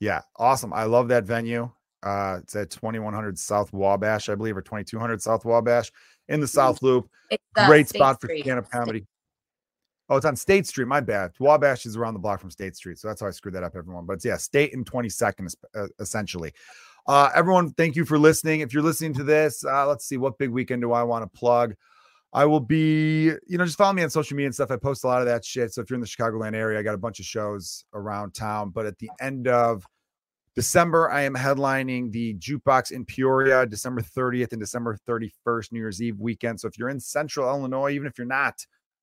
Yeah, 0.00 0.22
awesome. 0.36 0.72
I 0.72 0.84
love 0.84 1.08
that 1.08 1.24
venue. 1.24 1.70
Uh, 2.06 2.38
it's 2.42 2.54
at 2.54 2.70
2100 2.70 3.36
South 3.36 3.72
Wabash, 3.72 4.28
I 4.28 4.36
believe, 4.36 4.56
or 4.56 4.62
2200 4.62 5.20
South 5.20 5.44
Wabash 5.44 5.90
in 6.28 6.40
the 6.40 6.46
South 6.46 6.80
Loop. 6.82 7.08
Uh, 7.32 7.66
Great 7.66 7.88
State 7.88 7.98
spot 7.98 8.20
for 8.20 8.28
Street. 8.28 8.42
stand 8.44 8.58
up 8.60 8.66
State- 8.66 8.78
comedy. 8.78 9.06
Oh, 10.08 10.16
it's 10.16 10.24
on 10.26 10.36
State 10.36 10.68
Street. 10.68 10.86
My 10.86 11.00
bad. 11.00 11.32
Wabash 11.40 11.84
is 11.84 11.96
around 11.96 12.14
the 12.14 12.20
block 12.20 12.40
from 12.40 12.50
State 12.52 12.76
Street. 12.76 12.96
So 12.98 13.08
that's 13.08 13.20
how 13.20 13.26
I 13.26 13.30
screwed 13.30 13.54
that 13.54 13.64
up, 13.64 13.74
everyone. 13.74 14.06
But 14.06 14.24
yeah, 14.24 14.36
State 14.36 14.72
and 14.72 14.86
22nd, 14.86 15.52
uh, 15.74 15.88
essentially. 15.98 16.52
Uh, 17.08 17.30
everyone, 17.34 17.72
thank 17.72 17.96
you 17.96 18.04
for 18.04 18.16
listening. 18.16 18.60
If 18.60 18.72
you're 18.72 18.84
listening 18.84 19.14
to 19.14 19.24
this, 19.24 19.64
uh, 19.64 19.84
let's 19.88 20.04
see 20.06 20.16
what 20.16 20.38
big 20.38 20.50
weekend 20.50 20.82
do 20.82 20.92
I 20.92 21.02
want 21.02 21.24
to 21.24 21.38
plug. 21.38 21.74
I 22.32 22.44
will 22.44 22.60
be, 22.60 23.32
you 23.48 23.58
know, 23.58 23.64
just 23.64 23.78
follow 23.78 23.94
me 23.94 24.04
on 24.04 24.10
social 24.10 24.36
media 24.36 24.46
and 24.46 24.54
stuff. 24.54 24.70
I 24.70 24.76
post 24.76 25.02
a 25.02 25.08
lot 25.08 25.22
of 25.22 25.26
that 25.26 25.44
shit. 25.44 25.72
So 25.72 25.80
if 25.80 25.90
you're 25.90 25.96
in 25.96 26.00
the 26.00 26.06
Chicagoland 26.06 26.54
area, 26.54 26.78
I 26.78 26.82
got 26.82 26.94
a 26.94 26.98
bunch 26.98 27.18
of 27.18 27.24
shows 27.24 27.84
around 27.92 28.32
town. 28.34 28.70
But 28.70 28.86
at 28.86 28.98
the 28.98 29.10
end 29.20 29.48
of 29.48 29.84
December, 30.56 31.10
I 31.10 31.20
am 31.20 31.34
headlining 31.34 32.12
the 32.12 32.34
Jukebox 32.36 32.90
in 32.90 33.04
Peoria, 33.04 33.66
December 33.66 34.00
30th 34.00 34.52
and 34.52 34.60
December 34.60 34.96
31st, 35.06 35.70
New 35.70 35.80
Year's 35.80 36.00
Eve 36.00 36.18
weekend. 36.18 36.58
So 36.58 36.66
if 36.66 36.78
you're 36.78 36.88
in 36.88 36.98
central 36.98 37.46
Illinois, 37.46 37.90
even 37.90 38.06
if 38.06 38.16
you're 38.16 38.26
not, 38.26 38.54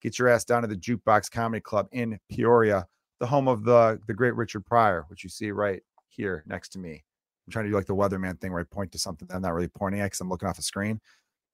get 0.01 0.17
your 0.17 0.29
ass 0.29 0.45
down 0.45 0.63
to 0.63 0.67
the 0.67 0.75
Jukebox 0.75 1.29
Comedy 1.29 1.61
Club 1.61 1.87
in 1.91 2.17
Peoria, 2.27 2.87
the 3.19 3.27
home 3.27 3.47
of 3.47 3.63
the, 3.65 3.99
the 4.07 4.15
great 4.15 4.35
Richard 4.35 4.65
Pryor, 4.65 5.05
which 5.09 5.23
you 5.23 5.29
see 5.29 5.51
right 5.51 5.83
here 6.07 6.43
next 6.47 6.69
to 6.69 6.79
me. 6.79 7.03
I'm 7.45 7.51
trying 7.51 7.65
to 7.65 7.69
do 7.69 7.75
like 7.75 7.85
the 7.85 7.95
weatherman 7.95 8.41
thing 8.41 8.51
where 8.51 8.61
I 8.61 8.63
point 8.63 8.91
to 8.93 8.97
something 8.97 9.27
I'm 9.31 9.43
not 9.43 9.53
really 9.53 9.67
pointing 9.67 10.01
at 10.01 10.05
because 10.05 10.21
I'm 10.21 10.29
looking 10.29 10.49
off 10.49 10.57
a 10.57 10.63
screen. 10.63 10.99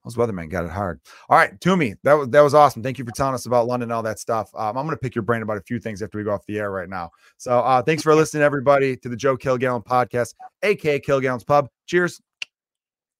Those 0.04 0.16
weathermen 0.16 0.50
got 0.50 0.66
it 0.66 0.72
hard. 0.72 1.02
All 1.30 1.38
right, 1.38 1.60
Toomey, 1.60 1.96
that 2.04 2.14
was 2.14 2.30
that 2.30 2.42
was 2.42 2.54
awesome. 2.54 2.82
Thank 2.82 2.98
you 2.98 3.06
for 3.06 3.12
telling 3.12 3.34
us 3.34 3.46
about 3.46 3.68
London 3.68 3.88
and 3.88 3.94
all 3.94 4.04
that 4.04 4.20
stuff. 4.20 4.50
Um, 4.56 4.78
I'm 4.78 4.86
going 4.86 4.96
to 4.96 4.98
pick 4.98 5.14
your 5.14 5.24
brain 5.24 5.42
about 5.42 5.58
a 5.58 5.62
few 5.62 5.80
things 5.80 6.02
after 6.02 6.18
we 6.18 6.24
go 6.24 6.32
off 6.32 6.46
the 6.48 6.58
air 6.58 6.72
right 6.72 6.90
now. 6.90 7.10
So 7.38 7.60
uh, 7.60 7.82
thanks 7.82 8.04
for 8.04 8.16
listening, 8.16 8.44
everybody, 8.44 8.96
to 8.98 9.10
the 9.10 9.18
Joe 9.18 9.38
Kilgallon 9.38 9.86
podcast, 9.86 10.36
aka 10.64 11.00
Kilgallon's 11.00 11.44
Pub. 11.44 11.70
Cheers. 11.86 12.22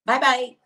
Bye 0.06 0.20
bye. 0.20 0.59